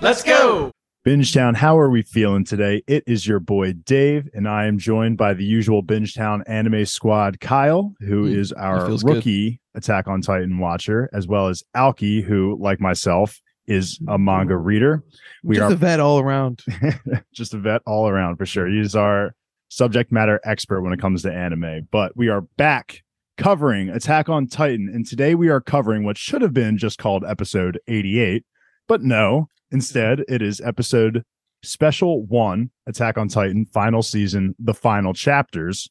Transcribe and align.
Let's 0.00 0.22
go. 0.22 0.70
Bingetown, 1.04 1.56
how 1.56 1.78
are 1.78 1.90
we 1.90 2.02
feeling 2.02 2.44
today? 2.44 2.82
It 2.86 3.02
is 3.06 3.26
your 3.26 3.40
boy 3.40 3.72
Dave, 3.72 4.28
and 4.34 4.48
I 4.48 4.66
am 4.66 4.78
joined 4.78 5.16
by 5.16 5.34
the 5.34 5.44
usual 5.44 5.82
Bingetown 5.82 6.42
anime 6.46 6.84
squad, 6.86 7.40
Kyle, 7.40 7.94
who 8.00 8.24
Mm, 8.26 8.36
is 8.36 8.52
our 8.52 8.86
feels 8.86 9.02
good. 9.02 9.16
rookie 9.16 9.60
Attack 9.74 10.06
on 10.08 10.20
Titan 10.20 10.58
watcher, 10.58 11.08
as 11.12 11.26
well 11.26 11.48
as 11.48 11.62
Alki, 11.74 12.20
who, 12.20 12.56
like 12.60 12.80
myself, 12.80 13.40
is 13.66 13.98
a 14.08 14.18
manga 14.18 14.56
reader. 14.56 15.02
We 15.42 15.56
Just 15.56 15.70
are 15.70 15.74
a 15.74 15.76
vet 15.76 16.00
all 16.00 16.18
around. 16.20 16.62
just 17.34 17.54
a 17.54 17.58
vet 17.58 17.82
all 17.86 18.08
around 18.08 18.36
for 18.36 18.46
sure. 18.46 18.68
He 18.68 18.78
is 18.80 18.94
our 18.94 19.34
subject 19.68 20.10
matter 20.12 20.40
expert 20.44 20.82
when 20.82 20.92
it 20.92 21.00
comes 21.00 21.22
to 21.22 21.32
anime. 21.32 21.88
But 21.90 22.16
we 22.16 22.28
are 22.28 22.42
back 22.56 23.02
covering 23.36 23.88
Attack 23.88 24.28
on 24.28 24.46
Titan, 24.46 24.90
and 24.92 25.06
today 25.06 25.34
we 25.34 25.48
are 25.48 25.60
covering 25.60 26.04
what 26.04 26.18
should 26.18 26.42
have 26.42 26.54
been 26.54 26.76
just 26.76 26.98
called 26.98 27.24
episode 27.24 27.78
88, 27.86 28.44
but 28.88 29.02
no, 29.02 29.48
instead 29.70 30.24
it 30.28 30.42
is 30.42 30.60
episode 30.60 31.24
special 31.62 32.24
one 32.24 32.70
Attack 32.86 33.18
on 33.18 33.28
Titan, 33.28 33.66
final 33.66 34.02
season, 34.02 34.54
the 34.58 34.74
final 34.74 35.14
chapters. 35.14 35.88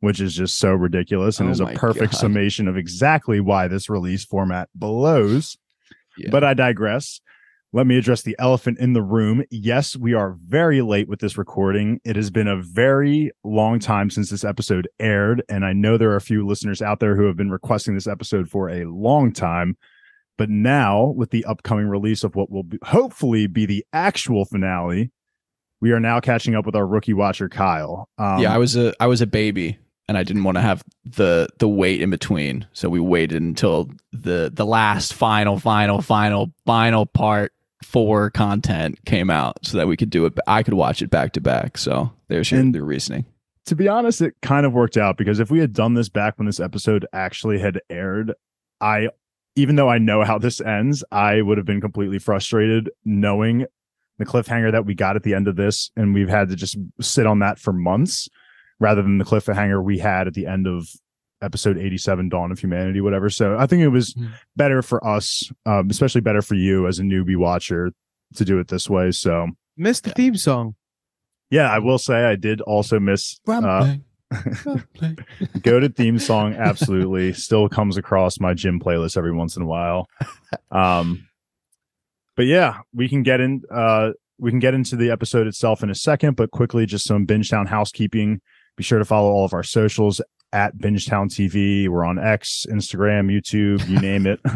Which 0.00 0.20
is 0.20 0.36
just 0.36 0.58
so 0.58 0.74
ridiculous 0.74 1.40
and 1.40 1.48
Oh 1.48 1.52
is 1.52 1.58
a 1.58 1.66
perfect 1.74 2.12
God. 2.12 2.18
summation 2.20 2.68
of 2.68 2.76
exactly 2.76 3.40
why 3.40 3.66
this 3.66 3.90
release 3.90 4.24
format 4.24 4.68
blows. 4.72 5.58
Yeah. 6.16 6.30
But 6.30 6.44
I 6.44 6.54
digress. 6.54 7.20
Let 7.72 7.88
me 7.88 7.98
address 7.98 8.22
the 8.22 8.36
elephant 8.38 8.78
in 8.78 8.92
the 8.92 9.02
room. 9.02 9.42
Yes, 9.50 9.96
we 9.96 10.14
are 10.14 10.36
very 10.46 10.82
late 10.82 11.08
with 11.08 11.18
this 11.18 11.36
recording. 11.36 12.00
It 12.04 12.14
has 12.14 12.30
been 12.30 12.46
a 12.46 12.62
very 12.62 13.32
long 13.42 13.80
time 13.80 14.08
since 14.08 14.30
this 14.30 14.44
episode 14.44 14.88
aired. 15.00 15.42
And 15.48 15.66
I 15.66 15.72
know 15.72 15.98
there 15.98 16.12
are 16.12 16.16
a 16.16 16.20
few 16.20 16.46
listeners 16.46 16.80
out 16.80 17.00
there 17.00 17.16
who 17.16 17.26
have 17.26 17.36
been 17.36 17.50
requesting 17.50 17.94
this 17.94 18.06
episode 18.06 18.48
for 18.48 18.70
a 18.70 18.84
long 18.84 19.32
time. 19.32 19.76
But 20.38 20.48
now, 20.48 21.04
with 21.04 21.30
the 21.30 21.44
upcoming 21.44 21.88
release 21.88 22.24
of 22.24 22.34
what 22.36 22.50
will 22.50 22.62
be, 22.62 22.78
hopefully 22.82 23.46
be 23.46 23.66
the 23.66 23.84
actual 23.92 24.44
finale, 24.46 25.10
we 25.82 25.92
are 25.92 26.00
now 26.00 26.20
catching 26.20 26.54
up 26.54 26.64
with 26.64 26.74
our 26.74 26.86
rookie 26.86 27.12
watcher, 27.12 27.48
Kyle. 27.50 28.08
Um, 28.16 28.38
yeah, 28.40 28.54
I 28.54 28.58
was 28.58 28.74
a 28.76 28.94
I 29.00 29.06
was 29.06 29.20
a 29.20 29.26
baby 29.26 29.78
and 30.08 30.16
I 30.16 30.22
didn't 30.22 30.44
want 30.44 30.56
to 30.56 30.62
have 30.62 30.82
the 31.04 31.48
the 31.58 31.68
wait 31.68 32.00
in 32.00 32.08
between. 32.10 32.66
So 32.72 32.88
we 32.88 33.00
waited 33.00 33.42
until 33.42 33.90
the 34.12 34.50
the 34.54 34.64
last 34.64 35.12
final 35.12 35.58
final 35.58 36.00
final 36.00 36.52
final 36.64 37.04
part 37.04 37.52
for 37.84 38.30
content 38.30 39.04
came 39.04 39.30
out 39.30 39.58
so 39.64 39.76
that 39.78 39.86
we 39.86 39.96
could 39.96 40.10
do 40.10 40.24
it 40.26 40.32
I 40.46 40.62
could 40.62 40.74
watch 40.74 41.02
it 41.02 41.10
back 41.10 41.32
to 41.34 41.40
back. 41.40 41.78
So 41.78 42.12
there's 42.28 42.50
your 42.50 42.60
And- 42.60 42.74
the 42.74 42.82
reasoning. 42.82 43.24
to 43.66 43.76
be 43.76 43.86
honest, 43.86 44.20
it 44.22 44.34
kind 44.40 44.64
of 44.66 44.72
worked 44.72 44.96
out 44.96 45.16
because 45.18 45.40
if 45.40 45.50
we 45.50 45.58
had 45.58 45.72
done 45.74 45.94
this 45.94 46.08
back 46.08 46.38
when 46.38 46.46
this 46.46 46.58
episode 46.60 47.06
actually 47.12 47.58
had 47.58 47.80
aired, 47.90 48.32
I, 48.80 49.08
even 49.58 49.74
though 49.76 49.88
I 49.88 49.98
know 49.98 50.22
how 50.24 50.38
this 50.38 50.60
ends, 50.60 51.02
I 51.10 51.42
would 51.42 51.58
have 51.58 51.66
been 51.66 51.80
completely 51.80 52.18
frustrated 52.20 52.90
knowing 53.04 53.66
the 54.18 54.24
cliffhanger 54.24 54.70
that 54.72 54.84
we 54.86 54.94
got 54.94 55.16
at 55.16 55.24
the 55.24 55.34
end 55.34 55.48
of 55.48 55.56
this. 55.56 55.90
And 55.96 56.14
we've 56.14 56.28
had 56.28 56.48
to 56.50 56.56
just 56.56 56.76
sit 57.00 57.26
on 57.26 57.40
that 57.40 57.58
for 57.58 57.72
months 57.72 58.28
rather 58.78 59.02
than 59.02 59.18
the 59.18 59.24
cliffhanger 59.24 59.82
we 59.82 59.98
had 59.98 60.28
at 60.28 60.34
the 60.34 60.46
end 60.46 60.66
of 60.68 60.88
episode 61.42 61.76
87, 61.76 62.28
Dawn 62.28 62.50
of 62.52 62.58
Humanity, 62.60 63.00
whatever. 63.00 63.30
So 63.30 63.56
I 63.58 63.66
think 63.66 63.82
it 63.82 63.88
was 63.88 64.14
Mhm. 64.14 64.30
better 64.56 64.82
for 64.82 65.04
us, 65.06 65.50
um, 65.66 65.88
especially 65.90 66.20
better 66.20 66.42
for 66.42 66.54
you 66.54 66.86
as 66.86 66.98
a 66.98 67.02
newbie 67.02 67.36
watcher 67.36 67.90
to 68.34 68.44
do 68.44 68.58
it 68.58 68.68
this 68.68 68.88
way. 68.88 69.10
So 69.12 69.48
Missed 69.76 70.04
the 70.04 70.10
theme 70.10 70.36
song. 70.36 70.74
yeah, 71.50 71.70
I 71.70 71.78
will 71.78 71.98
say 71.98 72.24
I 72.24 72.34
did 72.36 72.60
also 72.60 72.98
miss 73.00 73.38
uh, 73.48 73.96
goaded 75.62 75.96
theme 75.96 76.18
song 76.18 76.54
absolutely. 76.54 77.32
Still 77.32 77.68
comes 77.68 77.96
across 77.96 78.40
my 78.40 78.54
gym 78.54 78.80
playlist 78.80 79.16
every 79.16 79.32
once 79.32 79.56
in 79.56 79.62
a 79.62 79.66
while. 79.66 80.08
Um 80.70 81.28
but 82.36 82.46
yeah 82.46 82.78
we 82.94 83.08
can 83.08 83.22
get 83.22 83.40
in 83.40 83.62
uh 83.70 84.10
we 84.38 84.50
can 84.50 84.60
get 84.60 84.74
into 84.74 84.96
the 84.96 85.10
episode 85.10 85.46
itself 85.46 85.82
in 85.82 85.90
a 85.90 85.94
second 85.94 86.36
but 86.36 86.50
quickly 86.50 86.86
just 86.86 87.06
some 87.06 87.26
bingetown 87.26 87.66
housekeeping. 87.66 88.40
Be 88.76 88.84
sure 88.84 88.98
to 88.98 89.04
follow 89.04 89.30
all 89.30 89.44
of 89.44 89.54
our 89.54 89.64
socials 89.64 90.20
at 90.52 90.74
bingetown 90.78 91.28
tv 91.28 91.88
we're 91.88 92.06
on 92.06 92.18
x 92.18 92.64
instagram 92.70 93.30
youtube 93.30 93.86
you 93.86 94.00
name 94.00 94.26
it. 94.26 94.40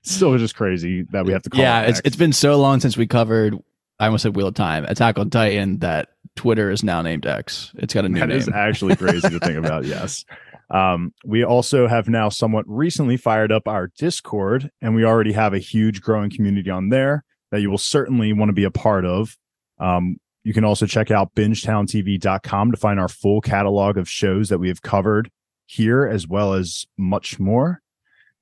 It's 0.00 0.12
still 0.12 0.36
just 0.38 0.56
crazy 0.56 1.02
that 1.10 1.26
we 1.26 1.32
have 1.32 1.42
to 1.42 1.50
call 1.50 1.60
yeah, 1.60 1.82
it 1.82 1.90
it's 1.90 2.00
it's 2.04 2.16
been 2.16 2.32
so 2.32 2.58
long 2.58 2.80
since 2.80 2.96
we 2.96 3.06
covered 3.06 3.54
I 3.98 4.06
almost 4.06 4.22
said 4.22 4.34
Wheel 4.36 4.48
of 4.48 4.54
Time, 4.54 4.84
Attack 4.86 5.18
on 5.18 5.30
Titan 5.30 5.78
that 5.78 6.08
Twitter 6.36 6.70
is 6.70 6.82
now 6.82 7.00
named 7.02 7.26
X. 7.26 7.72
It's 7.76 7.94
got 7.94 8.04
a 8.04 8.08
new 8.08 8.20
That 8.20 8.28
name. 8.30 8.38
is 8.38 8.48
actually 8.48 8.96
crazy 8.96 9.28
to 9.28 9.38
think 9.38 9.56
about. 9.58 9.84
Yes. 9.86 10.24
Um, 10.70 11.12
we 11.24 11.44
also 11.44 11.86
have 11.86 12.08
now 12.08 12.28
somewhat 12.30 12.64
recently 12.66 13.16
fired 13.16 13.52
up 13.52 13.68
our 13.68 13.92
Discord, 13.98 14.70
and 14.80 14.94
we 14.94 15.04
already 15.04 15.32
have 15.32 15.52
a 15.52 15.58
huge 15.58 16.00
growing 16.00 16.30
community 16.30 16.70
on 16.70 16.88
there 16.88 17.22
that 17.52 17.60
you 17.60 17.70
will 17.70 17.78
certainly 17.78 18.32
want 18.32 18.48
to 18.48 18.54
be 18.54 18.64
a 18.64 18.70
part 18.70 19.04
of. 19.04 19.36
Um, 19.78 20.16
you 20.42 20.52
can 20.54 20.64
also 20.64 20.86
check 20.86 21.10
out 21.10 21.34
bingetowntv.com 21.34 22.70
to 22.72 22.76
find 22.76 22.98
our 22.98 23.08
full 23.08 23.40
catalog 23.40 23.96
of 23.98 24.08
shows 24.08 24.48
that 24.48 24.58
we 24.58 24.68
have 24.68 24.82
covered 24.82 25.30
here, 25.66 26.06
as 26.06 26.26
well 26.26 26.54
as 26.54 26.86
much 26.96 27.38
more. 27.38 27.80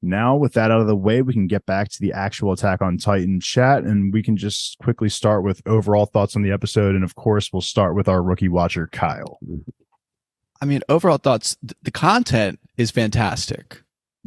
Now, 0.03 0.35
with 0.35 0.55
that 0.55 0.73
out 0.73 0.81
of 0.81 0.89
the 0.89 0.97
way, 0.97 1.23
we 1.23 1.33
can 1.33 1.47
get 1.47 1.65
back 1.65 1.89
to 1.91 2.01
the 2.01 2.13
actual 2.13 2.53
Attack 2.53 2.83
on 2.83 2.99
Titan 2.99 3.39
chat, 3.41 3.85
and 3.85 4.13
we 4.13 4.21
can 4.21 4.37
just 4.37 4.77
quickly 4.79 5.09
start 5.09 5.45
with 5.45 5.63
overall 5.65 6.07
thoughts 6.07 6.35
on 6.35 6.43
the 6.43 6.51
episode. 6.51 6.97
And 6.97 7.05
of 7.05 7.15
course, 7.15 7.53
we'll 7.53 7.63
start 7.63 7.95
with 7.95 8.09
our 8.09 8.21
rookie 8.21 8.49
watcher, 8.49 8.89
Kyle. 8.89 9.39
I 10.61 10.65
mean, 10.65 10.81
overall 10.89 11.19
thoughts. 11.19 11.57
The 11.83 11.91
content 11.93 12.59
is 12.77 12.91
fantastic. 12.91 13.81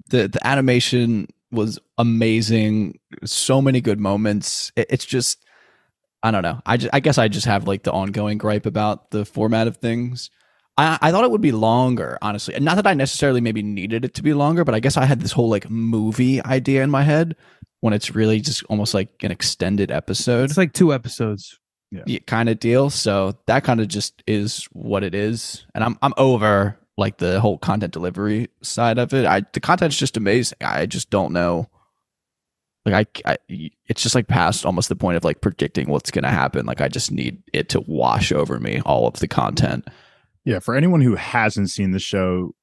the 0.10 0.30
The 0.30 0.48
animation 0.48 1.28
was 1.52 1.78
amazing. 1.98 3.00
So 3.26 3.62
many 3.62 3.82
good 3.82 4.00
moments. 4.00 4.72
It, 4.78 4.88
it's 4.90 5.06
just, 5.06 5.44
I 6.24 6.32
don't 6.32 6.44
know. 6.44 6.62
I 6.66 6.78
just, 6.78 6.94
I 6.94 7.02
guess 7.02 7.18
I 7.18 7.28
just 7.28 7.46
have 7.48 7.68
like 7.68 7.84
the 7.84 7.92
ongoing 7.92 8.38
gripe 8.38 8.66
about 8.66 9.12
the 9.12 9.26
format 9.26 9.68
of 9.68 9.78
things. 9.78 10.30
I, 10.78 10.98
I 11.02 11.12
thought 11.12 11.24
it 11.24 11.32
would 11.32 11.42
be 11.42 11.52
longer, 11.52 12.18
honestly. 12.22 12.60
Not 12.60 12.76
that 12.76 12.88
I 12.88 12.94
necessarily 12.94 13.42
maybe 13.42 13.64
needed 13.64 14.04
it 14.06 14.14
to 14.16 14.24
be 14.24 14.34
longer, 14.34 14.64
but 14.64 14.76
I 14.76 14.80
guess 14.80 14.98
I 14.98 15.06
had 15.06 15.22
this 15.22 15.32
whole 15.32 15.50
like 15.50 15.70
movie 15.70 16.44
idea 16.44 16.84
in 16.84 16.90
my 16.90 17.04
head 17.04 17.36
when 17.82 17.94
it's 17.94 18.16
really 18.16 18.42
just 18.42 18.64
almost 18.66 18.94
like 18.94 19.24
an 19.24 19.32
extended 19.32 19.92
episode 19.92 20.46
It's 20.46 20.58
like 20.58 20.74
two 20.74 20.94
episodes. 20.94 21.60
Yeah. 21.92 22.20
Kind 22.26 22.50
of 22.50 22.60
deal. 22.60 22.90
So 22.90 23.38
that 23.46 23.64
kind 23.64 23.80
of 23.80 23.88
just 23.88 24.22
is 24.28 24.66
what 24.72 25.04
it 25.04 25.16
is, 25.16 25.66
and 25.74 25.84
I'm 25.84 25.98
I'm 26.02 26.14
over 26.18 26.78
like 26.98 27.18
the 27.18 27.40
whole 27.40 27.58
content 27.58 27.94
delivery 27.94 28.50
side 28.62 28.98
of 28.98 29.14
it. 29.14 29.26
I 29.26 29.44
the 29.54 29.60
content's 29.60 29.98
just 29.98 30.18
amazing. 30.18 30.58
I 30.62 30.88
just 30.88 31.10
don't 31.10 31.32
know. 31.32 31.70
Like 32.86 33.22
I, 33.26 33.32
I, 33.32 33.72
it's 33.88 34.04
just 34.04 34.16
like 34.16 34.28
past 34.28 34.66
almost 34.66 34.90
the 34.90 34.96
point 34.96 35.16
of 35.16 35.24
like 35.24 35.42
predicting 35.42 35.90
what's 35.90 36.12
gonna 36.12 36.32
happen. 36.32 36.66
Like 36.66 36.82
I 36.82 36.88
just 36.90 37.12
need 37.12 37.42
it 37.54 37.70
to 37.70 37.82
wash 37.82 38.32
over 38.32 38.60
me 38.60 38.82
all 38.86 39.08
of 39.08 39.20
the 39.20 39.28
content. 39.28 39.88
Yeah, 40.46 40.60
for 40.60 40.76
anyone 40.76 41.02
who 41.02 41.16
hasn't 41.16 41.72
seen 41.72 41.92
the 41.92 42.00
show, 42.00 42.54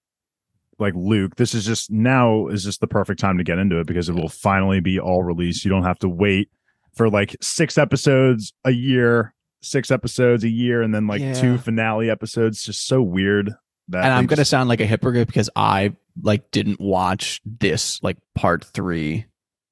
like 0.78 0.94
Luke, 0.96 1.36
this 1.36 1.54
is 1.54 1.64
just 1.66 1.90
now 1.90 2.46
is 2.48 2.64
just 2.64 2.80
the 2.80 2.86
perfect 2.86 3.20
time 3.20 3.38
to 3.38 3.44
get 3.44 3.58
into 3.58 3.78
it 3.80 3.86
because 3.86 4.08
it 4.08 4.14
will 4.14 4.28
finally 4.28 4.80
be 4.80 4.98
all 4.98 5.22
released. 5.22 5.64
You 5.64 5.70
don't 5.70 5.82
have 5.84 5.98
to 6.00 6.08
wait 6.08 6.48
for 6.94 7.10
like 7.10 7.36
six 7.40 7.76
episodes 7.78 8.52
a 8.64 8.70
year, 8.70 9.34
six 9.62 9.90
episodes 9.90 10.44
a 10.44 10.48
year, 10.48 10.82
and 10.82 10.94
then 10.94 11.06
like 11.06 11.20
Yeah. 11.20 11.34
two 11.34 11.58
finale 11.58 12.08
episodes. 12.08 12.62
Just 12.62 12.86
so 12.86 13.02
weird 13.02 13.52
that 13.88 14.04
and 14.04 14.14
I'm 14.14 14.26
gonna 14.26 14.40
just- 14.42 14.50
sound 14.50 14.68
like 14.68 14.80
a 14.80 14.86
hypocrite 14.86 15.26
because 15.26 15.50
I 15.56 15.94
like 16.22 16.50
didn't 16.50 16.80
watch 16.80 17.40
this 17.44 18.00
like 18.02 18.18
part 18.34 18.64
three 18.64 19.26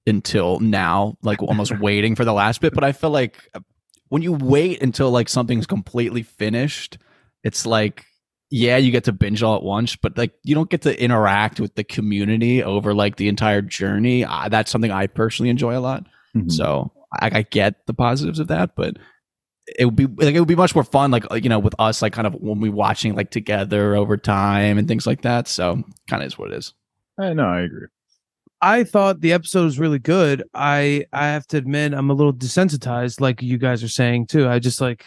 until 0.06 0.58
now, 0.60 1.16
like 1.22 1.42
almost 1.42 1.72
waiting 1.80 2.14
for 2.16 2.24
the 2.24 2.32
last 2.32 2.60
bit. 2.60 2.74
But 2.74 2.82
I 2.84 2.92
feel 2.92 3.10
like 3.10 3.36
uh, 3.54 3.60
when 4.08 4.22
you 4.22 4.32
wait 4.32 4.82
until 4.82 5.10
like 5.10 5.28
something's 5.28 5.66
completely 5.66 6.22
finished, 6.22 6.98
it's 7.44 7.66
like 7.66 8.04
yeah, 8.52 8.76
you 8.76 8.90
get 8.90 9.04
to 9.04 9.12
binge 9.12 9.44
all 9.44 9.54
at 9.54 9.62
once, 9.62 9.94
but 9.94 10.18
like 10.18 10.32
you 10.42 10.56
don't 10.56 10.70
get 10.70 10.82
to 10.82 11.00
interact 11.00 11.60
with 11.60 11.74
the 11.76 11.84
community 11.84 12.64
over 12.64 12.92
like 12.92 13.14
the 13.14 13.28
entire 13.28 13.62
journey. 13.62 14.24
Uh, 14.24 14.48
that's 14.48 14.72
something 14.72 14.90
I 14.90 15.06
personally 15.06 15.50
enjoy 15.50 15.78
a 15.78 15.80
lot. 15.80 16.04
Mhm. 16.34 16.50
So 16.50 16.90
I, 17.20 17.30
I 17.32 17.42
get 17.42 17.86
the 17.86 17.94
positives 17.94 18.40
of 18.40 18.48
that, 18.48 18.74
but 18.74 18.96
it 19.78 19.84
would 19.84 19.94
be 19.94 20.06
like 20.06 20.34
it 20.34 20.40
would 20.40 20.48
be 20.48 20.56
much 20.56 20.74
more 20.74 20.82
fun, 20.82 21.12
like 21.12 21.24
you 21.42 21.48
know, 21.48 21.60
with 21.60 21.76
us, 21.78 22.02
like 22.02 22.12
kind 22.12 22.26
of 22.26 22.34
when 22.34 22.60
we 22.60 22.70
watching 22.70 23.14
like 23.14 23.30
together 23.30 23.94
over 23.94 24.16
time 24.16 24.78
and 24.78 24.88
things 24.88 25.06
like 25.06 25.22
that. 25.22 25.46
So 25.46 25.82
kind 26.08 26.22
of 26.22 26.26
is 26.26 26.36
what 26.36 26.50
it 26.50 26.58
is. 26.58 26.74
I 27.20 27.32
know, 27.34 27.46
I 27.46 27.60
agree. 27.60 27.86
I 28.62 28.84
thought 28.84 29.20
the 29.20 29.32
episode 29.32 29.64
was 29.64 29.78
really 29.78 29.98
good. 30.00 30.42
I 30.54 31.04
I 31.12 31.26
have 31.28 31.46
to 31.48 31.56
admit 31.56 31.94
I'm 31.94 32.10
a 32.10 32.14
little 32.14 32.34
desensitized, 32.34 33.20
like 33.20 33.42
you 33.42 33.58
guys 33.58 33.84
are 33.84 33.88
saying 33.88 34.26
too. 34.26 34.48
I 34.48 34.58
just 34.58 34.80
like 34.80 35.06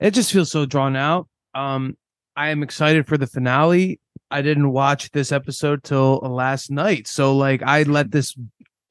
it 0.00 0.12
just 0.12 0.32
feels 0.32 0.50
so 0.50 0.64
drawn 0.64 0.96
out. 0.96 1.28
Um, 1.56 1.96
I 2.36 2.50
am 2.50 2.62
excited 2.62 3.06
for 3.06 3.16
the 3.16 3.26
finale. 3.26 4.00
I 4.30 4.42
didn't 4.42 4.72
watch 4.72 5.10
this 5.12 5.32
episode 5.32 5.82
till 5.84 6.18
last 6.18 6.70
night, 6.70 7.06
so 7.06 7.36
like 7.36 7.62
I 7.62 7.84
let 7.84 8.10
this 8.10 8.36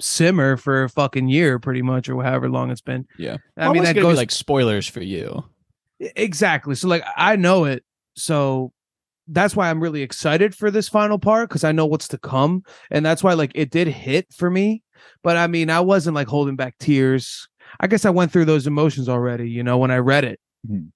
simmer 0.01 0.57
for 0.57 0.83
a 0.83 0.89
fucking 0.89 1.29
year, 1.29 1.59
pretty 1.59 1.81
much, 1.81 2.09
or 2.09 2.21
however 2.23 2.49
long 2.49 2.71
it's 2.71 2.81
been. 2.81 3.05
Yeah. 3.17 3.37
I 3.57 3.71
mean 3.71 3.83
that 3.83 3.95
goes 3.95 4.17
like 4.17 4.31
spoilers 4.31 4.87
for 4.87 5.01
you. 5.01 5.43
Exactly. 5.99 6.75
So 6.75 6.87
like 6.87 7.03
I 7.15 7.35
know 7.35 7.65
it. 7.65 7.83
So 8.15 8.71
that's 9.27 9.55
why 9.55 9.69
I'm 9.69 9.81
really 9.81 10.01
excited 10.01 10.55
for 10.55 10.69
this 10.69 10.87
final 10.87 11.17
part 11.17 11.49
because 11.49 11.63
I 11.63 11.71
know 11.71 11.85
what's 11.85 12.07
to 12.09 12.17
come. 12.17 12.63
And 12.91 13.05
that's 13.05 13.23
why 13.23 13.33
like 13.33 13.51
it 13.55 13.71
did 13.71 13.87
hit 13.87 14.27
for 14.33 14.49
me. 14.49 14.83
But 15.23 15.37
I 15.37 15.47
mean, 15.47 15.69
I 15.69 15.79
wasn't 15.79 16.15
like 16.15 16.27
holding 16.27 16.55
back 16.55 16.77
tears. 16.79 17.47
I 17.79 17.87
guess 17.87 18.05
I 18.05 18.09
went 18.09 18.31
through 18.31 18.45
those 18.45 18.67
emotions 18.67 19.09
already, 19.09 19.49
you 19.49 19.63
know, 19.63 19.77
when 19.77 19.91
I 19.91 19.97
read 19.97 20.23
it. 20.23 20.39
Mhm. 20.69 20.91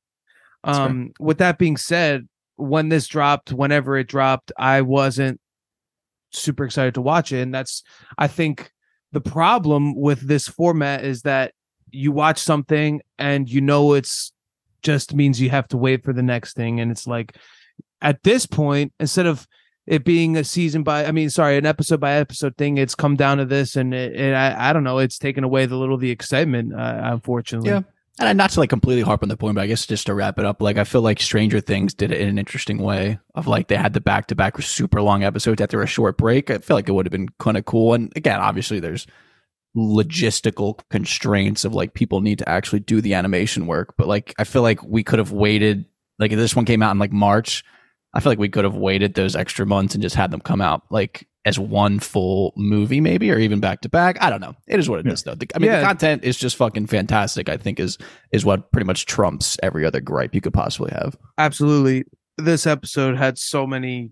Um, 0.64 1.14
with 1.20 1.38
that 1.38 1.58
being 1.58 1.78
said, 1.78 2.28
when 2.56 2.90
this 2.90 3.08
dropped, 3.08 3.54
whenever 3.54 3.98
it 3.98 4.08
dropped, 4.08 4.52
I 4.58 4.82
wasn't 4.82 5.40
super 6.32 6.66
excited 6.66 6.94
to 6.96 7.02
watch 7.02 7.32
it. 7.32 7.42
And 7.42 7.54
that's 7.54 7.84
I 8.18 8.28
think 8.28 8.72
the 9.12 9.22
problem 9.22 9.96
with 9.96 10.22
this 10.22 10.48
format 10.48 11.04
is 11.04 11.24
that 11.24 11.54
you 11.92 12.12
watch 12.12 12.38
something 12.38 13.02
and 13.18 13.50
you 13.50 13.62
know 13.62 13.94
it's 13.94 14.32
just 14.82 15.14
means 15.14 15.42
you 15.42 15.50
have 15.50 15.68
to 15.68 15.78
wait 15.78 16.04
for 16.04 16.14
the 16.14 16.24
next 16.24 16.54
thing 16.54 16.80
and 16.80 16.92
it's 16.92 17.08
like 17.08 17.36
at 18.02 18.22
this 18.24 18.46
point 18.46 18.94
instead 19.00 19.26
of 19.26 19.48
it 19.88 20.06
being 20.06 20.38
a 20.38 20.44
season 20.44 20.84
by 20.84 21.06
i 21.06 21.12
mean 21.12 21.30
sorry 21.30 21.58
an 21.58 21.66
episode 21.66 22.00
by 22.00 22.14
episode 22.14 22.56
thing 22.58 22.78
it's 22.78 22.94
come 22.96 23.16
down 23.16 23.40
to 23.40 23.46
this 23.46 23.76
and 23.76 23.94
it, 23.94 24.16
it, 24.16 24.34
I, 24.34 24.70
I 24.70 24.74
don't 24.74 24.84
know 24.84 25.00
it's 25.00 25.18
taken 25.18 25.44
away 25.44 25.66
the 25.66 25.76
little 25.76 25.98
the 25.98 26.12
excitement 26.12 26.74
uh, 26.74 27.00
unfortunately 27.06 27.72
Yeah. 27.72 27.82
And 28.20 28.38
not 28.38 28.50
to 28.52 28.60
like 28.60 28.70
completely 28.70 29.02
harp 29.02 29.24
on 29.24 29.30
the 29.30 29.38
point, 29.38 29.56
but 29.56 29.62
I 29.62 29.68
guess 29.68 29.86
just 29.86 30.08
to 30.08 30.14
wrap 30.14 30.38
it 30.40 30.46
up, 30.46 30.62
like 30.62 30.78
I 30.78 30.84
feel 30.84 31.02
like 31.02 31.22
Stranger 31.22 31.62
Things 31.62 31.94
did 31.94 32.12
it 32.12 32.20
in 32.20 32.28
an 32.28 32.38
interesting 32.38 32.78
way 32.78 33.18
of 33.34 33.48
like 33.48 33.70
they 33.70 33.78
had 33.78 33.94
the 33.94 34.02
back 34.02 34.28
to 34.28 34.36
back 34.36 34.62
super 34.62 35.02
long 35.02 35.24
episodes 35.24 35.62
after 35.62 35.82
a 35.82 35.88
short 35.88 36.18
break. 36.18 36.52
I 36.52 36.58
feel 36.58 36.76
like 36.76 36.90
it 36.90 36.92
would 36.92 37.06
have 37.06 37.12
been 37.12 37.30
kind 37.40 37.56
of 37.56 37.64
cool. 37.64 37.94
And 37.94 38.12
again, 38.18 38.42
obviously 38.42 38.82
there's 38.82 39.08
logistical 39.76 40.80
constraints 40.90 41.64
of 41.64 41.74
like 41.74 41.94
people 41.94 42.20
need 42.20 42.40
to 42.40 42.50
actually 42.50 42.82
do 42.82 43.00
the 43.00 43.14
animation 43.14 43.68
work. 43.68 43.96
But 43.98 44.08
like 44.08 44.34
I 44.38 44.44
feel 44.44 44.64
like 44.64 44.84
we 44.84 45.04
could 45.04 45.20
have 45.20 45.32
waited 45.32 45.86
like 46.20 46.34
if 46.34 46.38
this 46.38 46.56
one 46.56 46.66
came 46.66 46.84
out 46.84 46.92
in 46.92 47.00
like 47.00 47.14
March, 47.14 47.64
I 48.14 48.20
feel 48.20 48.32
like 48.32 48.40
we 48.40 48.50
could 48.50 48.64
have 48.64 48.76
waited 48.76 49.14
those 49.14 49.36
extra 49.36 49.66
months 49.66 49.94
and 49.94 50.02
just 50.02 50.16
had 50.16 50.32
them 50.32 50.42
come 50.42 50.62
out 50.62 50.84
like 50.90 51.28
as 51.46 51.58
one 51.60 52.00
full 52.00 52.54
movie, 52.58 53.00
maybe, 53.02 53.32
or 53.32 53.38
even 53.40 53.60
back 53.60 53.82
to 53.82 53.90
back. 53.90 54.22
I 54.22 54.30
don't 54.30 54.42
know. 54.42 54.56
It 54.68 54.80
is 54.80 54.90
what 54.90 55.00
it 55.00 55.08
is, 55.08 55.24
Yeah. 55.26 55.32
though. 55.32 55.36
The- 55.36 55.48
I 55.56 55.60
mean, 55.60 55.70
Yeah. 55.72 55.80
the 55.80 55.86
content 55.86 56.24
is 56.24 56.38
just 56.38 56.56
fucking 56.58 56.88
fantastic. 56.88 57.50
I 57.50 57.58
think 57.58 57.80
is 57.80 57.98
is 58.32 58.44
what 58.46 58.72
pretty 58.72 58.86
much 58.86 59.06
trumps 59.06 59.58
every 59.64 59.86
other 59.86 60.02
gripe 60.02 60.34
you 60.36 60.42
could 60.42 60.54
possibly 60.54 60.92
have. 60.92 61.16
absolutely 61.38 62.04
this 62.38 62.66
episode 62.66 63.18
had 63.18 63.38
so 63.38 63.68
many 63.68 64.12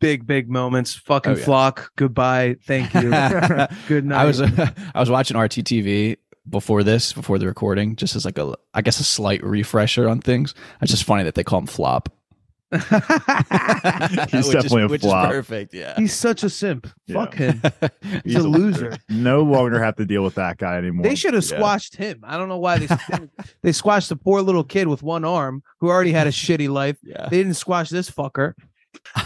big 0.00 0.26
big 0.26 0.48
moments 0.50 0.94
fucking 0.94 1.32
Oh, 1.32 1.36
yeah. 1.36 1.44
floch 1.44 1.88
goodbye 1.96 2.56
thank 2.66 2.92
you 2.94 3.10
good 3.88 4.04
night 4.06 4.22
I 4.22 4.24
was 4.24 4.40
I 4.94 4.98
was 5.00 5.10
watching 5.10 5.36
RTTV 5.36 6.16
before 6.48 6.82
this, 6.82 7.12
before 7.14 7.38
the 7.38 7.46
recording, 7.46 7.96
just 7.96 8.14
as 8.16 8.24
like 8.26 8.36
a 8.38 8.54
I 8.74 8.82
guess 8.82 9.00
a 9.00 9.04
slight 9.04 9.42
refresher 9.42 10.08
on 10.08 10.20
things. 10.20 10.54
It's 10.82 10.90
just 10.90 11.04
funny 11.04 11.22
that 11.24 11.34
they 11.36 11.44
call 11.44 11.60
him 11.60 11.66
flop. 11.66 12.10
He's 12.72 14.48
definitely 14.48 14.82
a 14.82 14.88
which 14.88 15.02
flop. 15.02 15.26
Is 15.30 15.36
perfect. 15.36 15.74
Yeah. 15.74 15.94
he's 15.96 16.12
such 16.14 16.42
a 16.42 16.50
simp 16.50 16.88
Yeah. 17.06 17.14
fuck 17.14 17.34
him 17.34 17.62
he's, 18.02 18.20
He's 18.24 18.34
a 18.36 18.40
a 18.40 18.48
loser 18.48 18.96
No 19.08 19.42
longer 19.42 19.82
have 19.82 19.96
to 19.96 20.04
deal 20.04 20.22
with 20.22 20.34
that 20.34 20.58
guy 20.58 20.76
anymore. 20.76 21.02
They 21.04 21.14
should 21.14 21.34
have 21.34 21.44
Yeah. 21.44 21.56
squashed 21.58 21.96
him. 21.96 22.20
I 22.24 22.36
don't 22.36 22.48
know 22.48 22.58
why 22.58 22.78
they 22.78 22.88
they 23.62 23.72
squashed 23.72 24.08
the 24.08 24.16
poor 24.16 24.40
little 24.40 24.64
kid 24.64 24.88
with 24.88 25.02
one 25.02 25.24
arm 25.24 25.62
who 25.80 25.88
already 25.88 26.12
had 26.12 26.26
a 26.26 26.30
shitty 26.30 26.68
life. 26.68 26.96
yeah. 27.02 27.28
They 27.28 27.38
didn't 27.38 27.54
squash 27.54 27.90
this 27.90 28.10
fucker. 28.10 28.54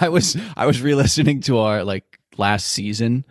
I 0.01 0.09
was 0.09 0.37
I 0.57 0.67
was 0.67 0.81
re-listening 0.83 1.41
to 1.43 1.59
our 1.59 1.85
like 1.85 2.19
last 2.37 2.69
season 2.69 3.25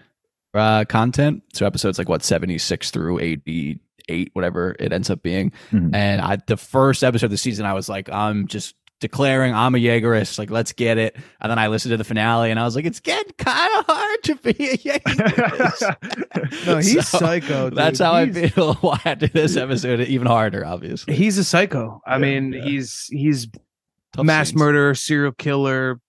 uh 0.54 0.86
content. 0.86 1.44
So 1.54 1.66
episodes 1.66 1.98
like 1.98 2.10
what 2.10 2.24
76 2.24 2.92
through 2.92 3.20
88, 3.20 4.30
whatever 4.34 4.76
it 4.80 4.92
ends 4.94 5.10
up 5.10 5.22
being. 5.22 5.52
Mhm. 5.72 5.94
And 5.94 6.22
I 6.22 6.38
the 6.48 6.58
first 6.58 7.04
episode 7.04 7.28
of 7.28 7.32
the 7.32 7.38
season, 7.38 7.66
I 7.66 7.74
was 7.74 7.90
like, 7.90 8.10
I'm 8.10 8.48
just 8.48 8.76
declaring 9.00 9.54
I'm 9.54 9.76
a 9.76 9.78
Jaegerist, 9.78 10.40
like 10.40 10.50
let's 10.50 10.74
get 10.74 10.98
it. 10.98 11.16
And 11.40 11.50
then 11.52 11.60
I 11.60 11.68
listened 11.68 11.92
to 11.92 11.98
the 11.98 12.04
finale 12.04 12.50
and 12.52 12.60
I 12.60 12.64
was 12.64 12.76
like, 12.76 12.86
it's 12.86 13.00
getting 13.00 13.32
kind 13.38 13.80
of 13.80 13.86
hard 13.86 14.24
to 14.24 14.36
be 14.38 14.70
a 14.70 14.78
Jaegerist. 14.78 15.96
No, 16.66 16.78
he's 16.78 17.08
So, 17.08 17.18
psycho. 17.20 17.70
dude. 17.70 17.78
That's 17.78 18.00
how 18.00 18.24
He's- 18.26 18.38
I 18.44 18.48
feel 18.50 18.78
after 19.06 19.28
this 19.28 19.56
episode, 19.58 20.02
even 20.02 20.28
harder, 20.28 20.66
obviously. 20.66 21.16
He's 21.16 21.38
a 21.38 21.44
psycho. 21.44 22.02
I 22.06 22.14
Yeah, 22.14 22.18
mean, 22.20 22.54
yeah. 22.54 22.64
he's 22.64 23.06
he's 23.10 23.48
Tough 24.14 24.26
mass 24.26 24.50
scenes. 24.50 24.60
murderer, 24.60 24.96
serial 24.96 25.32
killer. 25.34 26.00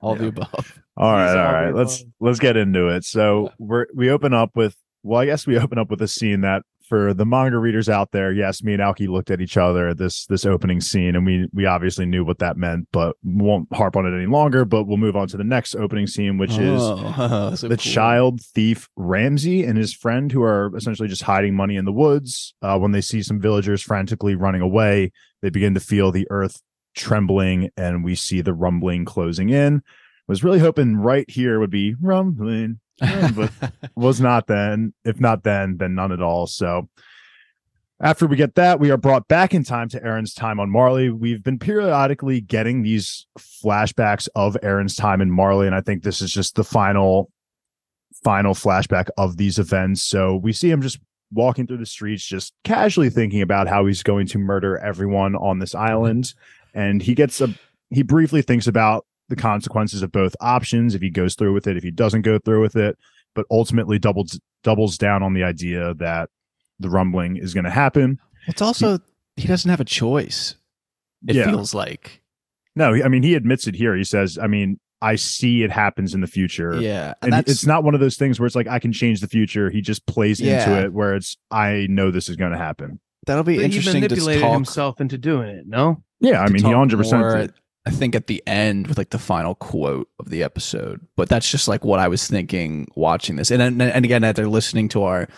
all 0.00 0.14
Yeah. 0.16 0.22
the 0.22 0.28
above. 0.28 0.82
All 0.96 1.12
right, 1.12 1.36
all, 1.36 1.46
all 1.46 1.52
right. 1.52 1.74
Let's 1.74 2.00
above. 2.00 2.12
let's 2.20 2.38
get 2.38 2.56
into 2.56 2.88
it. 2.88 3.04
So 3.04 3.52
we're 3.58 3.86
we 3.94 4.10
open 4.10 4.32
up 4.32 4.50
with 4.54 4.76
well, 5.02 5.20
I 5.20 5.26
guess 5.26 5.46
we 5.46 5.58
open 5.58 5.78
up 5.78 5.90
with 5.90 6.00
a 6.02 6.08
scene 6.08 6.40
that 6.40 6.62
for 6.88 7.12
the 7.14 7.24
manga 7.26 7.58
readers 7.58 7.88
out 7.88 8.12
there, 8.12 8.32
yes, 8.32 8.62
me 8.62 8.72
and 8.72 8.82
Alki 8.82 9.06
looked 9.06 9.30
at 9.30 9.40
each 9.40 9.56
other 9.56 9.88
at 9.88 9.98
this 9.98 10.26
this 10.26 10.46
opening 10.46 10.80
scene, 10.80 11.16
and 11.16 11.26
we 11.26 11.48
we 11.52 11.66
obviously 11.66 12.06
knew 12.06 12.24
what 12.24 12.38
that 12.38 12.56
meant, 12.56 12.88
but 12.92 13.16
won't 13.24 13.72
harp 13.74 13.96
on 13.96 14.06
it 14.06 14.16
any 14.16 14.26
longer. 14.26 14.64
But 14.64 14.84
we'll 14.84 14.96
move 14.96 15.16
on 15.16 15.28
to 15.28 15.36
the 15.36 15.44
next 15.44 15.74
opening 15.74 16.06
scene, 16.06 16.38
which 16.38 16.52
is 16.58 16.80
Oh, 16.82 17.54
so 17.56 17.68
the 17.68 17.76
cool. 17.76 17.82
child 17.92 18.40
thief 18.40 18.88
Ramzi 18.98 19.68
and 19.68 19.76
his 19.76 19.92
friend, 19.92 20.30
who 20.30 20.42
are 20.42 20.70
essentially 20.76 21.08
just 21.08 21.22
hiding 21.22 21.54
money 21.54 21.76
in 21.76 21.84
the 21.84 21.92
woods. 21.92 22.54
Uh, 22.62 22.78
when 22.78 22.92
they 22.92 23.00
see 23.00 23.22
some 23.22 23.40
villagers 23.40 23.82
frantically 23.82 24.34
running 24.34 24.60
away, 24.62 25.12
they 25.42 25.50
begin 25.50 25.74
to 25.74 25.80
feel 25.80 26.12
the 26.12 26.26
earth 26.30 26.60
trembling, 26.94 27.70
and 27.76 28.02
we 28.04 28.14
see 28.14 28.40
the 28.40 28.54
rumbling 28.54 29.04
closing 29.04 29.50
in. 29.50 29.76
I 30.28 30.32
was 30.32 30.42
really 30.42 30.58
hoping 30.58 30.96
right 30.96 31.28
here 31.30 31.60
would 31.60 31.70
be 31.70 31.94
rumbling, 32.00 32.80
but 32.98 33.50
was 33.94 34.20
not 34.20 34.46
then. 34.46 34.94
If 35.04 35.20
not 35.20 35.42
then, 35.44 35.76
then 35.78 35.94
none 35.94 36.12
at 36.12 36.22
all. 36.22 36.46
So 36.46 36.88
after 38.00 38.26
we 38.26 38.36
get 38.36 38.56
that, 38.56 38.78
we 38.78 38.90
are 38.90 38.96
brought 38.96 39.26
back 39.28 39.54
in 39.54 39.64
time 39.64 39.88
to 39.90 40.00
Eren's 40.00 40.34
time 40.34 40.60
on 40.60 40.70
Marley. 40.70 41.10
We've 41.10 41.42
been 41.42 41.58
periodically 41.58 42.40
getting 42.40 42.82
these 42.82 43.26
flashbacks 43.38 44.28
of 44.34 44.56
Eren's 44.62 44.96
time 44.96 45.20
in 45.20 45.30
Marley, 45.30 45.66
and 45.66 45.74
I 45.74 45.80
think 45.80 46.02
this 46.02 46.20
is 46.20 46.32
just 46.32 46.56
the 46.56 46.64
final 46.64 47.30
final 48.24 48.54
flashback 48.54 49.08
of 49.16 49.36
these 49.36 49.58
events. 49.58 50.02
So 50.02 50.36
we 50.36 50.52
see 50.52 50.70
him 50.70 50.82
just 50.82 50.98
walking 51.32 51.66
through 51.66 51.78
the 51.78 51.86
streets, 51.86 52.24
just 52.24 52.52
casually 52.64 53.10
thinking 53.10 53.40
about 53.40 53.68
how 53.68 53.86
he's 53.86 54.02
going 54.02 54.26
to 54.28 54.38
murder 54.38 54.78
everyone 54.78 55.36
on 55.36 55.58
this 55.58 55.74
island. 55.74 56.34
And 56.74 57.02
he 57.02 57.14
gets 57.14 57.40
a 57.40 57.54
he 57.90 58.02
briefly 58.02 58.42
thinks 58.42 58.66
about 58.66 59.06
the 59.28 59.36
consequences 59.36 60.02
of 60.02 60.12
both 60.12 60.34
options 60.40 60.94
if 60.94 61.02
he 61.02 61.10
goes 61.10 61.34
through 61.34 61.52
with 61.52 61.66
it, 61.66 61.76
if 61.76 61.82
he 61.82 61.90
doesn't 61.90 62.22
go 62.22 62.38
through 62.38 62.62
with 62.62 62.76
it, 62.76 62.96
but 63.34 63.46
ultimately 63.50 63.98
doubles 63.98 64.38
doubles 64.62 64.96
down 64.98 65.22
on 65.22 65.34
the 65.34 65.42
idea 65.44 65.94
that 65.94 66.28
the 66.78 66.90
rumbling 66.90 67.36
is 67.36 67.54
going 67.54 67.64
to 67.64 67.70
happen. 67.70 68.18
It's 68.46 68.62
also 68.62 68.98
he 69.36 69.46
doesn't 69.48 69.70
have 69.70 69.80
a 69.80 69.84
choice. 69.84 70.54
It 71.26 71.36
Yeah. 71.36 71.46
feels 71.46 71.74
like. 71.74 72.22
No, 72.74 72.94
I 72.94 73.08
mean 73.08 73.22
he 73.22 73.34
admits 73.34 73.66
it 73.66 73.74
here. 73.74 73.96
He 73.96 74.04
says, 74.04 74.38
"I 74.40 74.46
mean, 74.46 74.78
I 75.00 75.16
see 75.16 75.62
it 75.62 75.70
happens 75.72 76.14
in 76.14 76.20
the 76.20 76.26
future." 76.26 76.80
Yeah. 76.80 77.14
and 77.22 77.32
that's 77.32 77.50
it's 77.50 77.66
not 77.66 77.84
one 77.84 77.94
of 77.94 78.00
those 78.00 78.16
things 78.16 78.38
where 78.38 78.46
it's 78.46 78.54
like 78.56 78.68
I 78.68 78.78
can 78.78 78.92
change 78.92 79.20
the 79.20 79.28
future. 79.28 79.70
He 79.70 79.80
just 79.80 80.06
plays 80.06 80.40
Yeah. 80.40 80.58
into 80.68 80.84
it 80.84 80.92
where 80.92 81.14
it's 81.16 81.36
I 81.50 81.86
know 81.90 82.10
this 82.10 82.28
is 82.28 82.36
going 82.36 82.52
to 82.52 82.58
happen. 82.58 83.00
that'll 83.26 83.42
be 83.44 83.54
But 83.56 83.60
he 83.60 83.64
interesting 83.76 84.02
to 84.02 84.08
manipulated 84.08 84.42
talk. 84.42 84.52
himself 84.54 85.00
into 85.00 85.18
doing 85.18 85.48
it. 85.48 85.64
No, 85.66 86.02
Yeah, 86.20 86.42
I 86.42 86.46
to 86.46 86.52
mean 86.52 86.64
he 86.64 86.70
hundred 86.72 86.98
percent. 86.98 87.52
I 87.86 87.90
think 87.90 88.16
at 88.16 88.26
the 88.26 88.42
end 88.46 88.88
with 88.88 88.98
like 88.98 89.10
the 89.10 89.18
final 89.18 89.54
quote 89.54 90.08
of 90.18 90.28
the 90.28 90.42
episode, 90.42 91.06
but 91.16 91.28
that's 91.28 91.48
just 91.48 91.68
like 91.68 91.84
what 91.84 92.00
I 92.00 92.08
was 92.08 92.26
thinking 92.26 92.88
watching 92.96 93.36
this. 93.36 93.50
And 93.50 93.62
and, 93.62 93.80
and 93.80 94.04
again, 94.04 94.24
after 94.24 94.48
listening 94.48 94.88
to 94.90 95.04
our 95.04 95.28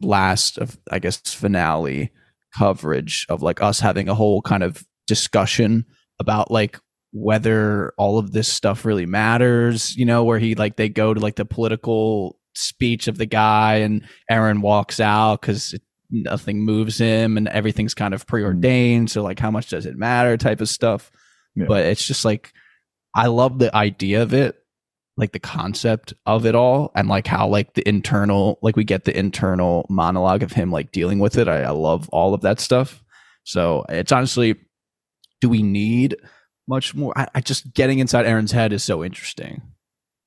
last 0.00 0.58
of 0.58 0.78
I 0.90 0.98
guess 0.98 1.18
finale 1.32 2.10
coverage 2.56 3.24
of 3.28 3.40
like 3.40 3.62
us 3.62 3.80
having 3.80 4.08
a 4.08 4.14
whole 4.14 4.42
kind 4.42 4.62
of 4.62 4.84
discussion 5.06 5.86
about 6.18 6.50
like 6.50 6.78
whether 7.12 7.92
all 7.98 8.18
of 8.18 8.32
this 8.32 8.48
stuff 8.48 8.84
really 8.84 9.06
matters, 9.06 9.94
you 9.96 10.04
know, 10.04 10.24
where 10.24 10.38
he 10.38 10.54
like 10.54 10.76
they 10.76 10.88
go 10.88 11.14
to 11.14 11.20
like 11.20 11.36
the 11.36 11.44
political 11.44 12.38
speech 12.54 13.06
of 13.06 13.18
the 13.18 13.26
guy 13.26 13.76
and 13.76 14.02
Eren 14.30 14.60
walks 14.60 14.98
out 14.98 15.40
because 15.40 15.78
nothing 16.10 16.64
moves 16.64 16.98
him 16.98 17.36
and 17.36 17.48
everything's 17.48 17.94
kind 17.94 18.12
of 18.12 18.26
preordained. 18.26 19.10
So 19.10 19.22
like, 19.22 19.38
how 19.38 19.50
much 19.50 19.68
does 19.68 19.86
it 19.86 19.96
matter? 19.96 20.36
Type 20.36 20.60
of 20.60 20.68
stuff. 20.68 21.10
Yeah. 21.54 21.66
But 21.68 21.84
it's 21.86 22.06
just 22.06 22.24
like, 22.24 22.52
I 23.14 23.26
love 23.26 23.58
the 23.58 23.74
idea 23.74 24.22
of 24.22 24.32
it, 24.32 24.56
like 25.16 25.32
the 25.32 25.38
concept 25.38 26.14
of 26.24 26.46
it 26.46 26.54
all, 26.54 26.90
and 26.94 27.08
like 27.08 27.26
how 27.26 27.46
like 27.48 27.74
the 27.74 27.86
internal, 27.88 28.58
like 28.62 28.76
we 28.76 28.84
get 28.84 29.04
the 29.04 29.16
internal 29.16 29.86
monologue 29.90 30.42
of 30.42 30.52
him 30.52 30.70
like 30.70 30.92
dealing 30.92 31.18
with 31.18 31.36
it. 31.36 31.48
I, 31.48 31.62
I 31.62 31.70
love 31.70 32.08
all 32.08 32.32
of 32.34 32.40
that 32.42 32.60
stuff. 32.60 33.02
So 33.44 33.84
it's 33.88 34.12
honestly, 34.12 34.56
do 35.40 35.48
we 35.48 35.62
need 35.62 36.16
much 36.68 36.94
more? 36.94 37.12
I, 37.16 37.28
I 37.34 37.40
just 37.40 37.74
getting 37.74 37.98
inside 37.98 38.24
Eren's 38.24 38.52
head 38.52 38.72
is 38.72 38.82
so 38.82 39.04
interesting. 39.04 39.60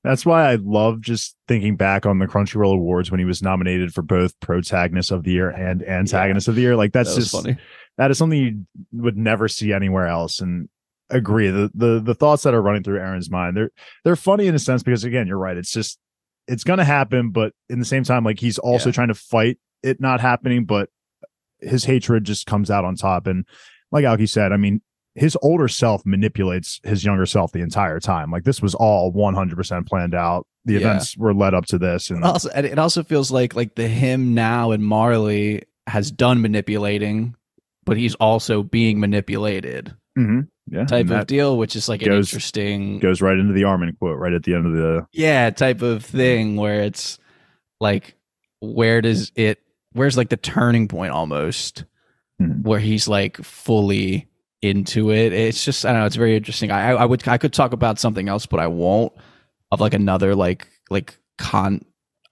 That's 0.03 0.24
why 0.24 0.51
I 0.51 0.55
love 0.62 1.01
just 1.01 1.36
thinking 1.48 1.77
back 1.77 2.05
on 2.05 2.20
the 2.20 2.27
Crunchyroll 2.27 2.75
Awards 2.75 3.10
when 3.10 3.20
he 3.20 3.25
was 3.25 3.41
nominated 3.41 3.91
for 3.91 4.03
both 4.03 4.39
Protagonist 4.39 5.10
of 5.12 5.24
the 5.24 5.32
Year 5.32 5.50
and 5.50 5.82
Antagonist 5.82 6.48
of 6.48 6.53
the 6.53 6.62
Year. 6.62 6.75
Like 6.75 6.94
that's 6.94 7.15
That 7.15 7.22
just 7.22 7.32
funny. 7.32 7.58
that 7.98 8.12
is 8.12 8.20
something 8.20 8.67
you 8.91 9.01
would 9.01 9.17
never 9.17 9.48
see 9.48 9.74
anywhere 9.74 10.05
else. 10.05 10.41
And 10.41 10.70
agree. 11.09 11.50
The 11.50 11.69
the 11.74 12.00
the 12.00 12.15
thoughts 12.15 12.43
that 12.43 12.53
are 12.53 12.62
running 12.62 12.83
through 12.83 13.00
Eren's 13.00 13.29
mind 13.29 13.55
they're 13.57 13.71
they're 14.03 14.15
funny 14.15 14.47
in 14.47 14.55
a 14.55 14.59
sense 14.59 14.83
because 14.83 15.03
again 15.03 15.27
you're 15.27 15.38
right. 15.38 15.57
It's 15.57 15.71
just 15.71 16.00
it's 16.47 16.63
gonna 16.63 16.85
happen 16.85 17.31
but 17.31 17.53
in 17.69 17.79
the 17.79 17.85
same 17.85 18.03
time 18.03 18.24
like 18.24 18.39
he's 18.39 18.57
also 18.59 18.89
Yeah. 18.89 18.93
trying 18.93 19.07
to 19.09 19.15
fight 19.15 19.57
it 19.83 20.00
not 20.01 20.19
happening 20.21 20.65
but 20.65 20.89
his 21.59 21.85
hatred 21.85 22.24
just 22.24 22.45
comes 22.47 22.69
out 22.71 22.85
on 22.85 22.95
top. 22.95 23.27
And 23.27 23.45
like 23.91 24.05
Alki 24.05 24.25
said 24.27 24.51
I 24.51 24.57
mean 24.57 24.81
his 25.15 25.38
older 25.41 25.67
self 25.67 26.05
manipulates 26.05 26.79
his 26.83 27.05
younger 27.05 27.25
self 27.25 27.51
the 27.53 27.62
entire 27.62 28.00
time. 28.00 28.31
Like 28.31 28.43
this 28.43 28.62
was 28.62 28.75
all 28.75 29.13
100% 29.13 29.88
planned 29.88 30.13
out. 30.13 30.45
The 30.65 30.74
Yeah. 30.74 30.79
events 30.79 31.15
were 31.17 31.33
led 31.33 31.53
up 31.53 31.65
to 31.67 31.77
this 31.77 32.09
and 32.09 32.24
also 32.24 32.50
and 32.53 32.65
it 32.65 32.77
also 32.79 33.03
feels 33.03 33.31
like 33.31 33.55
like 33.55 33.75
the 33.75 33.88
him 33.88 34.33
now 34.33 34.71
and 34.71 34.83
Marley 34.83 35.63
has 35.88 36.09
done 36.12 36.41
manipulating, 36.41 37.35
but 37.85 37.95
he's 37.97 38.15
also 38.15 38.63
being 38.63 39.00
manipulated 39.00 39.95
Mhm. 40.17 40.48
yeah 40.67 40.86
type 40.86 41.10
of 41.10 41.27
deal, 41.27 41.57
which 41.57 41.75
is 41.75 41.89
like 41.89 42.01
an 42.01 42.07
goes- 42.10 42.31
interesting 42.31 43.00
goes 43.00 43.22
right 43.22 43.38
into 43.38 43.53
the 43.53 43.65
Armin 43.65 43.95
quote 44.00 44.17
right 44.17 44.34
at 44.34 44.43
the 44.43 44.53
end 44.53 44.65
of 44.65 44.72
the 44.74 45.05
yeah 45.12 45.50
type 45.50 45.81
of 45.81 46.03
thing 46.05 46.55
where 46.55 46.81
it's 46.81 47.19
like 47.81 48.15
where 48.62 49.01
does 49.01 49.31
it 49.36 49.60
where's 49.93 50.17
like 50.17 50.29
the 50.29 50.38
turning 50.38 50.88
point 50.88 51.12
almost 51.12 51.84
Mhm. 52.41 52.63
where 52.63 52.79
he's 52.79 53.07
like 53.07 53.38
fully 53.38 54.27
into 54.62 55.12
it? 55.12 55.31
It's 55.34 55.63
just 55.63 55.86
i 55.86 55.91
don't 55.91 56.00
know 56.01 56.05
it's 56.05 56.15
very 56.15 56.36
interesting. 56.36 56.72
I 56.72 56.91
i 56.93 57.05
would 57.05 57.27
i 57.27 57.38
could 57.38 57.53
talk 57.53 57.74
about 57.74 58.00
something 58.00 58.27
else 58.29 58.45
but 58.45 58.60
i 58.60 58.67
won't 58.67 59.13
of 59.72 59.79
like 59.81 59.93
another 59.93 60.34
like 60.36 60.67
like 60.89 61.17
con 61.38 61.84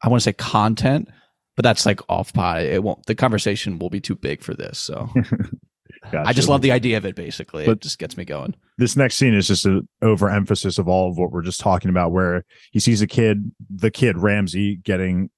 i 0.02 0.08
want 0.08 0.22
to 0.22 0.24
say 0.24 0.34
content 0.34 1.10
but 1.56 1.64
that's 1.64 1.86
like 1.86 2.00
off 2.10 2.34
pie. 2.34 2.62
It 2.62 2.82
won't 2.84 3.06
the 3.06 3.14
conversation 3.16 3.78
will 3.78 3.90
be 3.92 4.00
too 4.02 4.16
big 4.16 4.42
for 4.42 4.54
this 4.56 4.80
so 4.80 5.10
i 6.14 6.34
just 6.34 6.50
love 6.50 6.62
the 6.62 6.72
idea 6.72 6.98
of 6.98 7.06
it 7.06 7.16
basically. 7.16 7.66
But- 7.66 7.74
it 7.74 7.82
just 7.82 8.00
gets 8.00 8.18
me 8.18 8.26
going. 8.26 8.56
this 8.78 8.96
next 8.96 9.16
scene 9.16 9.34
is 9.34 9.48
just 9.48 9.66
an 9.66 9.88
overemphasis 10.02 10.78
of 10.78 10.88
all 10.88 11.10
of 11.10 11.18
what 11.18 11.32
we're 11.32 11.42
just 11.42 11.60
talking 11.60 11.90
about 11.90 12.12
where 12.12 12.44
he 12.72 12.80
sees 12.80 13.02
a 13.02 13.08
kid 13.08 13.52
the 13.70 13.92
kid 13.92 14.16
ramzi 14.18 14.82
getting 14.84 15.30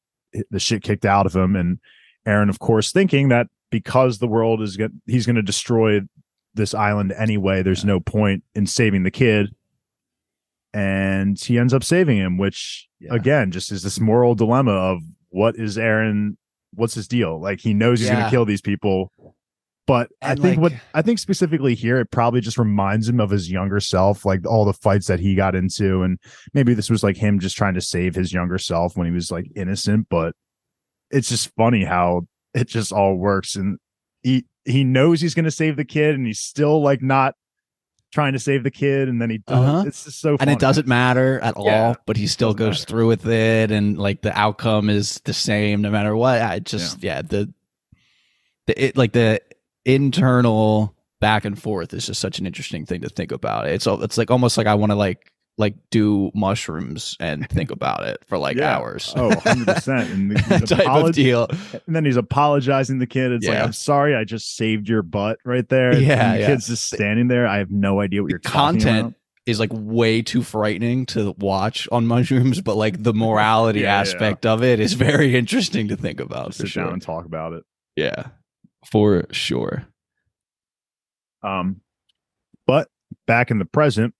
the 0.52 0.60
shit 0.60 0.84
kicked 0.84 1.06
out 1.06 1.26
of 1.26 1.36
him 1.36 1.56
and 1.56 1.80
eren 2.28 2.50
of 2.50 2.60
course 2.60 2.92
thinking 2.92 3.30
that 3.30 3.48
because 3.72 4.18
the 4.20 4.28
world 4.28 4.62
is 4.62 4.76
going 4.78 5.02
he's 5.06 5.26
going 5.26 5.36
to 5.36 5.42
destroy 5.42 6.02
this 6.54 6.74
island 6.74 7.14
anyway 7.18 7.62
there's 7.62 7.86
no 7.86 8.00
point 8.00 8.44
in 8.56 8.66
saving 8.66 9.04
the 9.04 9.12
kid. 9.12 9.54
And 10.74 11.40
he 11.40 11.58
ends 11.58 11.74
up 11.74 11.84
saving 11.84 12.18
him 12.18 12.38
which 12.38 12.88
Yeah. 13.00 13.14
again 13.14 13.52
just 13.52 13.72
is 13.72 13.84
this 13.84 14.00
moral 14.00 14.36
dilemma 14.36 14.72
of 14.74 15.02
what 15.30 15.56
is 15.58 15.78
eren 15.78 16.36
what's 16.74 16.94
his 16.94 17.08
deal? 17.08 17.40
Like 17.40 17.62
he 17.62 17.74
knows 17.74 18.00
he's 18.02 18.10
gonna 18.10 18.30
kill 18.30 18.44
these 18.46 18.62
people 18.62 19.12
but 19.88 20.10
I 20.22 20.36
think 20.36 20.58
like- 20.58 20.60
what 20.60 20.74
I 20.94 21.02
think 21.02 21.20
specifically 21.20 21.76
here, 21.76 22.00
it 22.00 22.12
probably 22.12 22.42
just 22.42 22.58
reminds 22.58 23.08
him 23.08 23.20
of 23.20 23.30
his 23.30 23.52
younger 23.52 23.80
self, 23.80 24.26
like 24.26 24.46
all 24.48 24.66
the 24.66 24.74
fights 24.74 25.08
that 25.08 25.20
he 25.20 25.36
got 25.36 25.56
into, 25.56 26.02
and 26.04 26.20
maybe 26.54 26.74
this 26.74 26.90
was 26.90 27.04
like 27.04 27.18
him 27.18 27.40
just 27.40 27.56
trying 27.58 27.76
to 27.76 27.82
save 27.82 28.16
his 28.16 28.34
younger 28.34 28.58
self 28.58 28.98
when 28.98 29.06
he 29.08 29.14
was 29.14 29.32
like 29.32 29.46
innocent. 29.56 30.08
But 30.10 30.34
it's 31.12 31.30
just 31.30 31.52
funny 31.56 31.84
how 31.84 32.28
it 32.54 32.68
just 32.68 32.92
all 32.92 33.16
works, 33.16 33.56
and 33.56 33.78
he 34.24 34.46
he 34.66 34.84
knows 34.84 35.22
he's 35.22 35.36
going 35.36 35.46
to 35.46 35.52
save 35.52 35.76
the 35.78 35.86
kid, 35.86 36.16
and 36.16 36.26
he's 36.26 36.40
still 36.40 36.82
like 36.82 37.02
not 37.04 37.36
trying 38.12 38.34
to 38.34 38.40
save 38.40 38.64
the 38.64 38.72
kid, 38.72 39.10
and 39.10 39.22
then 39.22 39.30
he 39.30 39.40
does. 39.40 39.58
Uh-huh. 39.60 39.84
It's 39.86 40.06
just 40.06 40.20
so, 40.22 40.38
and 40.40 40.50
it 40.50 40.58
doesn't 40.58 40.88
matter 40.88 41.40
at 41.42 41.56
Yeah, 41.60 41.88
all 41.90 41.98
but 42.08 42.16
he 42.18 42.28
still 42.28 42.54
goes 42.54 42.80
matter. 42.80 42.86
through 42.90 43.08
with 43.10 43.28
it 43.28 43.72
and 43.72 43.98
like 43.98 44.22
the 44.22 44.36
outcome 44.38 44.90
is 44.90 45.20
the 45.26 45.34
same 45.34 45.82
no 45.82 45.92
matter 45.92 46.16
what 46.16 46.42
i 46.42 46.60
just 46.60 47.04
yeah, 47.04 47.22
the, 47.22 47.54
the 48.68 48.86
it 48.86 48.96
like 48.98 49.12
the 49.12 49.42
internal 49.86 50.94
back 51.22 51.46
and 51.46 51.62
forth 51.62 51.94
is 51.94 52.08
just 52.08 52.20
such 52.20 52.40
an 52.40 52.46
interesting 52.46 52.86
thing 52.86 53.02
to 53.02 53.10
think 53.10 53.32
about 53.32 53.68
it's 53.68 53.88
it's 53.88 54.18
like 54.18 54.30
almost 54.30 54.58
like 54.58 54.68
i 54.68 54.74
want 54.76 54.92
to 54.92 54.96
like 54.96 55.32
like 55.58 55.74
do 55.90 56.30
mushrooms 56.36 57.16
and 57.22 57.48
think 57.50 57.72
about 57.72 58.04
it 58.06 58.18
for 58.28 58.38
like 58.38 58.58
Yeah. 58.58 58.76
hours 58.76 59.14
Oh, 59.16 59.30
100%. 59.30 60.12
And 60.12 60.38
he's 60.60 60.70
type 60.70 60.86
of 60.90 61.14
deal 61.14 61.48
and 61.88 61.96
then 61.96 62.04
he's 62.04 62.18
apologizing 62.18 62.98
to 63.00 63.04
the 63.04 63.08
kid. 63.08 63.32
It's 63.32 63.48
like, 63.48 63.60
I'm 63.60 63.72
sorry, 63.72 64.16
I 64.16 64.26
just 64.26 64.58
saved 64.58 64.90
your 64.90 65.02
butt 65.02 65.38
right 65.46 65.68
there. 65.70 65.94
Yeah, 65.98 66.26
and 66.26 66.36
the 66.36 66.40
yeah. 66.42 66.48
kid's 66.48 66.68
just 66.68 66.88
standing 66.88 67.30
there. 67.30 67.48
I 67.48 67.60
have 67.60 67.72
no 67.72 68.02
idea 68.02 68.22
what 68.22 68.32
your 68.32 68.40
content 68.40 69.00
about. 69.00 69.14
is 69.46 69.62
like 69.62 69.70
way 69.72 70.22
too 70.22 70.44
frightening 70.44 71.06
to 71.08 71.34
watch 71.40 71.88
on 71.90 72.06
mushrooms 72.06 72.60
but 72.60 72.76
like 72.76 73.02
the 73.02 73.14
morality 73.14 73.80
Yeah, 73.84 73.94
yeah. 73.96 74.02
aspect 74.02 74.46
of 74.46 74.62
it 74.62 74.82
is 74.82 74.92
very 74.92 75.38
interesting 75.38 75.88
to 75.88 75.96
think 75.96 76.20
about 76.20 76.54
Sit 76.54 76.68
sure 76.68 76.86
and 76.90 77.02
talk 77.02 77.24
about 77.26 77.54
it. 77.54 77.64
Yeah, 77.96 78.24
for 78.92 79.26
sure. 79.32 79.88
Um, 81.44 81.82
but 82.66 82.88
back 83.28 83.52
in 83.52 83.60
the 83.60 83.66
present, 83.66 84.14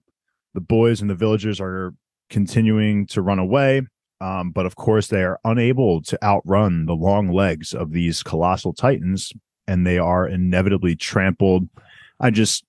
the 0.54 0.62
boys 0.62 1.02
and 1.02 1.10
the 1.10 1.16
villagers 1.16 1.60
are 1.60 1.94
continuing 2.30 3.08
to 3.08 3.22
run 3.22 3.40
away. 3.40 3.82
Um, 4.22 4.52
but 4.52 4.66
of 4.66 4.76
course, 4.76 5.08
they 5.08 5.24
are 5.24 5.40
unable 5.44 6.02
to 6.04 6.24
outrun 6.24 6.86
the 6.86 6.94
long 6.94 7.32
legs 7.32 7.74
of 7.74 7.92
these 7.92 8.24
colossal 8.24 8.74
titans, 8.74 9.34
and 9.68 9.86
they 9.86 9.98
are 9.98 10.28
inevitably 10.28 10.96
trampled. 10.96 11.68
I 12.20 12.30
just 12.30 12.64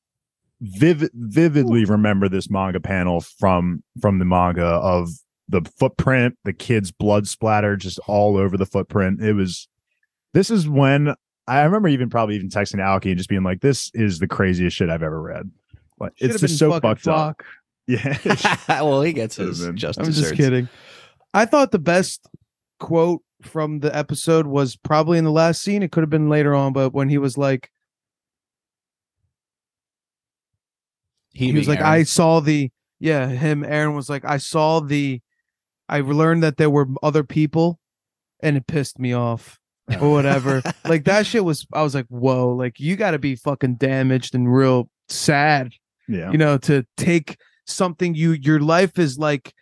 vivid, 0.61 1.11
vividly 1.15 1.85
remember 1.85 2.29
this 2.29 2.50
manga 2.50 2.81
panel 2.81 3.21
from 3.21 3.83
from 4.00 4.19
the 4.19 4.25
manga 4.25 4.65
of 4.65 5.11
the 5.49 5.62
footprint, 5.79 6.37
the 6.45 6.53
kid's 6.53 6.91
blood 6.91 7.29
splatter 7.29 7.76
just 7.76 8.00
all 8.09 8.37
over 8.37 8.57
the 8.57 8.67
footprint. 8.67 9.23
It 9.23 9.35
was. 9.35 9.69
This 10.35 10.50
is 10.50 10.69
when 10.69 11.15
I 11.49 11.62
remember 11.62 11.88
even 11.88 12.11
probably 12.11 12.35
even 12.35 12.49
texting 12.49 12.81
Alki 12.81 13.11
and 13.11 13.19
just 13.19 13.29
being 13.29 13.43
like, 13.43 13.61
"This 13.61 13.91
is 13.95 14.19
the 14.19 14.26
craziest 14.26 14.76
shit 14.76 14.91
I've 14.91 15.03
ever 15.03 15.21
read." 15.21 15.50
Like, 15.99 16.12
it's 16.19 16.35
have 16.35 16.41
just 16.41 16.53
been 16.53 16.59
so 16.59 16.71
fucking 16.73 16.97
fucked 16.97 17.09
up. 17.09 17.43
Yeah, 17.88 18.19
well, 18.69 19.00
he 19.03 19.12
gets 19.12 19.37
Should've 19.37 19.57
his 19.57 19.69
just 19.75 20.00
I'm 20.00 20.07
just 20.07 20.19
desserts. 20.19 20.37
kidding. 20.37 20.69
I 21.33 21.45
thought 21.45 21.71
the 21.71 21.79
best 21.79 22.26
quote 22.81 23.23
from 23.43 23.79
the 23.79 23.97
episode 23.97 24.49
was 24.49 24.75
probably 24.75 25.19
in 25.19 25.25
the 25.25 25.31
last 25.31 25.62
scene. 25.62 25.85
It 25.85 25.93
could 25.93 26.00
have 26.00 26.11
been 26.11 26.29
later 26.29 26.53
on, 26.53 26.73
but 26.73 26.93
when 26.93 27.09
he 27.09 27.19
was 27.19 27.38
like, 27.38 27.71
he, 31.31 31.53
was 31.53 31.67
being 31.67 31.79
like, 31.79 31.87
I 31.87 32.03
saw 32.03 32.41
the 32.41 32.73
yeah, 32.99 33.29
him. 33.29 33.62
Aaron 33.62 33.95
was 33.95 34.09
like, 34.09 34.25
I 34.25 34.38
saw 34.38 34.81
the, 34.81 35.21
I 35.88 36.00
learned 36.00 36.43
that 36.43 36.57
there 36.57 36.71
were 36.71 36.88
other 37.05 37.23
people, 37.23 37.79
and 38.41 38.57
it 38.57 38.67
pissed 38.67 38.99
me 38.99 39.12
off 39.12 39.61
or 40.00 40.11
whatever. 40.11 40.62
like 40.85 41.05
that 41.05 41.26
shit 41.26 41.45
was. 41.45 41.66
I 41.73 41.83
was 41.83 41.95
like, 41.95 42.07
whoa, 42.09 42.55
like 42.55 42.81
you 42.81 42.97
got 42.97 43.12
to 43.12 43.19
be 43.19 43.37
fucking 43.37 43.76
damaged 43.76 44.35
and 44.35 44.52
real 44.52 44.88
sad 45.09 45.73
yeah. 46.09 46.31
you 46.31 46.38
know 46.38 46.59
to 46.59 46.87
take 46.97 47.37
something 47.66 48.14
you 48.14 48.33
your 48.33 48.61
life 48.61 48.99
is 48.99 49.19
like 49.19 49.52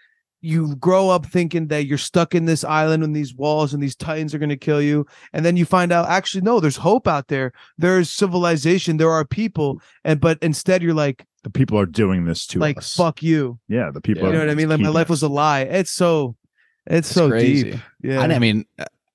you 0.41 0.77
grow 0.77 1.09
up 1.09 1.25
thinking 1.25 1.69
that 1.69 1.87
you're 1.87 1.97
stuck 1.97 2.35
in 2.35 2.45
this 2.45 2.65
island 2.65 3.03
and 3.03 3.17
these 3.17 3.35
walls 3.35 3.73
and 3.73 3.83
these 3.83 3.97
titans 3.97 4.35
are 4.35 4.39
going 4.39 4.51
to 4.51 4.57
kill 4.57 4.81
you 4.81 5.07
and 5.33 5.45
then 5.45 5.57
you 5.57 5.65
find 5.65 5.91
out 5.91 6.09
actually 6.09 6.43
no 6.43 6.61
there's 6.61 6.77
hope 6.77 7.09
out 7.09 7.29
there 7.29 7.53
there's 7.79 8.11
civilization 8.11 8.99
there 8.99 9.11
are 9.11 9.25
people 9.25 9.81
and 10.05 10.21
but 10.21 10.39
instead 10.43 10.83
you're 10.83 10.95
like 10.95 11.25
the 11.45 11.51
people 11.51 11.79
are 11.79 11.87
doing 11.87 12.25
this 12.25 12.47
to 12.47 12.59
us. 12.59 12.61
like 12.61 12.79
us. 12.79 12.95
fuck 12.95 13.23
you 13.23 13.59
Yeah, 13.69 13.91
the 13.93 14.01
people. 14.01 14.23
Yeah. 14.25 14.29
you 14.29 14.33
know 14.35 14.39
what 14.41 14.51
i 14.51 14.55
mean 14.55 14.69
like 14.69 14.81
my 14.81 14.89
life 14.89 15.07
us. 15.07 15.11
was 15.11 15.23
a 15.23 15.29
lie 15.29 15.61
it's 15.61 15.91
so 15.91 16.37
it's, 16.87 17.09
It's 17.09 17.15
so 17.15 17.31
crazy. 17.31 17.73
deep 17.73 17.81
yeah 18.03 18.23
And 18.23 18.33
I 18.33 18.39
mean, 18.39 18.67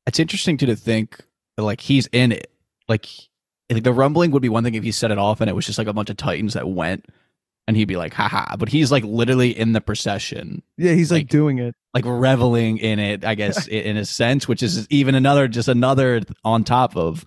it's 0.09 0.19
interesting 0.19 0.57
too 0.57 0.65
to 0.65 0.75
think 0.75 1.23
like 1.57 1.79
he's 1.81 2.07
in 2.07 2.31
it. 2.31 2.51
Like, 2.87 3.05
think 3.69 3.83
the 3.83 3.93
rumbling 3.93 4.31
would 4.31 4.41
be 4.41 4.49
one 4.49 4.63
thing 4.63 4.73
if 4.73 4.83
he 4.83 4.91
set 4.91 5.11
it 5.11 5.19
off 5.19 5.39
and 5.41 5.49
it 5.49 5.53
was 5.53 5.65
just 5.65 5.77
like 5.77 5.87
a 5.87 5.93
bunch 5.93 6.09
of 6.09 6.17
titans 6.17 6.55
that 6.55 6.67
went, 6.67 7.05
and 7.67 7.77
he'd 7.77 7.85
be 7.85 7.97
like, 7.97 8.15
haha. 8.15 8.55
But 8.57 8.69
he's 8.69 8.91
like 8.91 9.03
literally 9.03 9.57
in 9.57 9.73
the 9.73 9.81
procession, 9.81 10.63
yeah 10.77 10.93
he's 10.93 11.11
like, 11.11 11.21
like- 11.21 11.29
doing 11.29 11.59
it 11.59 11.75
like 11.93 12.05
reveling 12.05 12.77
in 12.77 12.97
it. 12.99 13.23
I 13.23 13.35
guess 13.35 13.67
in 13.91 13.97
a 13.97 14.05
sense, 14.05 14.47
which 14.47 14.63
is 14.63 14.87
even 14.89 15.13
another, 15.15 15.47
just 15.47 15.67
another 15.67 16.21
on 16.43 16.63
top 16.63 16.97
of, 16.97 17.25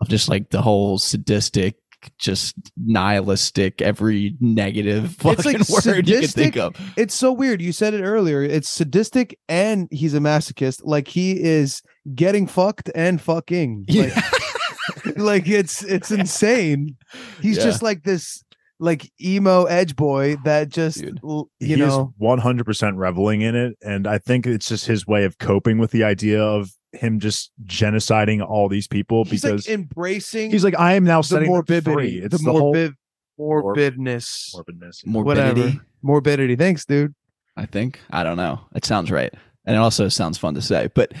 of 0.00 0.08
just 0.08 0.28
like 0.28 0.50
the 0.50 0.62
whole 0.62 0.98
sadistic. 0.98 1.76
Just 2.18 2.54
nihilistic, 2.78 3.82
every 3.82 4.34
negative 4.40 5.16
fucking 5.16 5.44
like, 5.52 5.68
word 5.84 6.08
you 6.08 6.20
can 6.20 6.28
think 6.28 6.56
of. 6.56 6.74
it's 6.96 7.12
so 7.12 7.30
weird. 7.30 7.60
You 7.60 7.72
said 7.72 7.92
it 7.92 8.02
earlier. 8.02 8.42
It's 8.42 8.70
sadistic 8.70 9.38
and 9.50 9.86
he's 9.90 10.14
a 10.14 10.18
masochist. 10.18 10.80
Like 10.82 11.08
he 11.08 11.38
is 11.38 11.82
getting 12.14 12.46
fucked 12.46 12.90
and 12.94 13.20
fucking. 13.20 13.86
Like, 13.88 14.12
like 15.16 15.48
it's 15.48 15.82
it's 15.82 16.10
insane. 16.10 16.96
He's 17.40 17.56
Yeah. 17.58 17.64
just 17.64 17.82
like 17.82 18.02
this 18.02 18.42
like 18.78 19.12
emo 19.20 19.64
edge 19.64 19.94
boy 19.94 20.36
that 20.44 20.70
just 20.70 21.00
Dude. 21.00 21.20
you 21.22 21.46
he 21.60 21.76
know 21.76 22.14
100% 22.20 22.92
reveling 22.96 23.42
in 23.42 23.54
it 23.54 23.76
and 23.82 24.06
i 24.06 24.16
think 24.16 24.46
it's 24.46 24.68
just 24.68 24.86
his 24.86 25.06
way 25.06 25.24
of 25.24 25.36
coping 25.36 25.76
with 25.76 25.90
the 25.90 26.02
idea 26.02 26.42
of 26.42 26.70
him 26.92 27.20
just 27.20 27.52
genociding 27.66 28.40
all 28.42 28.70
these 28.70 28.88
people 28.88 29.24
he's 29.24 29.42
because 29.42 29.68
like 29.68 29.74
embracing 29.74 30.50
he's 30.50 30.64
like 30.64 30.78
i 30.78 30.94
am 30.94 31.04
now 31.04 31.20
setting 31.20 31.52
them 31.52 31.62
free 31.62 31.82
morbidity, 31.84 32.22
it's 32.22 32.38
the, 32.38 32.42
the, 32.42 32.50
whole 32.50 32.72
morbid 32.72 32.94
morbidness. 33.38 34.54
morbidness 34.54 35.06
Morbidity. 35.06 35.60
Whatever. 35.60 35.80
Morbidity. 36.02 36.56
Thanks, 36.56 36.84
dude. 36.84 37.14
I 37.56 37.66
think. 37.66 38.00
I 38.10 38.22
don't 38.22 38.36
know. 38.36 38.60
It 38.74 38.84
sounds 38.84 39.10
right. 39.10 39.32
And 39.64 39.76
it 39.76 39.78
also 39.78 40.08
sounds 40.08 40.38
fun 40.38 40.54
to 40.54 40.62
say. 40.62 40.88
But 40.94 41.12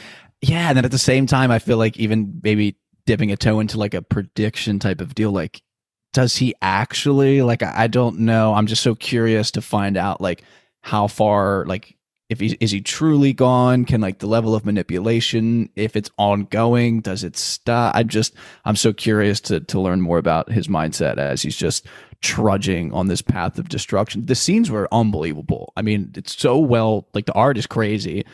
yeah, 0.42 0.68
and 0.68 0.76
then 0.76 0.84
at 0.84 0.90
the 0.90 0.98
same 0.98 1.26
time, 1.26 1.50
I 1.50 1.58
feel 1.58 1.76
like 1.76 1.96
even 1.98 2.40
maybe 2.42 2.76
dipping 3.06 3.32
a 3.32 3.36
toe 3.36 3.60
into 3.60 3.78
like 3.78 3.94
a 3.94 4.02
prediction 4.02 4.78
type 4.78 5.00
of 5.00 5.14
deal, 5.14 5.32
like 5.32 5.62
does 6.12 6.36
he 6.36 6.54
actually 6.60 7.42
like 7.42 7.62
I, 7.62 7.84
I 7.84 7.86
don't 7.86 8.20
know. 8.20 8.54
I'm 8.54 8.66
just 8.66 8.82
so 8.82 8.94
curious 8.94 9.50
to 9.52 9.62
find 9.62 9.96
out 9.96 10.20
like 10.20 10.42
how 10.82 11.06
far 11.06 11.64
like 11.66 11.96
if 12.28 12.40
he 12.40 12.56
is 12.60 12.70
he 12.70 12.80
truly 12.80 13.32
gone? 13.32 13.84
Can 13.84 14.00
like 14.00 14.18
the 14.18 14.26
level 14.26 14.54
of 14.54 14.64
manipulation 14.64 15.68
if 15.76 15.94
it's 15.94 16.10
ongoing 16.16 17.00
does 17.00 17.22
it 17.22 17.36
stop? 17.36 17.94
I'm 17.94 18.08
just 18.08 18.34
i'm 18.64 18.76
so 18.76 18.92
curious 18.92 19.40
to 19.42 19.60
to 19.60 19.80
learn 19.80 20.00
more 20.00 20.18
about 20.18 20.50
his 20.50 20.68
mindset 20.68 21.18
as 21.18 21.42
he's 21.42 21.56
just 21.56 21.86
trudging 22.22 22.92
on 22.92 23.08
this 23.08 23.22
path 23.22 23.58
of 23.58 23.68
destruction. 23.68 24.26
The 24.26 24.34
scenes 24.34 24.70
were 24.70 24.88
unbelievable. 24.92 25.72
I 25.76 25.82
mean 25.82 26.12
it's 26.16 26.36
so 26.36 26.58
well 26.58 27.08
like 27.14 27.26
the 27.26 27.34
art 27.34 27.58
is 27.58 27.66
crazy 27.66 28.24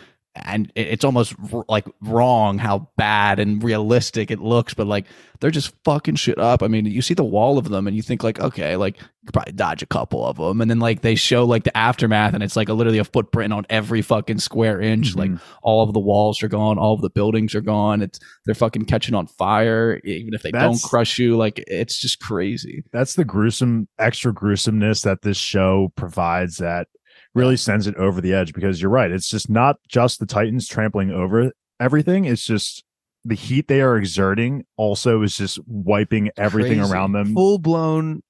and 0.44 0.70
it's 0.74 1.04
almost 1.04 1.34
like 1.68 1.86
wrong 2.02 2.58
how 2.58 2.88
bad 2.96 3.38
and 3.38 3.62
realistic 3.62 4.30
it 4.30 4.40
looks 4.40 4.74
but 4.74 4.86
like 4.86 5.06
they're 5.38 5.50
just 5.50 5.74
fucking 5.84 6.14
shit 6.14 6.38
up. 6.38 6.62
I 6.62 6.68
mean 6.68 6.86
you 6.86 7.02
see 7.02 7.14
the 7.14 7.24
wall 7.24 7.58
of 7.58 7.68
them 7.68 7.86
and 7.86 7.94
you 7.94 8.02
think 8.02 8.22
like 8.22 8.40
okay 8.40 8.76
like 8.76 8.98
you 8.98 9.06
could 9.26 9.34
probably 9.34 9.52
dodge 9.52 9.82
a 9.82 9.86
couple 9.86 10.24
of 10.26 10.36
them 10.36 10.60
and 10.60 10.70
then 10.70 10.78
like 10.78 11.02
they 11.02 11.14
show 11.14 11.44
like 11.44 11.64
the 11.64 11.76
aftermath 11.76 12.34
and 12.34 12.42
it's 12.42 12.56
like 12.56 12.68
a, 12.68 12.74
literally 12.74 12.98
a 12.98 13.04
footprint 13.04 13.52
on 13.52 13.66
every 13.68 14.02
fucking 14.02 14.38
square 14.38 14.80
inch. 14.80 15.14
Mm-hmm. 15.14 15.32
like 15.34 15.40
all 15.62 15.82
of 15.82 15.92
the 15.92 16.00
walls 16.00 16.42
are 16.42 16.48
gone 16.48 16.78
all 16.78 16.94
of 16.94 17.02
the 17.02 17.10
buildings 17.10 17.54
are 17.54 17.60
gone. 17.60 18.02
It's 18.02 18.18
they're 18.44 18.54
fucking 18.54 18.86
catching 18.86 19.14
on 19.14 19.26
fire 19.26 20.00
even 20.04 20.34
if 20.34 20.42
they 20.42 20.50
that's, 20.50 20.82
don't 20.82 20.88
crush 20.88 21.18
you. 21.18 21.36
Like 21.36 21.62
it's 21.66 21.98
just 21.98 22.20
crazy. 22.20 22.84
That's 22.92 23.14
the 23.14 23.24
gruesome 23.24 23.88
extra 23.98 24.32
gruesomeness 24.32 25.02
that 25.02 25.22
this 25.22 25.38
show 25.38 25.92
provides 25.96 26.58
that 26.58 26.88
really 27.36 27.56
sends 27.56 27.86
it 27.86 27.94
over 27.96 28.20
the 28.20 28.32
edge 28.32 28.52
because 28.52 28.80
you're 28.80 28.90
right. 28.90 29.10
It's 29.10 29.28
just 29.28 29.50
not 29.50 29.76
just 29.88 30.18
the 30.18 30.26
Titans 30.26 30.66
trampling 30.66 31.10
over 31.10 31.52
everything. 31.78 32.24
It's 32.24 32.44
just 32.44 32.82
the 33.24 33.34
heat 33.34 33.68
they 33.68 33.80
are 33.80 33.96
exerting 33.96 34.64
also 34.76 35.22
is 35.22 35.36
just 35.36 35.58
wiping 35.66 36.30
everything 36.36 36.78
Crazy. 36.78 36.92
around 36.92 37.12
them. 37.12 37.34
Full 37.34 37.58
blown 37.58 38.22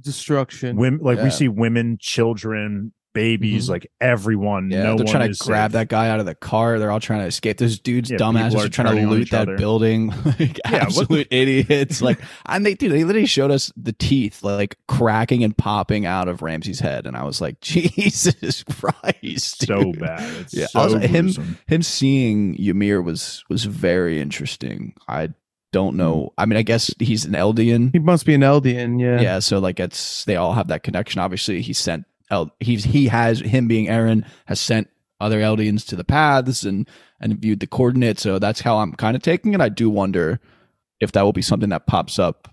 destruction. 0.00 0.76
Women, 0.76 1.00
like 1.02 1.18
yeah. 1.18 1.24
we 1.24 1.30
see 1.30 1.48
women, 1.48 1.96
children, 1.98 2.92
babies, 3.12 3.64
mm-hmm. 3.64 3.72
like 3.72 3.90
everyone. 4.00 4.70
Yeah, 4.70 4.84
no 4.84 4.96
they're 4.96 5.06
trying 5.06 5.32
to 5.32 5.38
grab 5.38 5.70
safe. 5.70 5.74
that 5.74 5.88
guy 5.88 6.08
out 6.08 6.20
of 6.20 6.26
the 6.26 6.34
car. 6.34 6.78
They're 6.78 6.90
all 6.90 7.00
trying 7.00 7.20
to 7.20 7.26
escape. 7.26 7.58
Those 7.58 7.78
dudes, 7.78 8.10
yeah, 8.10 8.18
dumbasses, 8.18 8.54
are, 8.54 8.66
are 8.66 8.68
trying 8.68 8.96
to 8.96 9.08
loot 9.08 9.30
that 9.30 9.42
other. 9.42 9.56
building. 9.56 10.08
like 10.24 10.58
yeah, 10.58 10.84
absolute 10.84 11.28
idiots. 11.30 12.02
like, 12.02 12.20
and 12.46 12.64
they, 12.64 12.74
dude, 12.74 12.92
they 12.92 13.04
literally 13.04 13.26
showed 13.26 13.50
us 13.50 13.72
the 13.76 13.92
teeth 13.92 14.42
like 14.42 14.76
cracking 14.88 15.44
and 15.44 15.56
popping 15.56 16.06
out 16.06 16.28
of 16.28 16.40
Ramzi's 16.40 16.80
head, 16.80 17.06
and 17.06 17.16
I 17.16 17.24
was 17.24 17.40
like, 17.40 17.60
Jesus 17.62 18.64
Christ, 18.64 19.60
dude. 19.60 19.68
so 19.68 19.92
bad. 19.92 20.36
It's 20.40 20.54
yeah, 20.54 20.66
so 20.66 20.80
also, 20.80 20.98
him 20.98 21.58
him 21.66 21.82
seeing 21.82 22.56
Ymir 22.58 23.02
was 23.02 23.44
was 23.48 23.64
very 23.64 24.20
interesting. 24.20 24.94
I 25.08 25.30
don't 25.72 25.96
know. 25.96 26.32
Hmm. 26.36 26.40
I 26.40 26.46
mean, 26.46 26.58
I 26.58 26.62
guess 26.62 26.94
he's 26.98 27.24
an 27.24 27.32
Eldian. 27.32 27.90
He 27.92 27.98
must 27.98 28.26
be 28.26 28.34
an 28.34 28.42
Eldian, 28.42 29.00
yeah. 29.00 29.20
Yeah, 29.20 29.38
so 29.40 29.58
like 29.58 29.80
it's 29.80 30.24
they 30.26 30.36
all 30.36 30.52
have 30.52 30.68
that 30.68 30.82
connection. 30.82 31.20
Obviously, 31.20 31.62
he 31.62 31.72
sent 31.72 32.04
he's 32.60 32.84
he 32.84 33.08
has 33.08 33.40
him 33.40 33.68
being 33.68 33.86
Eren 33.86 34.24
has 34.46 34.60
sent 34.60 34.88
other 35.20 35.40
Eldians 35.40 35.86
to 35.86 35.96
the 35.96 36.04
paths 36.04 36.64
and 36.64 36.88
and 37.20 37.38
viewed 37.38 37.60
the 37.60 37.66
coordinates. 37.66 38.22
So 38.22 38.38
that's 38.38 38.60
how 38.60 38.78
I'm 38.78 38.92
kind 38.92 39.16
of 39.16 39.22
taking 39.22 39.54
it. 39.54 39.60
I 39.60 39.68
do 39.68 39.88
wonder 39.88 40.40
if 41.00 41.12
that 41.12 41.22
will 41.22 41.32
be 41.32 41.42
something 41.42 41.70
that 41.70 41.86
pops 41.86 42.18
up 42.18 42.48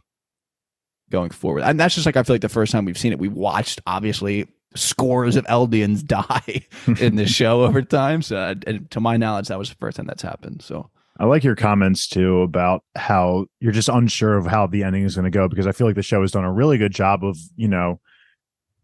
going 1.09 1.31
forward. 1.31 1.63
And 1.63 1.79
that's 1.79 1.95
just 1.95 2.05
like 2.05 2.15
I 2.15 2.23
feel 2.23 2.35
like 2.35 2.41
the 2.41 2.49
first 2.49 2.71
time 2.71 2.85
we've 2.85 2.97
seen 2.97 3.11
it, 3.11 3.19
we 3.19 3.27
watched 3.27 3.81
obviously 3.87 4.47
scores 4.75 5.35
of 5.35 5.45
Eldians 5.45 6.05
die 6.05 6.63
in 7.01 7.15
this 7.15 7.31
show 7.31 7.63
over 7.65 7.81
time. 7.81 8.21
So 8.21 8.55
and 8.65 8.89
to 8.91 8.99
my 8.99 9.17
knowledge, 9.17 9.47
that 9.47 9.59
was 9.59 9.69
the 9.69 9.75
first 9.75 9.97
time 9.97 10.05
that's 10.05 10.21
happened. 10.21 10.61
So 10.61 10.89
I 11.19 11.25
like 11.25 11.43
your 11.43 11.55
comments 11.55 12.07
too 12.07 12.41
about 12.41 12.83
how 12.95 13.47
you're 13.59 13.73
just 13.73 13.89
unsure 13.89 14.37
of 14.37 14.45
how 14.45 14.67
the 14.67 14.83
ending 14.83 15.03
is 15.03 15.15
going 15.15 15.25
to 15.25 15.31
go 15.31 15.49
because 15.49 15.67
I 15.67 15.73
feel 15.73 15.87
like 15.87 15.97
the 15.97 16.03
show 16.03 16.21
has 16.21 16.31
done 16.31 16.45
a 16.45 16.51
really 16.51 16.77
good 16.77 16.93
job 16.93 17.25
of, 17.25 17.37
you 17.57 17.67
know, 17.67 17.99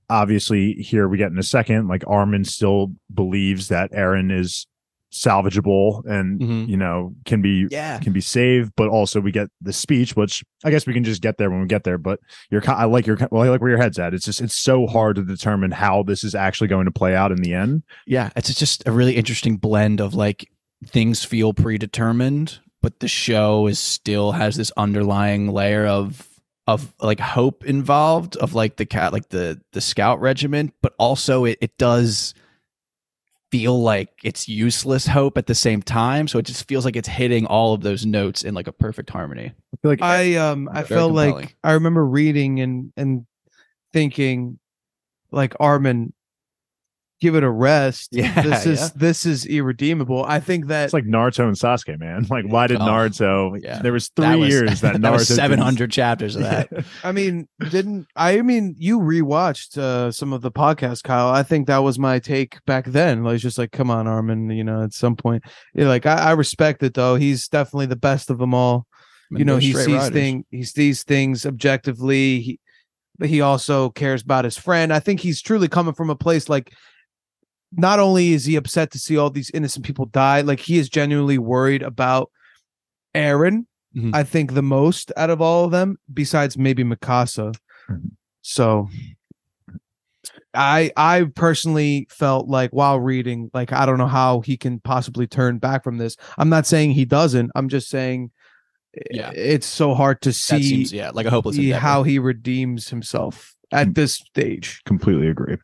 obviously 0.09 0.73
here 0.73 1.07
we 1.07 1.17
get 1.17 1.31
in 1.31 1.37
a 1.37 1.43
second 1.43 1.87
like 1.87 2.03
armin 2.07 2.43
still 2.43 2.91
believes 3.13 3.67
that 3.69 3.91
eren 3.91 4.31
is 4.31 4.67
salvageable 5.15 6.03
and 6.05 6.41
mm-hmm. 6.41 6.69
you 6.69 6.75
know 6.75 7.15
can 7.23 7.41
be 7.41 7.67
yeah. 7.71 7.97
can 7.99 8.11
be 8.11 8.19
saved 8.19 8.73
but 8.75 8.89
also 8.89 9.21
we 9.21 9.31
get 9.31 9.47
the 9.61 9.71
speech 9.71 10.15
which 10.15 10.43
i 10.65 10.71
guess 10.71 10.85
we 10.85 10.93
can 10.93 11.05
just 11.05 11.21
get 11.21 11.37
there 11.37 11.49
when 11.49 11.61
we 11.61 11.67
get 11.67 11.85
there 11.85 11.97
but 11.97 12.19
you're 12.51 12.61
i 12.69 12.83
like 12.83 13.07
your 13.07 13.17
well 13.31 13.43
i 13.43 13.47
like 13.47 13.61
where 13.61 13.69
your 13.69 13.79
head's 13.79 13.97
at. 13.97 14.13
It's 14.13 14.25
just 14.25 14.41
it's 14.41 14.55
so 14.55 14.87
hard 14.87 15.15
to 15.15 15.23
determine 15.23 15.71
how 15.71 16.03
this 16.03 16.23
is 16.25 16.35
actually 16.35 16.67
going 16.67 16.85
to 16.85 16.91
play 16.91 17.15
out 17.15 17.31
in 17.31 17.41
the 17.41 17.53
end. 17.53 17.83
Yeah 18.05 18.29
it's 18.35 18.53
just 18.53 18.85
a 18.85 18.91
really 18.91 19.15
interesting 19.15 19.55
blend 19.55 20.01
of 20.01 20.13
like 20.13 20.49
things 20.85 21.23
feel 21.23 21.53
predetermined 21.53 22.59
but 22.81 22.99
the 22.99 23.07
show 23.07 23.67
is 23.67 23.79
still 23.79 24.33
has 24.33 24.57
this 24.57 24.71
underlying 24.75 25.51
layer 25.51 25.85
of 25.85 26.27
of 26.67 26.93
like 26.99 27.19
hope 27.19 27.63
involved 27.65 28.35
of 28.37 28.55
like 28.55 28.77
the 28.77 28.85
cat 28.85 29.13
like 29.13 29.29
the 29.29 29.61
the 29.73 29.81
scout 29.81 30.19
regiment 30.19 30.73
but 30.81 30.93
also 30.97 31.45
it, 31.45 31.57
it 31.61 31.77
does 31.77 32.33
feel 33.51 33.79
like 33.79 34.09
it's 34.23 34.49
useless 34.49 35.05
hope 35.05 35.37
at 35.37 35.45
the 35.45 35.53
same 35.53 35.81
time 35.81 36.27
so 36.27 36.39
it 36.39 36.45
just 36.45 36.67
feels 36.67 36.83
like 36.83 36.95
it's 36.95 37.07
hitting 37.07 37.45
all 37.45 37.73
of 37.73 37.81
those 37.81 38.05
notes 38.05 38.43
in 38.43 38.55
like 38.55 38.67
a 38.67 38.71
perfect 38.71 39.09
harmony 39.11 39.53
i 39.73 39.77
feel 39.81 39.91
like 39.91 40.01
i 40.01 40.35
um 40.35 40.67
i 40.71 40.83
felt 40.83 41.09
compelling. 41.09 41.35
like 41.35 41.55
i 41.63 41.73
remember 41.73 42.03
reading 42.03 42.59
and 42.59 42.91
and 42.97 43.25
thinking 43.93 44.57
like 45.31 45.55
armin 45.59 46.11
give 47.25 47.35
it 47.35 47.43
a 47.43 47.49
rest. 47.49 48.09
Yeah, 48.11 48.41
this 48.41 48.65
is 48.65 48.79
yeah. 48.79 48.89
this 48.95 49.25
is 49.25 49.45
irredeemable. 49.47 50.23
I 50.25 50.39
think 50.39 50.67
that 50.67 50.85
it's 50.85 50.93
like 50.93 51.05
Naruto 51.05 51.47
and 51.47 51.55
Sasuke, 51.55 51.99
man. 51.99 52.27
Like, 52.35 52.45
why 52.47 52.67
did 52.67 52.81
oh, 52.81 52.85
Naruto? 52.85 53.59
Yeah. 53.63 53.81
There 53.81 53.93
was 53.93 54.09
three 54.09 54.25
that 54.25 54.39
was, 54.39 54.49
years 54.49 54.81
that, 54.81 54.93
that 55.01 55.01
Naruto 55.01 55.25
seven 55.25 55.59
hundred 55.59 55.91
chapters 55.91 56.35
of 56.35 56.43
that. 56.43 56.69
I 57.03 57.11
mean, 57.11 57.47
didn't 57.69 58.07
I 58.15 58.41
mean 58.41 58.75
you 58.77 58.99
rewatched 58.99 59.77
uh, 59.77 60.11
some 60.11 60.33
of 60.33 60.41
the 60.41 60.51
podcast, 60.51 61.03
Kyle? 61.03 61.29
I 61.29 61.43
think 61.43 61.67
that 61.67 61.79
was 61.79 61.97
my 61.97 62.19
take 62.19 62.63
back 62.65 62.85
then. 62.85 63.23
Like, 63.23 63.35
it's 63.35 63.43
just 63.43 63.57
like, 63.57 63.71
come 63.71 63.89
on, 63.89 64.07
Armin. 64.07 64.49
You 64.49 64.63
know, 64.63 64.83
at 64.83 64.93
some 64.93 65.15
point, 65.15 65.43
yeah, 65.73 65.87
like 65.87 66.05
I, 66.05 66.15
I 66.15 66.31
respect 66.33 66.83
it 66.83 66.93
though. 66.93 67.15
He's 67.15 67.47
definitely 67.47 67.87
the 67.87 67.95
best 67.95 68.29
of 68.29 68.37
them 68.37 68.53
all. 68.53 68.85
you 69.31 69.45
know, 69.45 69.57
he 69.57 69.73
sees 69.73 70.09
things. 70.09 70.45
He 70.51 70.63
sees 70.63 71.03
things 71.03 71.45
objectively. 71.45 72.41
He, 72.41 72.59
but 73.17 73.29
he 73.29 73.41
also 73.41 73.89
cares 73.89 74.21
about 74.21 74.45
his 74.45 74.57
friend. 74.57 74.91
I 74.91 74.99
think 74.99 75.21
he's 75.21 75.41
truly 75.41 75.67
coming 75.67 75.93
from 75.93 76.09
a 76.09 76.15
place 76.15 76.49
like 76.49 76.73
not 77.77 77.99
only 77.99 78.33
is 78.33 78.45
he 78.45 78.55
upset 78.55 78.91
to 78.91 78.99
see 78.99 79.17
all 79.17 79.29
these 79.29 79.51
innocent 79.51 79.85
people 79.85 80.05
die, 80.05 80.41
like 80.41 80.59
he 80.59 80.77
is 80.77 80.89
genuinely 80.89 81.37
worried 81.37 81.83
about 81.83 82.31
Eren. 83.13 83.65
Mm-hmm. 83.95 84.11
I 84.13 84.23
think 84.23 84.53
the 84.53 84.61
most 84.61 85.11
out 85.15 85.29
of 85.29 85.41
all 85.41 85.65
of 85.65 85.71
them, 85.71 85.97
besides 86.13 86.57
maybe 86.57 86.83
Mikasa. 86.83 87.55
Mm-hmm. 87.89 88.07
So 88.41 88.89
I 90.53 90.91
I 90.97 91.25
personally 91.35 92.07
felt 92.09 92.47
like 92.47 92.71
while 92.71 92.99
reading, 92.99 93.49
like 93.53 93.71
I 93.71 93.85
don't 93.85 93.97
know 93.97 94.07
how 94.07 94.41
he 94.41 94.57
can 94.57 94.79
possibly 94.79 95.27
turn 95.27 95.59
back 95.59 95.83
from 95.83 95.97
this. 95.97 96.17
I'm 96.37 96.49
not 96.49 96.65
saying 96.65 96.91
he 96.91 97.05
doesn't. 97.05 97.51
I'm 97.55 97.69
just 97.69 97.89
saying 97.89 98.31
yeah. 99.11 99.31
it's 99.35 99.67
so 99.67 99.93
hard 99.93 100.21
to 100.21 100.33
see 100.33 100.63
seems, 100.63 100.93
yeah, 100.93 101.11
like 101.13 101.25
a 101.25 101.29
hopeless 101.29 101.57
how 101.73 102.03
he 102.03 102.19
redeems 102.19 102.89
himself 102.89 103.55
at 103.71 103.95
this 103.95 104.13
stage. 104.13 104.81
Completely 104.85 105.27
agree. 105.27 105.57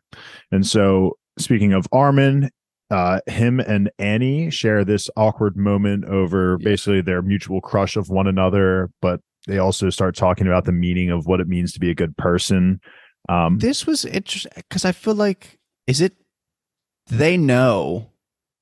And 0.50 0.66
so 0.66 1.16
speaking 1.38 1.72
of 1.72 1.86
Armin, 1.92 2.50
uh, 2.90 3.20
him 3.26 3.58
and 3.58 3.90
Annie 3.98 4.50
share 4.50 4.84
this 4.84 5.08
awkward 5.16 5.56
moment 5.56 6.04
over 6.04 6.58
yeah. 6.60 6.64
basically 6.64 7.00
their 7.00 7.22
mutual 7.22 7.60
crush 7.60 7.96
of 7.96 8.10
one 8.10 8.26
another, 8.26 8.90
but 9.00 9.20
they 9.46 9.58
also 9.58 9.90
start 9.90 10.14
talking 10.14 10.46
about 10.46 10.66
the 10.66 10.72
meaning 10.72 11.10
of 11.10 11.26
what 11.26 11.40
it 11.40 11.48
means 11.48 11.72
to 11.72 11.80
be 11.80 11.90
a 11.90 11.94
good 11.94 12.16
person. 12.16 12.80
Um, 13.28 13.58
this 13.58 13.86
was 13.86 14.04
interesting 14.04 14.52
because 14.56 14.84
I 14.84 14.92
feel 14.92 15.14
like 15.14 15.58
is 15.86 16.00
it 16.00 16.14
they 17.08 17.36
know 17.36 18.10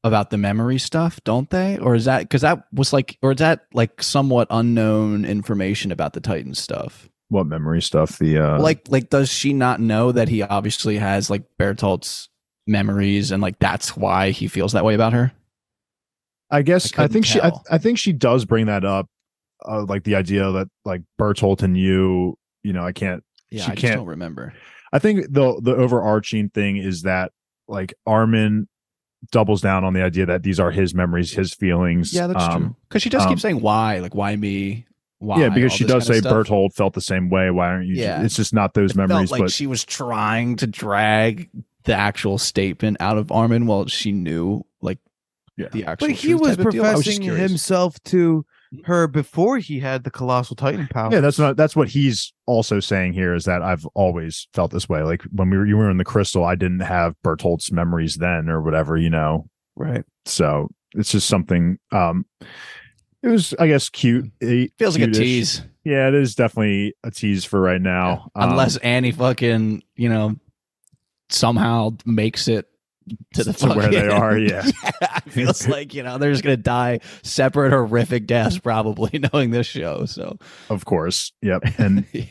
about 0.03 0.31
the 0.31 0.39
memory 0.39 0.79
stuff, 0.79 1.21
don't 1.25 1.51
they? 1.51 1.79
Or 1.79 1.95
is 1.95 2.07
that 2.07 2.21
because 2.21 2.43
that 2.43 2.65
was 2.73 2.93
like, 2.93 3.19
or 3.23 3.33
is 3.33 3.39
that 3.39 3.67
like 3.75 4.03
somewhat 4.03 4.47
unknown 4.51 5.25
information 5.25 5.93
about 5.93 6.15
the 6.15 6.21
Titan 6.21 6.55
stuff? 6.55 7.09
What 7.29 7.47
memory 7.47 7.83
stuff? 7.83 8.19
The 8.19 8.39
uh, 8.39 8.61
like, 8.61 8.87
like, 8.89 9.11
does 9.11 9.29
she 9.29 9.53
not 9.53 9.81
know 9.81 10.13
that 10.13 10.29
he 10.29 10.43
obviously 10.43 10.97
has 10.97 11.31
like 11.31 11.43
Bertolt's 11.59 12.30
memories 12.71 13.31
and 13.31 13.43
like 13.43 13.59
that's 13.59 13.97
why 13.97 14.31
he 14.31 14.49
feels 14.49 14.73
that 14.73 14.85
way 14.85 14.95
about 14.95 15.13
her 15.13 15.33
i 16.51 16.63
guess 16.63 16.97
i, 16.99 17.05
I 17.05 17.09
think 17.09 17.27
tell. 17.27 17.33
she 17.33 17.41
I, 17.41 17.75
I, 17.75 17.79
think 17.79 17.99
she 17.99 18.13
does 18.13 18.45
bring 18.45 18.67
that 18.67 18.85
up 18.85 19.09
uh, 19.67 19.85
like 19.85 20.05
the 20.05 20.15
idea 20.15 20.51
that 20.53 20.69
like 20.85 21.03
bertolt 21.21 21.63
and 21.63 21.77
you 21.77 22.39
you 22.63 22.73
know 22.73 22.85
i 22.85 22.93
can't 22.93 23.23
yeah 23.51 23.65
she 23.65 23.73
I 23.73 23.75
can't 23.75 23.97
don't 23.97 24.07
remember 24.07 24.55
i 24.93 24.99
think 24.99 25.27
the 25.31 25.61
the 25.63 25.75
overarching 25.75 26.49
thing 26.51 26.77
is 26.77 27.03
that 27.03 27.33
like 27.69 27.93
armin 28.07 28.69
doubles 29.33 29.61
down 29.61 29.85
on 29.85 29.93
the 29.93 30.03
idea 30.03 30.25
that 30.27 30.43
these 30.43 30.59
are 30.59 30.71
his 30.71 30.95
memories 30.95 31.33
his 31.33 31.53
feelings 31.53 32.15
yeah 32.15 32.27
that's 32.27 32.43
um, 32.43 32.63
true 32.63 32.77
because 32.89 33.03
she 33.03 33.11
does 33.11 33.23
um, 33.23 33.29
keep 33.29 33.41
saying 33.41 33.61
why 33.61 33.99
like 33.99 34.15
why 34.15 34.35
me 34.37 34.87
why, 35.21 35.39
yeah, 35.39 35.49
because 35.51 35.75
she 35.75 35.85
does 35.85 36.07
say 36.07 36.21
Bertolt 36.21 36.73
felt 36.73 36.95
the 36.95 37.03
same 37.03 37.29
way. 37.29 37.51
Why 37.51 37.67
aren't 37.67 37.87
you? 37.87 37.97
Yeah. 37.97 38.23
It's 38.23 38.35
just 38.35 38.55
not 38.55 38.73
those 38.73 38.93
it 38.93 38.97
memories. 38.97 39.31
like 39.31 39.51
she 39.51 39.67
was 39.67 39.85
trying 39.85 40.57
to 40.57 40.67
drag 40.67 41.51
the 41.85 41.95
actual 41.95 42.39
statement 42.39 42.97
out 43.01 43.17
of 43.19 43.31
Armin 43.33 43.67
while 43.67 43.87
she 43.87 44.13
knew 44.13 44.65
like 44.83 44.99
Yeah. 45.57 45.69
the 45.73 45.85
actual. 45.85 46.09
But 46.09 46.17
he 46.17 46.35
was 46.35 46.57
type 46.57 46.67
of 46.67 46.73
deal. 46.73 46.85
I 46.85 46.93
just 46.93 47.03
professing 47.05 47.23
curious. 47.23 47.51
himself 47.51 48.03
to 48.05 48.45
her 48.85 49.09
before 49.09 49.59
he 49.59 49.81
had 49.81 50.05
the 50.05 50.11
colossal 50.11 50.55
titan 50.55 50.87
power. 50.89 51.13
Yeah, 51.13 51.21
that's 51.21 51.39
not 51.39 51.57
that's 51.57 51.75
what 51.75 51.89
he's 51.89 52.33
also 52.47 52.79
saying 52.81 53.15
here 53.15 53.35
is 53.35 53.45
that 53.47 53.63
I've 53.63 53.85
always 53.95 54.47
felt 54.55 54.71
this 54.71 54.89
way. 54.89 55.03
Like 55.03 55.23
when 55.33 55.51
we 55.51 55.57
were 55.59 55.67
you 55.67 55.77
were 55.77 55.91
in 55.91 55.97
the 55.97 56.05
crystal, 56.05 56.45
I 56.45 56.55
didn't 56.55 56.81
have 56.81 57.17
Bertolt's 57.25 57.73
memories 57.73 58.17
then 58.17 58.49
or 58.49 58.63
whatever, 58.63 58.97
you 58.97 59.11
know. 59.11 59.49
right. 59.77 60.05
So 60.27 60.69
it's 60.95 61.11
just 61.13 61.29
something 61.29 61.79
um 61.93 62.27
it 63.23 63.29
was 63.29 63.55
I 63.59 63.67
guess 63.67 63.89
cute. 63.89 64.31
It 64.41 64.73
Feels 64.79 64.97
like 64.99 65.09
a 65.09 65.13
tease, 65.13 65.63
Yeah, 65.85 66.09
it 66.09 66.15
is 66.15 66.35
definitely 66.35 66.95
a 67.05 67.11
tease 67.11 67.45
for 67.45 67.61
right 67.61 67.81
now. 67.81 68.31
Um, 68.35 68.51
unless 68.51 68.77
Annie 68.79 69.13
fucking 69.13 69.83
you 69.97 70.09
know 70.09 70.37
somehow 71.31 71.91
makes 72.05 72.49
it 72.49 72.67
to 73.35 73.43
the 73.45 73.53
to 73.55 73.69
where 73.69 73.89
they 73.91 73.97
fucking- 74.03 74.11
are, 74.13 74.39
yeah. 74.39 74.63
it 74.67 75.31
feels 75.33 75.67
like 75.69 75.95
you 75.95 76.03
know 76.03 76.19
they're 76.19 76.31
just 76.33 76.45
gonna 76.45 76.57
die 76.57 77.01
separate 77.23 77.71
horrific 77.73 78.27
deaths 78.27 78.59
probably 78.59 79.19
knowing 79.33 79.51
this 79.51 79.67
show. 79.67 80.05
So 80.05 80.39
of 80.69 80.85
course. 80.85 81.33
Yep. 81.43 81.63
And 81.79 82.05
yeah, 82.13 82.25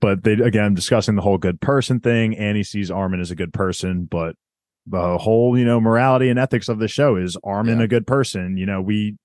but 0.00 0.24
they 0.24 0.32
again 0.34 0.74
discussing 0.74 1.16
the 1.16 1.22
whole 1.22 1.38
good 1.38 1.60
person 1.60 2.00
thing. 2.00 2.36
Annie 2.38 2.62
sees 2.62 2.90
Armin 2.90 3.20
as 3.20 3.30
a 3.30 3.36
good 3.36 3.52
person, 3.52 4.06
but 4.10 4.36
the 4.86 5.18
whole 5.18 5.58
you 5.58 5.64
know 5.64 5.80
morality 5.80 6.28
and 6.28 6.38
ethics 6.38 6.68
of 6.68 6.78
the 6.78 6.88
show 6.88 7.16
is 7.16 7.36
Armin 7.44 7.78
Yeah. 7.78 7.84
a 7.84 7.88
good 7.88 8.06
person. 8.06 8.56
You 8.56 8.66
know 8.66 8.80
we 8.80 9.16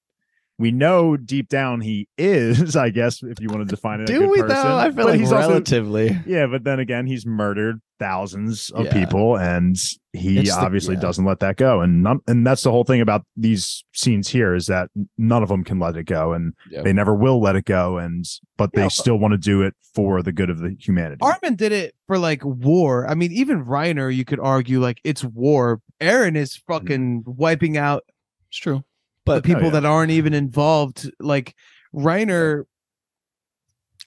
we 0.59 0.71
know 0.71 1.17
deep 1.17 1.49
down 1.49 1.81
he 1.81 2.07
is. 2.17 2.75
I 2.75 2.89
guess 2.89 3.23
if 3.23 3.39
you 3.39 3.47
want 3.49 3.61
to 3.67 3.75
define 3.75 4.01
it, 4.01 4.03
a 4.03 4.13
do 4.13 4.19
good 4.19 4.29
we 4.29 4.41
person. 4.41 4.49
though? 4.55 4.77
I 4.77 4.85
feel 4.87 4.95
But 4.97 5.05
like 5.07 5.19
he's 5.19 5.31
also- 5.31 5.49
relatively. 5.49 6.19
yeah, 6.27 6.45
but 6.45 6.63
then 6.63 6.79
again, 6.79 7.07
he's 7.07 7.25
murdered 7.25 7.79
thousands 7.97 8.69
of 8.71 8.85
Yeah. 8.85 8.93
people, 8.93 9.37
and 9.37 9.75
he 10.13 10.39
It's 10.39 10.55
the- 10.55 10.61
obviously 10.61 10.95
yeah. 10.95 11.01
doesn't 11.01 11.25
let 11.25 11.39
that 11.39 11.57
go. 11.57 11.81
And 11.81 12.03
none, 12.03 12.19
and 12.27 12.45
that's 12.45 12.63
the 12.63 12.71
whole 12.71 12.83
thing 12.83 13.01
about 13.01 13.23
these 13.35 13.83
scenes 13.93 14.29
here 14.29 14.53
is 14.53 14.67
that 14.67 14.89
none 15.17 15.43
of 15.43 15.49
them 15.49 15.63
can 15.63 15.79
let 15.79 15.95
it 15.97 16.05
go, 16.05 16.33
and 16.33 16.53
Yep. 16.71 16.83
they 16.85 16.93
never 16.93 17.13
will 17.15 17.41
let 17.41 17.55
it 17.55 17.65
go. 17.65 17.97
And 17.97 18.25
but 18.57 18.73
they 18.73 18.83
Yeah. 18.83 18.87
still 18.89 19.17
want 19.17 19.31
to 19.33 19.37
do 19.37 19.61
it 19.61 19.73
for 19.95 20.21
the 20.21 20.31
good 20.31 20.49
of 20.49 20.59
the 20.59 20.75
humanity. 20.79 21.19
Armin 21.21 21.55
did 21.55 21.71
it 21.71 21.93
for 22.07 22.17
like 22.17 22.43
war. 22.43 23.09
I 23.09 23.15
mean, 23.15 23.31
even 23.31 23.63
Reiner, 23.65 24.13
you 24.13 24.25
could 24.25 24.39
argue 24.39 24.79
like 24.81 24.99
it's 25.03 25.23
war. 25.23 25.81
Eren 26.01 26.35
is 26.35 26.55
mm-hmm. 26.57 26.73
fucking 26.73 27.23
wiping 27.25 27.77
out 27.77 28.03
It's 28.49 28.57
true, 28.57 28.77
the 28.77 28.83
but 29.29 29.37
oh, 29.37 29.41
people 29.41 29.63
yeah. 29.65 29.69
that 29.71 29.85
aren't 29.85 30.11
even 30.11 30.33
involved. 30.33 31.09
Like 31.19 31.55
Reiner, 31.95 32.65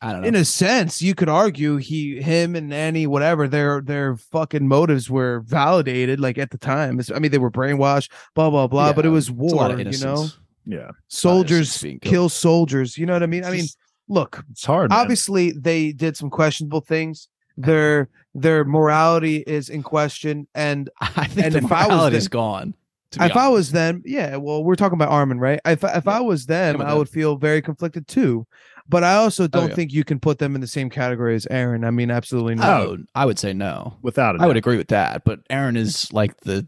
I 0.01 0.13
don't 0.13 0.23
know. 0.23 0.29
in 0.29 0.35
a 0.35 0.45
sense, 0.45 1.01
you 1.01 1.15
could 1.15 1.29
argue 1.29 1.77
he, 1.77 2.21
him, 2.21 2.57
and 2.57 2.75
Annie, 2.75 3.07
whatever 3.07 3.47
their 3.47 3.81
their 3.81 4.17
fucking 4.17 4.67
motives 4.67 5.09
were 5.09 5.41
validated. 5.47 6.19
Like 6.19 6.39
at 6.39 6.51
the 6.51 6.59
time, 6.59 7.01
I 7.15 7.19
mean, 7.21 7.31
they 7.31 7.39
were 7.39 7.51
brainwashed, 7.53 8.11
blah 8.35 8.51
blah 8.51 8.67
blah. 8.67 8.93
but 8.93 9.07
it 9.07 9.11
was 9.11 9.29
It's 9.29 9.39
a 9.39 9.57
lot 9.57 9.71
war. 9.71 9.81
You 9.81 9.99
know, 10.05 10.27
yeah, 10.67 10.91
soldiers 11.09 11.85
kill 12.01 12.29
soldiers. 12.29 12.99
You 12.99 13.07
know 13.07 13.13
what 13.13 13.23
I 13.23 13.27
mean? 13.27 13.41
It's 13.41 13.49
I 13.49 13.53
mean, 13.53 13.61
just- 13.61 13.79
look, 14.09 14.45
it's 14.51 14.65
hard. 14.65 14.91
man. 14.91 14.99
obviously 14.99 15.53
they 15.53 15.93
did 15.93 16.17
some 16.17 16.31
questionable 16.31 16.81
things. 16.81 17.29
Their 17.57 18.09
their 18.35 18.65
morality 18.65 19.37
is 19.47 19.69
in 19.69 19.83
question, 19.85 20.49
and 20.55 20.91
I 21.01 21.27
think 21.29 21.47
And 21.47 21.55
the 21.55 21.59
if 21.59 21.71
I 21.73 21.87
was 21.87 21.89
morality's 21.89 22.25
the- 22.25 22.31
gone. 22.31 22.75
To 23.13 23.19
be 23.21 23.25
if 23.27 23.37
I 23.37 23.49
was 23.49 23.73
them, 23.73 24.03
yeah, 24.05 24.37
well, 24.37 24.65
we're 24.65 24.75
talking 24.75 24.95
about 24.97 25.11
Armin, 25.11 25.39
right? 25.39 25.61
If 25.65 25.85
if 25.85 26.09
I 26.09 26.21
was 26.21 26.47
them, 26.47 26.81
I 26.81 26.95
would 26.95 27.09
feel 27.09 27.37
very 27.37 27.63
conflicted 27.63 28.09
too. 28.09 28.47
But 28.89 29.05
I 29.05 29.15
also 29.15 29.45
oh, 29.45 29.47
don't 29.49 29.65
Oh, 29.65 29.69
yeah. 29.69 29.75
think 29.75 29.93
you 29.93 30.03
can 30.05 30.19
put 30.19 30.39
them 30.39 30.55
in 30.55 30.61
the 30.61 30.67
same 30.67 30.91
category 30.91 31.35
as 31.37 31.47
Eren. 31.51 31.87
I 31.87 31.91
mean, 31.91 32.11
absolutely 32.11 32.57
not. 32.57 32.81
oh, 32.83 32.99
I 33.15 33.25
would 33.27 33.39
say 33.39 33.53
no. 33.53 33.97
without 34.03 34.35
it, 34.35 34.41
I 34.41 34.47
would 34.47 34.57
agree 34.57 34.77
with 34.77 34.89
that. 34.89 35.25
But 35.25 35.47
Eren 35.49 35.77
is 35.77 36.13
like 36.13 36.37
the 36.41 36.67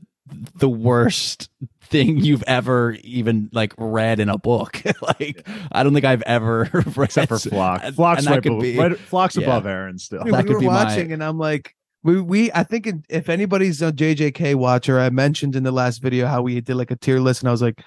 the 0.56 0.68
worst 0.68 1.50
thing 1.82 2.18
you've 2.18 2.44
ever 2.46 2.96
even 3.02 3.50
like 3.52 3.74
read 3.76 4.20
in 4.20 4.28
a 4.28 4.38
book. 4.38 4.80
like 5.02 5.46
I 5.72 5.82
don't 5.82 5.92
think 5.92 6.04
I've 6.06 6.22
ever 6.22 6.68
read 6.96 6.98
except 7.06 7.28
for 7.28 7.36
Floch. 7.36 7.94
Floch's 7.94 8.26
and 8.26 8.36
right, 8.36 8.60
be- 8.60 8.78
right- 8.78 8.92
Floch's 8.92 9.36
yeah. 9.36 9.44
above 9.44 9.64
Eren 9.64 10.00
still. 10.00 10.20
I 10.20 10.24
mean, 10.24 10.32
that 10.32 10.44
we 10.44 10.48
could 10.48 10.54
were 10.54 10.60
be 10.60 10.66
my- 10.66 10.84
watching, 10.84 11.12
and 11.12 11.22
I'm 11.22 11.38
like, 11.38 11.74
we 12.04 12.20
we 12.20 12.52
I 12.52 12.62
think 12.62 12.88
if 13.08 13.28
anybody's 13.28 13.82
a 13.82 13.90
JJK 13.90 14.54
watcher, 14.54 15.00
I 15.00 15.10
mentioned 15.10 15.56
in 15.56 15.64
the 15.64 15.72
last 15.72 16.02
video 16.02 16.26
how 16.26 16.42
we 16.42 16.60
did 16.60 16.76
like 16.76 16.90
a 16.90 16.96
tier 16.96 17.18
list, 17.18 17.40
and 17.42 17.48
I 17.48 17.52
was 17.52 17.62
like, 17.62 17.82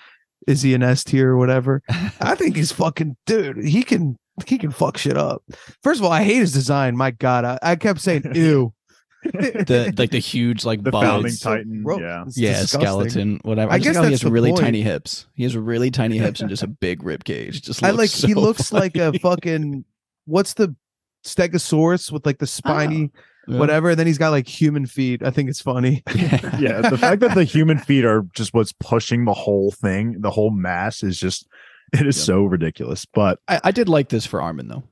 is 0.47 0.63
he 0.63 0.73
an 0.73 0.83
S 0.83 1.03
tier 1.03 1.31
or 1.31 1.37
whatever? 1.37 1.83
I 2.19 2.35
think 2.35 2.55
he's 2.55 2.71
fucking 2.71 3.15
dude. 3.27 3.63
He 3.63 3.83
can 3.83 4.17
he 4.47 4.57
can 4.57 4.71
fuck 4.71 4.97
shit 4.97 5.17
up. 5.17 5.43
First 5.83 5.99
of 5.99 6.05
all, 6.05 6.11
I 6.11 6.23
hate 6.23 6.39
his 6.39 6.51
design. 6.51 6.97
My 6.97 7.11
God, 7.11 7.45
I, 7.45 7.59
I 7.61 7.75
kept 7.75 8.01
saying 8.01 8.23
ew. 8.33 8.73
the 9.23 9.93
like 9.97 10.11
the 10.11 10.19
huge 10.19 10.65
like 10.65 10.83
the 10.83 10.91
buds. 10.91 11.05
founding 11.05 11.35
titan. 11.35 11.83
gross. 11.83 11.99
Yeah, 12.01 12.23
yeah, 12.35 12.61
disgusting. 12.61 12.81
skeleton, 12.81 13.39
whatever. 13.43 13.71
I 13.71 13.75
I, 13.75 13.77
just 13.77 13.85
guess 13.85 13.95
like 13.95 14.03
how 14.03 14.07
he 14.07 14.13
has 14.13 14.23
really 14.23 14.51
point. 14.51 14.61
tiny 14.61 14.81
hips. 14.81 15.27
He 15.35 15.43
has 15.43 15.55
really 15.55 15.91
tiny 15.91 16.17
hips 16.17 16.39
and 16.39 16.49
just 16.49 16.63
a 16.63 16.67
big 16.67 17.03
rib 17.03 17.23
cage. 17.23 17.61
Just 17.61 17.83
I 17.83 17.91
looks 17.91 18.23
like 18.23 18.29
he 18.29 18.33
so 18.33 18.39
looks 18.39 18.71
like 18.71 18.95
a 18.95 19.17
fucking 19.19 19.85
what's 20.25 20.55
the 20.55 20.75
stegosaurus 21.23 22.11
with 22.11 22.25
like 22.25 22.39
the 22.39 22.47
spiny 22.47 23.11
Yeah. 23.47 23.59
whatever. 23.59 23.89
And 23.91 23.99
then 23.99 24.07
he's 24.07 24.17
got 24.17 24.29
like 24.31 24.47
human 24.47 24.85
feet. 24.85 25.23
I 25.23 25.29
think 25.31 25.49
it's 25.49 25.61
funny. 25.61 26.03
yeah. 26.15 26.81
The 26.89 26.97
fact 26.99 27.21
that 27.21 27.33
the 27.35 27.43
human 27.43 27.77
feet 27.77 28.03
are 28.05 28.23
just 28.33 28.53
what's 28.53 28.73
pushing 28.73 29.25
the 29.25 29.33
whole 29.33 29.71
thing, 29.71 30.19
the 30.19 30.31
whole 30.31 30.51
mass 30.51 31.03
is 31.03 31.19
just 31.19 31.47
it 31.93 32.05
is 32.05 32.17
Yeah. 32.17 32.23
so 32.23 32.43
ridiculous. 32.45 33.05
But 33.05 33.39
I, 33.47 33.61
I 33.65 33.71
did 33.71 33.87
like 33.89 34.09
this 34.09 34.25
for 34.25 34.41
Armin 34.41 34.67
though. 34.67 34.83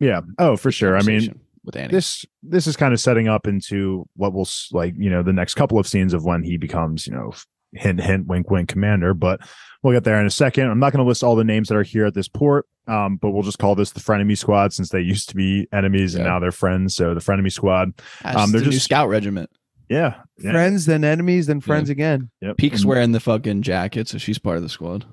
yeah, 0.00 0.20
oh 0.38 0.56
for 0.56 0.70
sure. 0.70 0.96
I 0.98 1.02
mean, 1.02 1.40
with 1.64 1.76
Annie. 1.76 1.90
this 1.92 2.26
this 2.42 2.66
is 2.66 2.76
kind 2.76 2.92
of 2.92 3.00
setting 3.00 3.26
up 3.28 3.46
into 3.46 4.06
what 4.16 4.34
will 4.34 4.46
like 4.72 4.92
you 4.98 5.08
know 5.08 5.22
the 5.22 5.32
next 5.32 5.54
couple 5.54 5.78
of 5.78 5.86
scenes 5.88 6.12
of 6.12 6.22
when 6.24 6.42
he 6.42 6.58
becomes 6.58 7.06
you 7.06 7.14
know 7.14 7.32
hint 7.74 8.00
hint 8.00 8.26
wink 8.26 8.50
wink 8.50 8.68
commander 8.68 9.14
but 9.14 9.40
we'll 9.82 9.92
get 9.92 10.04
there 10.04 10.20
in 10.20 10.26
a 10.26 10.30
second 10.30 10.68
i'm 10.68 10.78
not 10.78 10.92
going 10.92 11.02
to 11.04 11.08
list 11.08 11.22
all 11.24 11.36
the 11.36 11.44
names 11.44 11.68
that 11.68 11.76
are 11.76 11.82
here 11.82 12.06
at 12.06 12.14
this 12.14 12.28
port 12.28 12.66
um 12.86 13.16
but 13.16 13.30
we'll 13.30 13.42
just 13.42 13.58
call 13.58 13.74
this 13.74 13.90
the 13.92 14.00
frenemy 14.00 14.36
squad 14.36 14.72
since 14.72 14.90
they 14.90 15.00
used 15.00 15.28
to 15.28 15.34
be 15.34 15.66
enemies 15.72 16.14
and 16.14 16.24
now 16.24 16.38
they're 16.38 16.52
friends 16.52 16.94
so 16.94 17.14
the 17.14 17.20
frenemy 17.20 17.50
squad 17.52 17.92
That's 18.22 18.36
um, 18.36 18.52
they're 18.52 18.60
the 18.60 18.66
new 18.66 18.72
just- 18.72 18.84
scout 18.84 19.08
regiment. 19.08 19.50
yeah, 19.88 20.14
yeah. 20.38 20.52
Friends, 20.52 20.86
then 20.86 21.04
enemies, 21.04 21.46
then 21.46 21.60
friends 21.60 21.90
again. 21.90 22.30
Yep. 22.40 22.56
Pieck's 22.56 22.84
wearing 22.84 23.12
the 23.12 23.20
fucking 23.20 23.62
jacket, 23.62 24.08
so 24.08 24.16
she's 24.18 24.38
part 24.38 24.56
of 24.56 24.62
the 24.62 24.68
squad. 24.70 25.04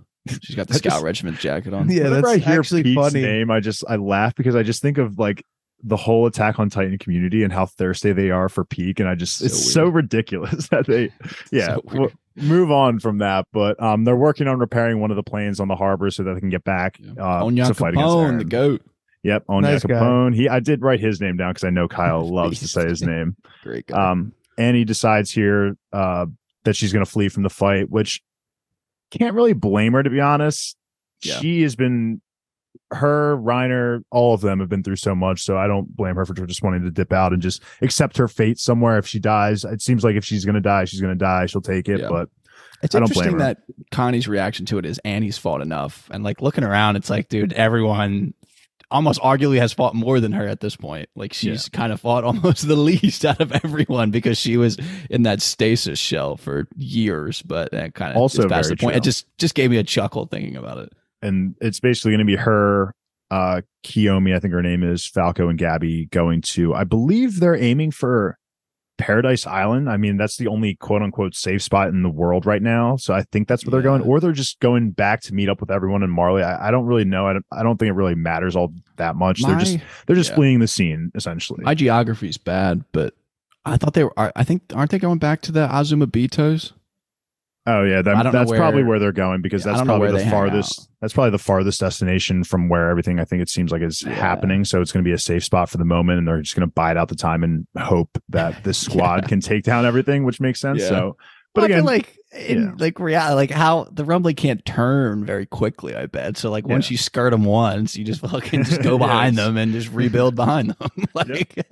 She's 0.42 0.56
got 0.56 0.68
the 0.70 0.74
scout 0.76 0.94
just- 0.94 1.04
regiment 1.04 1.40
jacket 1.40 1.74
on. 1.74 1.90
Yeah, 1.90 2.04
whenever 2.04 2.16
that's 2.22 2.28
I 2.28 2.38
hear 2.38 2.60
actually 2.60 2.84
Pete's 2.84 2.96
funny. 3.02 3.22
name, 3.22 3.52
I 3.52 3.60
just 3.60 3.84
I 3.90 3.98
laugh 3.98 4.34
because 4.36 4.56
I 4.56 4.64
just 4.64 4.82
think 4.82 4.98
of 4.98 5.20
like 5.20 5.44
the 5.84 5.98
whole 5.98 6.26
Attack 6.28 6.60
on 6.60 6.70
Titan 6.70 6.98
community 7.00 7.44
and 7.44 7.52
how 7.52 7.66
thirsty 7.66 8.14
they 8.14 8.30
are 8.32 8.48
for 8.50 8.64
Pieck, 8.64 9.00
and 9.00 9.10
I 9.10 9.16
just 9.16 9.40
So 9.40 9.46
it's 9.46 9.74
so 9.74 9.86
ridiculous 9.88 10.68
that 10.72 10.86
they 10.88 11.12
yeah. 11.52 11.76
So 11.76 11.82
we'll 11.86 12.12
move 12.36 12.72
on 12.72 13.00
from 13.00 13.18
that, 13.20 13.46
but 13.52 13.82
um, 13.82 14.04
they're 14.06 14.16
working 14.16 14.48
on 14.48 14.60
repairing 14.60 15.00
one 15.00 15.12
of 15.12 15.18
the 15.18 15.24
planes 15.24 15.60
on 15.60 15.68
the 15.68 15.76
harbor 15.76 16.10
so 16.12 16.24
that 16.24 16.34
they 16.36 16.40
can 16.40 16.50
get 16.50 16.64
back 16.64 16.98
Yeah. 17.00 17.14
uh, 17.18 17.44
Onya 17.44 17.68
to 17.68 17.74
fight 17.74 17.94
against 17.94 18.08
Capone, 18.08 18.32
Eren. 18.34 18.38
the 18.40 18.46
goat. 18.46 18.82
Yep, 19.24 19.44
Onya 19.50 19.62
Nice 19.72 19.84
guy. 19.84 19.94
Capone. 19.96 20.36
He 20.36 20.50
I 20.50 20.60
did 20.60 20.82
write 20.82 21.00
his 21.00 21.22
name 21.22 21.38
down 21.38 21.52
because 21.52 21.64
I 21.64 21.70
know 21.70 21.88
Kyle 21.90 22.28
loves 22.28 22.60
to 22.60 22.68
say 22.68 22.88
his 22.88 23.02
name. 23.04 23.36
Great 23.64 23.88
guy. 23.88 24.12
Um, 24.12 24.34
he 24.58 24.86
decides 24.86 25.32
here 25.32 25.76
uh, 25.92 26.26
that 26.66 26.76
she's 26.76 26.94
going 26.94 27.04
to 27.06 27.10
flee 27.12 27.30
from 27.30 27.44
the 27.44 27.50
fight, 27.50 27.90
which 27.90 28.22
can't 29.10 29.34
really 29.36 29.54
blame 29.54 29.94
her 29.94 30.04
to 30.04 30.10
be 30.10 30.20
honest. 30.22 30.78
Yeah. 31.24 31.40
She 31.40 31.62
has 31.64 31.76
been 31.76 32.22
her, 32.92 33.38
Reiner, 33.38 34.04
all 34.12 34.34
of 34.34 34.42
them 34.42 34.60
have 34.60 34.70
been 34.70 34.84
through 34.84 34.98
so 34.98 35.16
much, 35.16 35.44
so 35.44 35.58
I 35.58 35.68
don't 35.68 35.96
blame 35.96 36.16
her 36.16 36.26
for 36.26 36.34
just 36.34 36.62
wanting 36.64 36.84
to 36.84 36.92
dip 36.92 37.14
out 37.14 37.34
and 37.34 37.42
just 37.42 37.62
accept 37.82 38.18
her 38.18 38.28
fate 38.28 38.60
somewhere. 38.60 38.98
If 38.98 39.08
she 39.08 39.20
dies, 39.20 39.64
it 39.64 39.82
seems 39.82 40.04
like 40.04 40.16
if 40.16 40.26
she's 40.26 40.46
going 40.46 40.56
to 40.56 40.62
die, 40.62 40.86
she's 40.86 41.02
going 41.02 41.14
to 41.18 41.24
die. 41.24 41.46
She'll 41.46 41.62
take 41.62 41.88
it, 41.90 42.02
Yeah. 42.02 42.10
but 42.10 42.30
It's 42.84 42.94
I 42.96 43.00
don't 43.00 43.14
blame 43.14 43.28
interesting 43.30 43.34
her. 43.34 43.54
that 43.56 43.64
Connie's 43.92 44.28
reaction 44.28 44.66
to 44.68 44.78
it 44.78 44.86
is 44.86 44.98
Annie's 45.06 45.38
fault 45.38 45.62
enough. 45.62 46.08
And 46.12 46.24
like 46.24 46.42
looking 46.42 46.64
around, 46.64 46.96
it's 46.98 47.10
like, 47.10 47.30
dude, 47.30 47.54
everyone 47.54 48.34
almost 48.90 49.22
arguably 49.22 49.58
has 49.58 49.72
fought 49.72 49.96
more 49.96 50.20
than 50.20 50.34
her 50.34 50.46
at 50.46 50.60
this 50.60 50.76
point. 50.76 51.08
Like 51.16 51.32
she's 51.32 51.70
kind 51.70 51.94
of 51.94 52.02
fought 52.02 52.24
almost 52.26 52.68
the 52.68 52.76
least 52.76 53.24
out 53.24 53.40
of 53.40 53.54
everyone 53.64 54.12
because 54.12 54.38
she 54.38 54.58
was 54.58 54.78
in 55.10 55.24
that 55.24 55.42
stasis 55.42 55.98
shell 55.98 56.36
for 56.36 56.68
years. 56.76 57.42
But 57.42 57.72
that 57.72 57.94
kind 57.94 58.12
of 58.12 58.18
Also 58.18 58.50
past 58.50 58.68
the 58.70 58.76
point. 58.76 58.98
It 58.98 59.04
just 59.04 59.26
just 59.38 59.56
gave 59.56 59.70
me 59.72 59.78
a 59.78 59.84
chuckle 59.84 60.26
thinking 60.26 60.58
about 60.58 60.80
it. 60.80 60.92
And 61.22 61.56
it's 61.62 61.80
basically 61.80 62.12
going 62.12 62.20
to 62.20 62.26
be 62.26 62.36
her, 62.36 62.94
uh, 63.30 63.62
Kiyomi, 63.86 64.36
I 64.36 64.40
think 64.40 64.54
her 64.54 64.62
name 64.62 64.84
is 64.84 65.06
Falco 65.06 65.50
and 65.50 65.60
Gabi 65.60 66.10
going 66.10 66.42
to. 66.42 66.74
I 66.74 66.84
believe 66.84 67.40
they're 67.40 67.56
aiming 67.56 67.92
for 67.92 68.38
Paradise 68.98 69.48
Island. 69.48 69.90
I 69.90 69.98
mean, 69.98 70.18
that's 70.18 70.38
the 70.38 70.48
only 70.48 70.76
quote 70.76 71.02
unquote 71.02 71.36
safe 71.36 71.64
spot 71.64 71.90
in 71.90 72.04
the 72.04 72.10
world 72.10 72.46
right 72.46 72.62
now. 72.62 72.98
So 72.98 73.14
I 73.14 73.24
think 73.32 73.48
that's 73.48 73.66
where 73.66 73.72
they're 73.72 73.82
going, 73.82 74.04
or 74.04 74.20
they're 74.20 74.32
just 74.32 74.60
going 74.60 74.92
back 74.92 75.22
to 75.22 75.34
meet 75.34 75.50
up 75.50 75.60
with 75.60 75.72
everyone 75.72 76.04
in 76.04 76.10
Marley. 76.10 76.44
I, 76.44 76.68
I 76.68 76.72
don't 76.72 76.86
really 76.86 77.06
know. 77.06 77.26
I 77.26 77.34
don't, 77.34 77.46
I 77.52 77.64
don't 77.64 77.78
think 77.78 77.90
it 77.90 77.94
really 77.94 78.16
matters 78.16 78.56
all 78.56 78.74
that 78.98 79.16
much. 79.16 79.42
they're 79.42 79.58
just 79.58 79.80
they're 80.06 80.16
just 80.16 80.32
yeah. 80.32 80.36
fleeing 80.36 80.60
the 80.60 80.68
scene 80.68 81.12
essentially. 81.16 81.64
My 81.64 81.74
geography 81.74 82.30
is 82.30 82.38
bad, 82.38 82.84
but 82.92 83.16
I 83.66 83.78
thought 83.78 83.94
they 83.94 84.04
were. 84.04 84.14
I 84.18 84.44
think 84.44 84.64
aren't 84.76 84.92
they 84.92 85.00
going 85.00 85.20
back 85.20 85.42
to 85.44 85.52
the 85.52 85.68
Azumabitos? 85.68 86.74
Oh 87.66 87.84
yeah, 87.84 88.02
that, 88.02 88.32
that's 88.32 88.52
probably 88.52 88.84
where- 88.84 88.90
where 88.90 89.00
they're 89.00 89.12
going 89.12 89.42
because 89.42 89.66
Yeah, 89.66 89.74
that's 89.74 89.86
probably 89.86 90.12
the 90.12 90.30
farthest. 90.30 90.90
Out. 91.02 91.06
That's 91.06 91.14
probably 91.14 91.32
the 91.32 91.38
farthest 91.40 91.80
destination 91.80 92.44
from 92.44 92.70
where 92.70 92.90
everything 92.90 93.20
I 93.20 93.26
think 93.26 93.42
it 93.42 93.50
seems 93.50 93.72
like 93.72 93.82
is 93.82 94.04
Yeah. 94.04 94.14
happening. 94.14 94.66
So 94.66 94.82
it's 94.82 94.92
going 94.92 95.04
to 95.04 95.08
be 95.08 95.14
a 95.14 95.18
safe 95.18 95.44
spot 95.44 95.70
for 95.70 95.78
the 95.78 95.86
moment, 95.86 96.20
and 96.20 96.28
they're 96.28 96.42
just 96.42 96.56
going 96.56 96.68
to 96.68 96.74
bide 96.74 96.98
out 96.98 97.10
the 97.10 97.16
time 97.16 97.44
and 97.44 97.68
hope 97.78 98.18
that 98.30 98.64
this 98.64 98.78
squad 98.86 99.24
Yeah. 99.24 99.28
can 99.30 99.40
take 99.42 99.64
down 99.64 99.86
everything, 99.86 100.24
which 100.24 100.40
makes 100.40 100.60
sense. 100.60 100.82
Yeah. 100.82 100.90
So, 100.90 101.18
but 101.54 101.62
Well, 101.62 101.64
I 101.64 101.66
again, 101.66 101.78
feel 101.80 101.86
like 101.86 102.18
in 102.48 102.62
yeah. 102.64 102.72
like 102.78 103.00
reality, 103.00 103.36
like 103.36 103.52
how 103.52 103.88
the 103.92 104.06
rumbling 104.06 104.36
can't 104.36 104.64
turn 104.64 105.26
very 105.26 105.46
quickly. 105.46 105.96
I 105.96 106.06
bet. 106.06 106.38
So 106.38 106.50
like 106.50 106.66
once 106.66 106.90
Yeah. 106.90 106.94
you 106.94 106.98
skirt 106.98 107.32
them 107.32 107.44
once, 107.44 107.98
you 107.98 108.06
just 108.06 108.22
fucking 108.22 108.64
just 108.64 108.82
go 108.84 108.98
behind 109.00 109.34
it's- 109.36 109.46
them 109.48 109.58
and 109.58 109.74
just 109.74 109.92
rebuild 109.92 110.36
behind 110.36 110.70
them. 110.70 110.90
like 111.14 111.28
you 111.58 111.64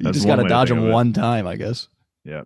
That's 0.00 0.12
just 0.18 0.26
got 0.26 0.36
to 0.36 0.44
dodge 0.48 0.68
them 0.68 0.88
one 0.90 1.12
time, 1.14 1.46
I 1.46 1.56
guess. 1.56 1.88
Yeah. 2.24 2.42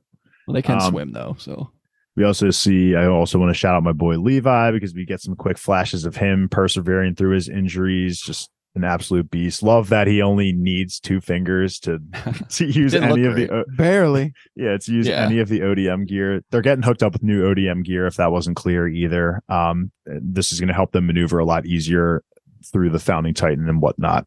Well, 0.46 0.54
they 0.54 0.62
can 0.62 0.80
Um, 0.80 0.90
swim 0.90 1.12
though, 1.12 1.34
so 1.38 1.70
we 2.18 2.24
also 2.24 2.50
see. 2.50 2.96
I 2.96 3.06
also 3.06 3.38
want 3.38 3.50
to 3.50 3.54
shout 3.58 3.76
out 3.76 3.84
my 3.84 3.92
boy 3.92 4.16
Levi 4.18 4.72
because 4.72 4.92
we 4.92 5.04
get 5.06 5.20
some 5.20 5.36
quick 5.36 5.56
flashes 5.56 6.04
of 6.04 6.16
him 6.16 6.48
persevering 6.50 7.14
through 7.14 7.34
his 7.36 7.48
injuries. 7.48 8.20
Just 8.20 8.50
an 8.74 8.82
absolute 8.82 9.30
beast. 9.30 9.62
Love 9.62 9.88
that 9.90 10.08
he 10.08 10.20
only 10.20 10.52
needs 10.52 10.98
two 10.98 11.20
fingers 11.20 11.78
to 11.80 12.00
to 12.50 12.66
use 12.66 12.92
any 12.92 13.22
look 13.22 13.30
of 13.30 13.36
the. 13.36 13.64
Barely. 13.76 14.32
Yeah, 14.56 14.76
to 14.76 14.92
use 14.92 15.06
Yeah. 15.06 15.24
any 15.26 15.38
of 15.38 15.48
the 15.48 15.60
ODM 15.60 16.08
gear. 16.08 16.42
They're 16.50 16.60
getting 16.60 16.82
hooked 16.82 17.04
up 17.04 17.12
with 17.12 17.22
new 17.22 17.44
ODM 17.54 17.84
gear 17.84 18.06
if 18.08 18.16
that 18.16 18.32
wasn't 18.32 18.56
clear 18.56 18.88
either. 18.88 19.40
Um, 19.48 19.92
this 20.06 20.50
is 20.50 20.58
going 20.58 20.68
to 20.68 20.74
help 20.74 20.90
them 20.90 21.06
maneuver 21.06 21.38
a 21.38 21.44
lot 21.44 21.66
easier 21.66 22.24
through 22.72 22.90
the 22.90 22.98
founding 22.98 23.34
titan 23.34 23.68
and 23.68 23.80
whatnot. 23.80 24.26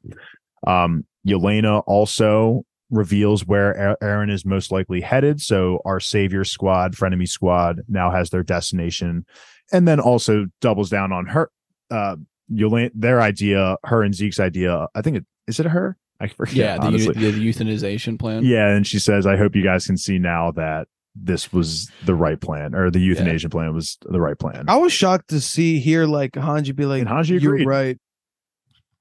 Um, 0.65 1.05
Yelena 1.27 1.83
also 1.85 2.63
reveals 2.91 3.47
where 3.47 3.97
Eren 4.01 4.29
is 4.29 4.45
most 4.45 4.71
likely 4.71 5.01
headed. 5.01 5.41
So 5.41 5.81
our 5.85 5.99
savior 5.99 6.43
squad, 6.43 6.93
frenemy 6.93 7.27
squad, 7.27 7.81
now 7.87 8.11
has 8.11 8.29
their 8.29 8.43
destination, 8.43 9.25
and 9.71 9.87
then 9.87 9.99
also 9.99 10.45
doubles 10.59 10.89
down 10.89 11.11
on 11.11 11.25
her. 11.27 11.49
Uh, 11.89 12.17
Yelena, 12.51 12.91
their 12.93 13.21
idea, 13.21 13.77
her 13.85 14.03
and 14.03 14.13
Zeke's 14.13 14.39
idea. 14.39 14.87
I 14.93 15.01
think 15.01 15.17
it 15.17 15.25
is 15.47 15.59
it 15.59 15.65
her. 15.65 15.97
I 16.19 16.27
forget. 16.27 16.55
yeah, 16.55 16.77
the, 16.77 16.83
honestly. 16.83 17.13
the 17.13 17.31
euthanization 17.31 18.19
plan. 18.19 18.43
Yeah, 18.43 18.67
and 18.67 18.85
she 18.85 18.99
says, 18.99 19.25
"I 19.25 19.37
hope 19.37 19.55
you 19.55 19.63
guys 19.63 19.87
can 19.87 19.97
see 19.97 20.19
now 20.19 20.51
that 20.51 20.87
this 21.15 21.51
was 21.51 21.89
the 22.05 22.13
right 22.13 22.39
plan, 22.39 22.75
or 22.75 22.91
the 22.91 22.99
euthanasia 22.99 23.49
plan 23.49 23.73
was 23.73 23.97
the 24.01 24.19
right 24.19 24.37
plan." 24.37 24.65
I 24.67 24.75
was 24.75 24.93
shocked 24.93 25.29
to 25.29 25.41
see 25.41 25.79
here 25.79 26.05
like 26.05 26.33
Hange 26.33 26.75
be 26.75 26.85
like, 26.85 27.01
And 27.01 27.09
Hange 27.09 27.41
"You're 27.41 27.65
right." 27.65 27.97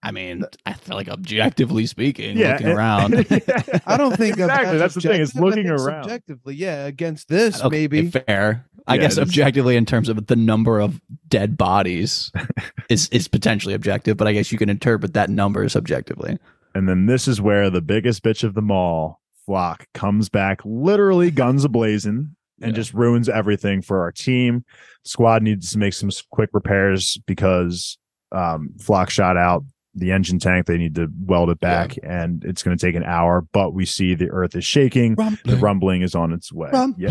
I 0.02 0.12
mean, 0.12 0.44
I 0.64 0.72
feel 0.72 0.96
like 0.96 1.08
objectively 1.08 1.84
speaking, 1.86 2.38
yeah, 2.38 2.52
looking 2.52 2.66
and- 2.68 2.76
around. 2.78 3.14
I 3.86 3.96
don't 3.98 4.16
think 4.16 4.38
exactly. 4.38 4.78
That's 4.78 4.94
the 4.94 5.00
thing. 5.02 5.20
Is 5.20 5.30
objective, 5.30 5.42
I 5.42 5.46
looking 5.46 5.70
around. 5.70 6.04
objectively. 6.04 6.54
yeah. 6.54 6.86
Against 6.86 7.28
this, 7.28 7.60
Okay, 7.62 7.86
maybe. 7.88 8.08
fair. 8.10 8.64
I 8.86 8.94
Yeah, 8.94 9.02
guess 9.02 9.18
objectively, 9.18 9.76
in 9.76 9.84
terms 9.84 10.08
of 10.08 10.26
the 10.26 10.36
number 10.36 10.80
of 10.80 11.00
dead 11.28 11.58
bodies, 11.58 12.32
is 12.88 13.08
is 13.10 13.28
potentially 13.28 13.74
objective. 13.74 14.16
But 14.16 14.26
I 14.26 14.32
guess 14.32 14.50
you 14.50 14.56
can 14.58 14.70
interpret 14.70 15.12
that 15.14 15.28
number 15.28 15.68
subjectively. 15.68 16.38
And 16.74 16.88
then 16.88 17.04
this 17.06 17.28
is 17.28 17.40
where 17.40 17.68
the 17.68 17.82
biggest 17.82 18.22
bitch 18.22 18.42
of 18.42 18.54
them 18.54 18.70
all, 18.70 19.20
Floch, 19.46 19.84
comes 19.92 20.28
back, 20.30 20.60
literally 20.64 21.30
guns 21.30 21.66
ablazing, 21.66 22.30
and 22.62 22.70
Yeah. 22.70 22.70
just 22.70 22.94
ruins 22.94 23.28
everything 23.28 23.82
for 23.82 24.00
our 24.00 24.12
team. 24.12 24.64
Squad 25.04 25.42
needs 25.42 25.72
to 25.72 25.78
make 25.78 25.92
some 25.92 26.10
quick 26.30 26.50
repairs 26.54 27.18
because 27.26 27.98
um, 28.32 28.70
Floch 28.78 29.10
shot 29.10 29.36
out 29.36 29.64
the 29.94 30.12
engine 30.12 30.38
tank. 30.38 30.66
They 30.66 30.78
need 30.78 30.94
to 30.96 31.08
weld 31.24 31.50
it 31.50 31.60
back, 31.60 31.96
and 32.02 32.44
it's 32.44 32.62
going 32.62 32.76
to 32.76 32.86
take 32.86 32.94
an 32.96 33.04
hour. 33.04 33.42
But 33.52 33.74
we 33.74 33.84
see 33.86 34.14
the 34.14 34.28
Earth 34.30 34.54
is 34.56 34.64
shaking. 34.64 35.14
The 35.44 35.56
rumbling 35.56 36.02
is 36.02 36.14
on 36.14 36.32
its 36.32 36.52
way. 36.52 36.70
Yeah. 36.96 37.10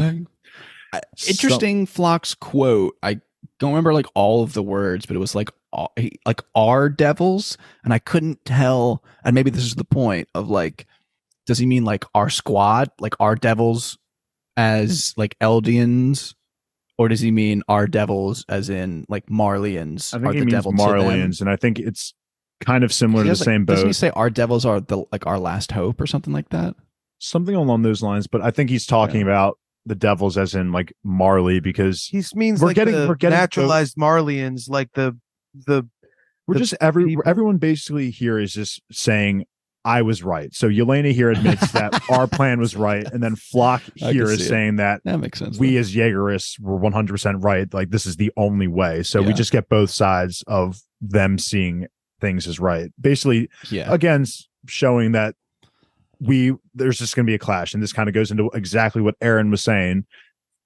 I- 0.93 1.01
Interesting 1.27 1.85
Floch's 1.85 2.33
quote. 2.35 2.95
I 3.03 3.19
don't 3.59 3.71
remember 3.71 3.93
like 3.93 4.07
all 4.15 4.41
of 4.43 4.53
the 4.53 4.63
words, 4.63 5.05
but 5.05 5.15
it 5.15 5.19
was 5.19 5.35
like 5.35 5.49
like 6.25 6.41
our 6.55 6.89
devils, 6.89 7.57
and 7.83 7.93
I 7.93 7.99
couldn't 7.99 8.43
tell. 8.45 9.03
And 9.23 9.35
maybe 9.35 9.51
this 9.51 9.63
is 9.63 9.75
the 9.75 9.83
point 9.85 10.27
of 10.33 10.49
like, 10.49 10.87
does 11.45 11.57
he 11.59 11.65
mean 11.67 11.85
like 11.85 12.05
our 12.15 12.29
squad, 12.29 12.89
like 12.99 13.13
our 13.19 13.35
devils, 13.35 13.97
as 14.57 15.13
like 15.15 15.37
Eldians, 15.39 16.33
or 16.97 17.07
does 17.07 17.19
he 17.19 17.29
mean 17.29 17.61
our 17.67 17.85
devils 17.85 18.45
as 18.49 18.69
in 18.69 19.05
like 19.09 19.27
Marleyans? 19.27 20.11
I 20.13 20.17
think 20.17 20.33
he 20.33 20.39
means? 20.45 20.65
Marleyans, 21.11 21.41
and 21.41 21.49
I 21.49 21.55
think 21.55 21.77
it's 21.77 22.13
kind 22.59 22.83
of 22.83 22.91
similar 22.93 23.23
to 23.23 23.29
the 23.29 23.35
like- 23.35 23.43
same 23.45 23.65
boat. 23.65 23.75
Doesn't 23.75 23.89
he 23.89 23.93
say 23.93 24.09
our 24.11 24.29
devils 24.29 24.65
are 24.65 24.79
the 24.79 25.03
like 25.11 25.25
our 25.27 25.39
last 25.39 25.71
hope 25.71 25.99
or 26.01 26.07
something 26.07 26.33
like 26.33 26.49
that? 26.49 26.75
something 27.21 27.53
along 27.55 27.81
those 27.81 28.01
lines. 28.01 28.27
But 28.27 28.39
I 28.41 28.49
think 28.49 28.69
he's 28.69 28.85
talking 28.85 29.17
Yeah. 29.17 29.23
about 29.25 29.59
the 29.85 29.93
devils 29.95 30.37
as 30.37 30.55
in 30.55 30.71
like 30.71 30.93
Marley 31.03 31.59
because 31.59 32.05
He 32.07 32.23
means 32.33 32.61
We're 32.61 32.67
like 32.67 32.75
getting- 32.77 32.95
the 32.95 33.07
we're 33.09 33.15
getting- 33.15 33.37
naturalized 33.37 33.97
Marleyans, 33.97 34.69
like 34.69 34.89
the 34.93 35.17
the 35.53 35.83
we're 36.47 36.53
the 36.53 36.59
just 36.61 36.75
every 36.79 37.05
people- 37.07 37.23
everyone 37.25 37.57
basically 37.57 38.09
here 38.09 38.39
is 38.39 38.53
just 38.53 38.81
saying 38.89 39.43
I 39.83 40.01
was 40.01 40.23
right. 40.23 40.53
So 40.53 40.67
Yelena 40.69 41.11
here 41.13 41.29
admits 41.31 41.71
that 41.73 42.01
our 42.09 42.25
plan 42.27 42.59
was 42.59 42.75
right, 42.77 43.05
and 43.11 43.21
then 43.21 43.35
Floch 43.35 43.81
here 43.95 44.09
is 44.09 44.13
here 44.13 44.23
can 44.25 44.33
is 44.33 44.39
see 44.39 44.45
it. 44.45 44.47
saying 44.49 44.75
that 44.77 45.01
That 45.03 45.17
makes 45.19 45.39
sense. 45.39 45.59
we 45.59 45.73
though. 45.73 45.79
as 45.79 45.93
Jaegerists 45.93 46.57
were 46.59 46.77
100 46.77 47.11
percent 47.13 47.43
right. 47.43 47.73
Like 47.73 47.89
this 47.89 48.05
is 48.05 48.15
the 48.15 48.31
only 48.37 48.67
way. 48.69 49.03
So 49.03 49.21
we 49.21 49.33
just 49.33 49.51
get 49.51 49.67
both 49.67 49.89
sides 49.89 50.41
of 50.47 50.79
them 51.01 51.37
seeing 51.37 51.87
things 52.19 52.47
is 52.47 52.59
right. 52.59 52.91
Basically, 52.99 53.49
yeah, 53.69 53.91
again 53.93 54.25
showing 54.67 55.13
that 55.13 55.35
we 56.19 56.53
there's 56.75 56.97
just 56.99 57.15
going 57.15 57.25
to 57.25 57.29
be 57.29 57.35
a 57.35 57.39
clash 57.39 57.73
and 57.73 57.81
this 57.81 57.93
kind 57.93 58.09
of 58.09 58.13
goes 58.13 58.29
into 58.29 58.49
exactly 58.53 59.01
what 59.01 59.17
eren 59.21 59.49
was 59.49 59.63
saying 59.63 60.05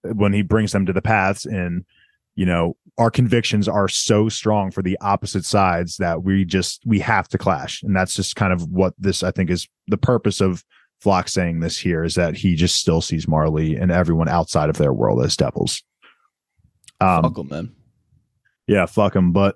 when 0.02 0.34
he 0.34 0.42
brings 0.42 0.72
them 0.72 0.84
to 0.84 0.92
the 0.92 1.02
paths 1.02 1.46
and 1.46 1.86
you 2.34 2.44
know 2.44 2.76
our 2.98 3.12
convictions 3.12 3.68
are 3.68 3.88
so 3.88 4.28
strong 4.30 4.72
for 4.72 4.82
the 4.82 4.98
opposite 5.00 5.46
sides 5.46 5.98
that 5.98 6.24
we 6.24 6.44
just 6.44 6.82
we 6.88 7.00
have 7.00 7.28
to 7.28 7.38
clash 7.38 7.84
and 7.84 7.96
that's 7.96 8.16
just 8.16 8.36
kind 8.36 8.52
of 8.52 8.64
what 8.72 8.96
this 8.98 9.22
i 9.22 9.30
think 9.30 9.52
is 9.52 9.68
the 9.88 9.98
purpose 9.98 10.42
of 10.42 10.66
floch 11.06 11.30
saying 11.30 11.60
this 11.60 11.78
here 11.78 12.04
is 12.04 12.16
that 12.16 12.36
he 12.36 12.56
just 12.56 12.78
still 12.78 13.00
sees 13.00 13.28
marley 13.28 13.76
and 13.76 13.92
everyone 13.92 14.28
outside 14.28 14.70
of 14.72 14.78
their 14.80 14.92
world 14.92 15.24
as 15.24 15.38
devils 15.38 15.84
um 17.00 17.22
Fuck 17.22 17.38
'em, 17.38 17.48
man. 17.50 17.76
yeah, 18.66 18.88
fuck 18.88 19.14
them. 19.14 19.32
But 19.32 19.56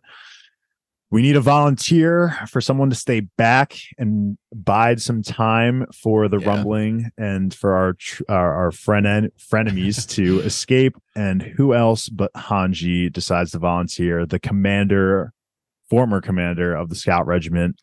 we 1.10 1.22
need 1.22 1.38
a 1.38 1.42
volunteer 1.42 2.38
for 2.50 2.60
someone 2.60 2.90
to 2.90 2.96
stay 2.96 3.22
back 3.38 3.78
and 3.98 4.38
bide 4.54 5.02
some 5.02 5.22
time 5.24 5.86
for 5.94 6.28
the 6.28 6.38
Yeah. 6.40 6.48
rumbling 6.48 7.12
and 7.18 7.54
for 7.54 7.76
our 7.76 7.94
tr- 7.94 8.24
our, 8.28 8.54
our 8.54 8.72
friend 8.72 9.32
frenemies 9.40 10.08
to 10.16 10.40
escape. 10.46 10.96
And 11.16 11.42
who 11.42 11.74
else 11.74 12.10
but 12.10 12.32
Hange 12.34 13.12
decides 13.14 13.52
to 13.52 13.60
volunteer? 13.60 14.26
The 14.26 14.40
commander, 14.40 15.32
former 15.90 16.20
commander 16.20 16.76
of 16.76 16.90
the 16.90 16.96
Scout 16.96 17.26
Regiment. 17.26 17.78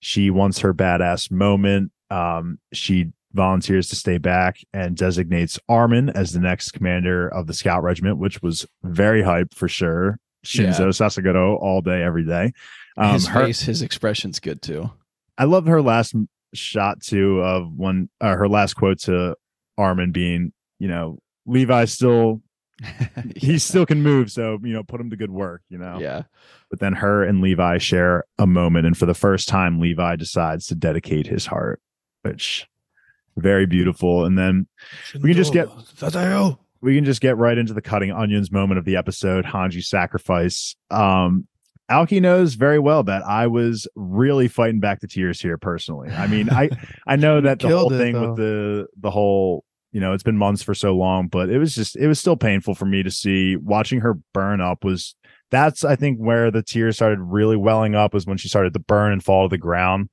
She 0.00 0.30
wants 0.30 0.60
her 0.60 0.72
badass 0.72 1.30
moment. 1.30 1.92
Um, 2.10 2.58
she 2.72 3.12
volunteers 3.34 3.88
to 3.88 3.96
stay 3.96 4.18
back 4.18 4.58
and 4.74 4.96
designates 4.96 5.58
Armin 5.68 6.08
as 6.10 6.32
the 6.32 6.40
next 6.40 6.72
commander 6.72 7.28
of 7.28 7.46
the 7.46 7.54
Scout 7.54 7.82
Regiment, 7.82 8.18
which 8.18 8.42
was 8.42 8.66
very 8.82 9.22
hype 9.22 9.54
for 9.54 9.68
sure. 9.68 10.18
Shinzo 10.44 10.78
Yeah. 10.80 10.86
Sasageyo 10.86 11.56
all 11.60 11.80
day, 11.80 12.02
every 12.02 12.24
day. 12.24 12.52
Um, 12.96 13.12
his 13.14 13.26
her, 13.28 13.44
face, 13.46 13.62
his 13.62 13.82
expression's 13.82 14.40
good 14.40 14.60
too. 14.62 14.90
I 15.38 15.44
love 15.44 15.66
her 15.66 15.80
last 15.80 16.14
shot 16.54 17.00
too 17.00 17.40
of 17.40 17.72
one, 17.72 18.08
uh, 18.20 18.34
her 18.36 18.48
last 18.48 18.74
quote 18.74 18.98
to 19.00 19.36
Armin 19.78 20.12
being, 20.12 20.52
you 20.78 20.88
know, 20.88 21.18
Levi 21.46 21.86
still, 21.86 22.42
he 23.36 23.58
still 23.58 23.86
can 23.86 24.02
move. 24.02 24.30
So, 24.30 24.58
you 24.62 24.72
know, 24.74 24.82
put 24.82 25.00
him 25.00 25.10
to 25.10 25.16
good 25.16 25.30
work, 25.30 25.62
you 25.68 25.78
know? 25.78 25.98
yeah. 26.00 26.22
But 26.70 26.80
then 26.80 26.94
her 26.94 27.22
and 27.22 27.40
Levi 27.40 27.78
share 27.78 28.24
a 28.38 28.46
moment. 28.46 28.86
And 28.86 28.96
for 28.96 29.06
the 29.06 29.14
first 29.14 29.48
time, 29.48 29.80
Levi 29.80 30.16
decides 30.16 30.66
to 30.66 30.74
dedicate 30.74 31.26
his 31.26 31.46
heart, 31.46 31.80
which 32.22 32.66
very 33.36 33.64
beautiful. 33.66 34.24
And 34.24 34.36
then 34.38 34.66
We 35.14 35.30
can 35.30 35.32
just 35.36 35.52
get- 35.52 35.68
we 36.82 36.94
can 36.94 37.04
just 37.04 37.20
get 37.20 37.36
right 37.36 37.56
into 37.56 37.72
the 37.72 37.82
cutting 37.82 38.12
onions 38.12 38.50
moment 38.50 38.78
of 38.78 38.84
the 38.84 38.96
episode 38.96 39.44
hange 39.44 39.82
sacrifice 39.84 40.76
um 40.90 41.46
Alki 41.88 42.20
knows 42.20 42.54
very 42.54 42.78
well 42.78 43.02
that 43.02 43.22
I 43.22 43.46
was 43.48 43.86
really 43.94 44.48
fighting 44.48 44.80
back 44.80 45.00
the 45.00 45.08
tears 45.08 45.40
here 45.42 45.58
personally. 45.58 46.10
I 46.10 46.26
mean, 46.26 46.48
I 46.48 46.70
I 47.06 47.16
know 47.16 47.40
that 47.42 47.58
the 47.58 47.68
whole 47.68 47.90
thing 47.90 48.14
though. 48.14 48.28
with 48.28 48.36
the 48.38 48.86
the 48.98 49.10
whole 49.10 49.64
you 49.92 50.00
know 50.00 50.12
it's 50.12 50.22
been 50.22 50.38
months 50.38 50.62
for 50.62 50.74
so 50.74 50.96
long, 50.96 51.28
but 51.28 51.50
it 51.50 51.58
was 51.58 51.74
just 51.74 51.96
it 51.96 52.06
was 52.06 52.18
still 52.18 52.36
painful 52.36 52.74
for 52.74 52.86
me 52.86 53.02
to 53.02 53.10
see 53.10 53.56
watching 53.56 54.00
her 54.00 54.14
burn 54.32 54.60
up. 54.60 54.84
Was 54.84 55.14
that's 55.50 55.84
I 55.84 55.96
think 55.96 56.18
where 56.18 56.50
the 56.50 56.62
tears 56.62 56.96
started 56.96 57.20
really 57.20 57.56
welling 57.56 57.94
up 57.94 58.14
was 58.14 58.26
when 58.26 58.38
she 58.38 58.48
started 58.48 58.72
to 58.72 58.78
burn 58.78 59.12
and 59.12 59.22
fall 59.22 59.46
to 59.46 59.52
the 59.52 59.58
ground. 59.58 60.08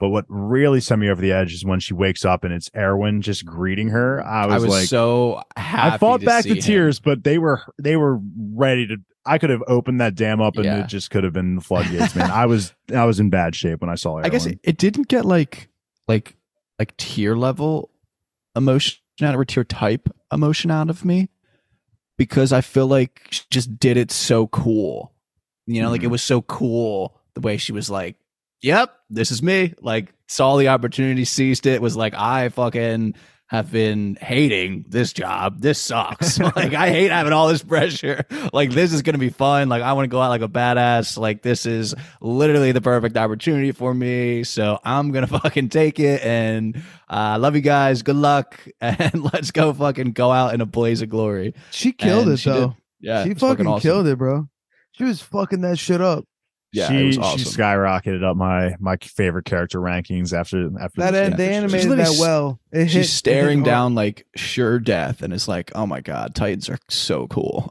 But 0.00 0.08
what 0.08 0.24
really 0.28 0.80
sent 0.80 1.00
me 1.00 1.08
over 1.08 1.20
the 1.22 1.32
edge 1.32 1.52
is 1.54 1.64
when 1.64 1.78
she 1.80 1.94
wakes 1.94 2.24
up 2.24 2.42
and 2.44 2.52
it's 2.52 2.68
Erwin 2.76 3.22
just 3.22 3.46
greeting 3.46 3.88
her. 3.88 4.22
I 4.24 4.42
I 4.42 4.46
was, 4.46 4.62
was, 4.64 4.70
like, 4.72 4.88
so 4.88 5.42
happy. 5.56 5.94
I 5.94 5.98
fought 5.98 6.24
back 6.24 6.42
the 6.44 6.50
him. 6.56 6.58
tears, 6.58 6.98
but 7.00 7.22
they 7.24 7.38
were 7.38 7.62
they 7.80 7.96
were 7.96 8.18
ready 8.52 8.86
to. 8.88 8.96
I 9.26 9.38
could 9.38 9.50
have 9.50 9.62
opened 9.68 10.00
that 10.00 10.14
dam 10.16 10.40
up, 10.42 10.56
and 10.56 10.64
Yeah. 10.64 10.80
it 10.80 10.88
just 10.88 11.10
could 11.10 11.24
have 11.24 11.32
been 11.32 11.60
floodgates, 11.60 12.14
man. 12.16 12.30
I 12.30 12.46
was 12.46 12.74
I 12.94 13.04
was 13.04 13.20
in 13.20 13.30
bad 13.30 13.54
shape 13.54 13.80
when 13.80 13.88
I 13.88 13.94
saw 13.94 14.18
it. 14.18 14.26
I 14.26 14.28
guess 14.30 14.46
it, 14.46 14.58
it 14.64 14.76
didn't 14.78 15.08
get 15.08 15.24
like 15.24 15.68
like 16.08 16.36
like 16.78 16.96
tier 16.96 17.34
level 17.36 17.90
emotion 18.56 18.98
out 19.22 19.34
of 19.34 19.40
or 19.40 19.44
tier 19.44 19.64
type 19.64 20.08
emotion 20.32 20.70
out 20.72 20.90
of 20.90 21.04
me. 21.04 21.28
because 22.16 22.52
I 22.52 22.60
feel 22.60 22.86
like 22.86 23.22
she 23.30 23.42
just 23.50 23.78
did 23.78 23.96
it 23.96 24.10
so 24.10 24.46
cool. 24.48 25.12
You 25.66 25.82
know, 25.82 25.90
like 25.90 26.02
it 26.02 26.08
Mhm. 26.08 26.10
was 26.12 26.22
so 26.22 26.42
cool 26.42 27.20
the 27.34 27.40
way 27.40 27.56
she 27.56 27.72
was 27.72 27.88
like, 27.90 28.16
"Yep, 28.64 28.94
this 29.10 29.30
is 29.30 29.42
me." 29.42 29.74
Like 29.80 30.12
saw 30.26 30.56
the 30.56 30.68
opportunity, 30.68 31.24
seized 31.24 31.66
it. 31.66 31.82
Was 31.82 31.96
like, 31.96 32.14
I 32.14 32.48
fucking 32.48 33.14
have 33.46 33.70
been 33.70 34.16
hating 34.20 34.86
this 34.88 35.12
job. 35.12 35.60
This 35.60 35.78
sucks. 35.78 36.38
like 36.56 36.72
I 36.72 36.88
hate 36.88 37.10
having 37.10 37.32
all 37.32 37.48
this 37.48 37.62
pressure. 37.62 38.24
Like 38.52 38.70
this 38.70 38.92
is 38.92 39.02
gonna 39.02 39.18
be 39.18 39.28
fun. 39.28 39.68
Like 39.68 39.82
I 39.82 39.92
want 39.92 40.04
to 40.04 40.08
go 40.08 40.20
out 40.20 40.30
like 40.30 40.40
a 40.40 40.48
badass. 40.48 41.18
Like 41.18 41.42
this 41.42 41.66
is 41.66 41.94
literally 42.20 42.72
the 42.72 42.80
perfect 42.80 43.16
opportunity 43.16 43.72
for 43.72 43.92
me. 43.92 44.44
So 44.44 44.78
I'm 44.82 45.12
gonna 45.12 45.26
fucking 45.40 45.68
take 45.68 46.00
it. 46.00 46.22
And 46.24 46.82
I 47.08 47.34
uh, 47.34 47.38
love 47.38 47.54
you 47.54 47.60
guys. 47.60 48.02
Good 48.02 48.16
luck. 48.16 48.58
And 48.80 49.24
let's 49.32 49.50
go 49.50 49.72
fucking 49.72 50.12
go 50.12 50.30
out 50.30 50.54
in 50.54 50.60
a 50.60 50.66
blaze 50.66 51.02
of 51.02 51.08
glory. 51.08 51.54
She 51.70 51.92
killed 51.92 52.24
And 52.24 52.34
it 52.34 52.36
she 52.38 52.50
did. 52.50 52.58
though. 52.60 52.76
Yeah, 53.00 53.24
she 53.24 53.30
it's 53.30 53.40
fucking 53.40 53.66
awesome. 53.66 53.80
killed 53.82 54.06
it, 54.06 54.18
bro. 54.18 54.48
She 54.92 55.04
was 55.04 55.20
fucking 55.20 55.60
that 55.62 55.78
shit 55.78 56.00
up. 56.00 56.24
Yeah, 56.74 56.88
she, 56.88 56.94
it 57.10 57.18
was 57.18 57.40
she 57.40 57.44
skyrocketed 57.48 58.22
up 58.22 58.36
my 58.36 58.74
my 58.80 58.96
favorite 58.96 59.44
character 59.44 59.80
rankings 59.80 60.32
after 60.32 60.70
after 60.80 61.00
That 61.00 61.12
this 61.12 61.30
an- 61.30 61.30
game. 61.30 61.36
they 61.38 61.46
She's 61.46 61.56
animated 61.56 61.88
literally 61.90 61.96
that 62.04 62.14
s- 62.14 62.20
well. 62.20 62.60
It 62.72 62.86
She's 62.88 62.94
hit 62.94 63.06
staring 63.08 63.58
hard. 63.60 63.66
down 63.66 63.94
like 63.94 64.26
sure 64.36 64.78
death, 64.78 65.22
and 65.22 65.32
it's 65.32 65.46
like, 65.48 65.70
oh 65.74 65.86
my 65.86 66.00
god, 66.00 66.34
Titans 66.34 66.68
are 66.68 66.78
so 66.88 67.26
cool. 67.28 67.70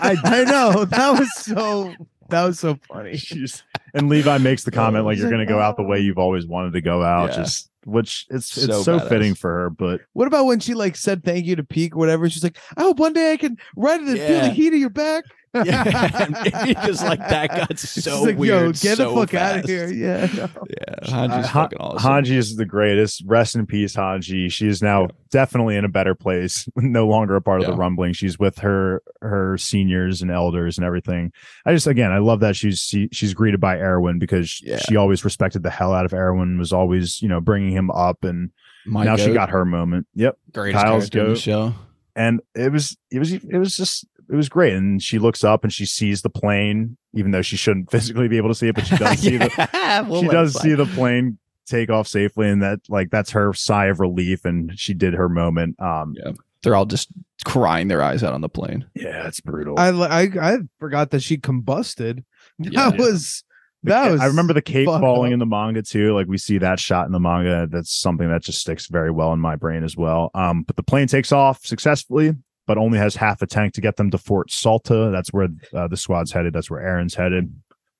I, 0.00 0.16
I 0.24 0.44
know 0.44 0.84
that 0.86 1.18
was 1.18 1.34
so 1.34 1.92
that 2.30 2.44
was 2.44 2.58
so 2.60 2.78
funny. 2.88 3.16
She's- 3.16 3.62
and 3.92 4.08
Levi 4.08 4.38
makes 4.38 4.64
the 4.64 4.70
comment 4.72 5.04
like 5.04 5.18
you're 5.18 5.30
going 5.30 5.46
to 5.46 5.52
go 5.52 5.60
out 5.60 5.76
the 5.76 5.82
oh. 5.82 5.86
way 5.86 5.98
"Oh." 5.98 6.00
you've 6.00 6.18
always 6.18 6.46
wanted 6.46 6.72
to 6.74 6.80
go 6.80 7.02
out, 7.02 7.30
Yeah. 7.30 7.36
just 7.36 7.70
which 7.86 8.26
it's 8.30 8.56
it's 8.56 8.66
So 8.66 8.82
so, 8.82 8.98
badass. 8.98 9.08
fitting 9.08 9.34
for 9.34 9.50
her. 9.50 9.70
But 9.70 10.00
What 10.12 10.26
about 10.28 10.46
when 10.46 10.60
she 10.60 10.74
like 10.74 10.96
said 10.96 11.24
thank 11.24 11.46
you 11.46 11.56
to 11.56 11.62
Pieck 11.62 11.92
or 11.94 11.98
whatever? 11.98 12.28
She's 12.30 12.42
like, 12.44 12.58
I 12.76 12.82
hope 12.82 12.98
one 12.98 13.12
day 13.12 13.32
I 13.32 13.36
can 13.36 13.56
ride 13.76 14.00
it 14.02 14.08
and 14.08 14.18
feel 14.18 14.40
the 14.40 14.50
heat 14.50 14.72
of 14.72 14.78
your 14.80 14.90
back. 14.90 15.24
yeah, 15.64 16.18
and 16.66 16.76
just 16.84 17.04
like 17.04 17.20
that 17.20 17.48
got 17.48 17.78
so 17.78 18.22
like, 18.24 18.36
weird. 18.36 18.60
Yo, 18.60 18.72
get 18.72 18.96
so 18.96 19.08
the 19.14 19.14
fuck 19.20 19.34
out 19.34 19.58
of 19.60 19.64
here. 19.64 19.88
Yeah. 19.88 20.26
no. 20.34 20.48
Yeah, 20.68 20.94
Uh, 21.02 21.06
Hange's 21.06 21.46
Han- 21.46 21.64
fucking 21.70 21.78
awesome. 21.78 22.10
Hange 22.10 22.30
is 22.36 22.56
the 22.56 22.64
greatest. 22.64 23.22
Rest 23.24 23.54
in 23.54 23.64
peace, 23.64 23.94
Hange. 23.94 24.50
She 24.50 24.66
is 24.66 24.82
now 24.82 25.02
Yeah. 25.02 25.08
definitely 25.30 25.76
in 25.76 25.84
a 25.84 25.88
better 25.88 26.16
place. 26.16 26.68
No 26.74 27.06
longer 27.06 27.36
a 27.36 27.40
part 27.40 27.60
of 27.60 27.66
the 27.68 27.74
rumbling. 27.76 28.14
She's 28.14 28.36
with 28.36 28.58
her 28.58 29.00
her 29.20 29.56
seniors 29.56 30.22
and 30.22 30.30
elders 30.32 30.76
and 30.76 30.84
everything. 30.84 31.30
I 31.64 31.72
just 31.72 31.86
again, 31.86 32.10
I 32.10 32.18
love 32.18 32.40
that 32.40 32.56
she's 32.56 32.80
she, 32.80 33.08
she's 33.12 33.32
greeted 33.32 33.60
by 33.60 33.78
Erwin 33.78 34.18
because 34.18 34.60
Yeah. 34.60 34.78
she 34.78 34.96
always 34.96 35.24
respected 35.24 35.62
the 35.62 35.70
hell 35.70 35.94
out 35.94 36.04
of 36.04 36.12
Erwin. 36.12 36.58
Was 36.58 36.72
always 36.72 37.22
you 37.22 37.28
know 37.28 37.40
bringing 37.40 37.73
him 37.74 37.90
up, 37.90 38.24
and 38.24 38.50
My 38.86 39.04
now 39.04 39.16
she 39.16 39.32
got 39.32 39.50
her 39.50 39.64
moment. 39.64 40.06
Yep. 40.14 40.38
greatest 40.52 40.82
Kyle's 40.82 41.10
character 41.10 41.26
in 41.26 41.34
the 41.34 41.40
show. 41.40 41.74
and 42.16 42.40
it 42.54 42.72
was 42.72 42.96
it 43.10 43.18
was 43.18 43.32
it 43.32 43.58
was 43.58 43.76
just 43.76 44.06
it 44.30 44.34
was 44.36 44.48
great 44.48 44.72
and 44.72 45.02
she 45.02 45.18
looks 45.18 45.44
up 45.44 45.64
and 45.64 45.72
she 45.72 45.84
sees 45.84 46.22
the 46.22 46.30
plane 46.30 46.96
even 47.14 47.30
though 47.30 47.42
she 47.42 47.56
shouldn't 47.56 47.90
physically 47.92 48.26
be 48.28 48.36
able 48.38 48.48
to 48.48 48.54
see 48.54 48.68
it 48.68 48.74
but 48.74 48.86
she 48.86 48.96
does 48.96 49.18
see 49.20 49.36
the 49.36 50.06
we'll 50.08 50.22
she 50.22 50.28
does 50.28 50.58
see 50.62 50.74
the 50.74 50.86
plane 50.86 51.36
take 51.66 51.90
off 51.90 52.06
safely 52.08 52.48
and 52.48 52.62
that 52.62 52.78
like 52.88 53.10
that's 53.10 53.30
her 53.32 53.52
sigh 53.52 53.86
of 53.86 54.00
relief 54.00 54.44
and 54.46 54.78
she 54.78 54.94
did 54.94 55.12
her 55.14 55.28
moment 55.28 55.78
um 55.80 56.14
Yeah. 56.16 56.32
They're 56.62 56.74
all 56.74 56.86
just 56.86 57.08
crying 57.44 57.88
their 57.88 58.00
eyes 58.02 58.24
out 58.24 58.32
on 58.32 58.40
the 58.40 58.48
plane. 58.48 58.86
yeah 58.94 59.26
it's 59.28 59.40
brutal 59.40 59.78
I, 59.78 59.88
I 59.90 60.22
I 60.40 60.58
forgot 60.80 61.10
that 61.10 61.22
she 61.22 61.36
combusted. 61.36 62.24
Yeah. 62.58 62.90
That 62.90 62.98
was 62.98 63.42
The 63.48 63.53
that 63.84 64.10
was 64.12 64.20
I 64.20 64.26
remember 64.26 64.52
the 64.52 64.62
cape 64.62 64.86
falling 64.86 65.32
up. 65.32 65.34
in 65.34 65.38
the 65.38 65.46
manga 65.46 65.82
too. 65.82 66.14
Like 66.14 66.26
we 66.26 66.38
see 66.38 66.58
that 66.58 66.80
shot 66.80 67.06
in 67.06 67.12
the 67.12 67.20
manga. 67.20 67.66
That's 67.70 67.92
something 67.92 68.28
that 68.28 68.42
just 68.42 68.60
sticks 68.60 68.86
very 68.86 69.10
well 69.10 69.32
in 69.32 69.40
my 69.40 69.56
brain 69.56 69.84
as 69.84 69.96
well. 69.96 70.30
Um, 70.34 70.62
but 70.62 70.76
the 70.76 70.82
plane 70.82 71.06
takes 71.06 71.32
off 71.32 71.64
successfully, 71.64 72.34
but 72.66 72.78
only 72.78 72.98
has 72.98 73.16
half 73.16 73.42
a 73.42 73.46
tank 73.46 73.74
to 73.74 73.80
get 73.80 73.96
them 73.96 74.10
to 74.10 74.18
Fort 74.18 74.50
Salta. 74.50 75.10
That's 75.12 75.32
where 75.32 75.48
uh, 75.72 75.88
the 75.88 75.96
squad's 75.96 76.32
headed. 76.32 76.52
That's 76.52 76.70
where 76.70 76.82
Eren's 76.82 77.14
headed. 77.14 77.54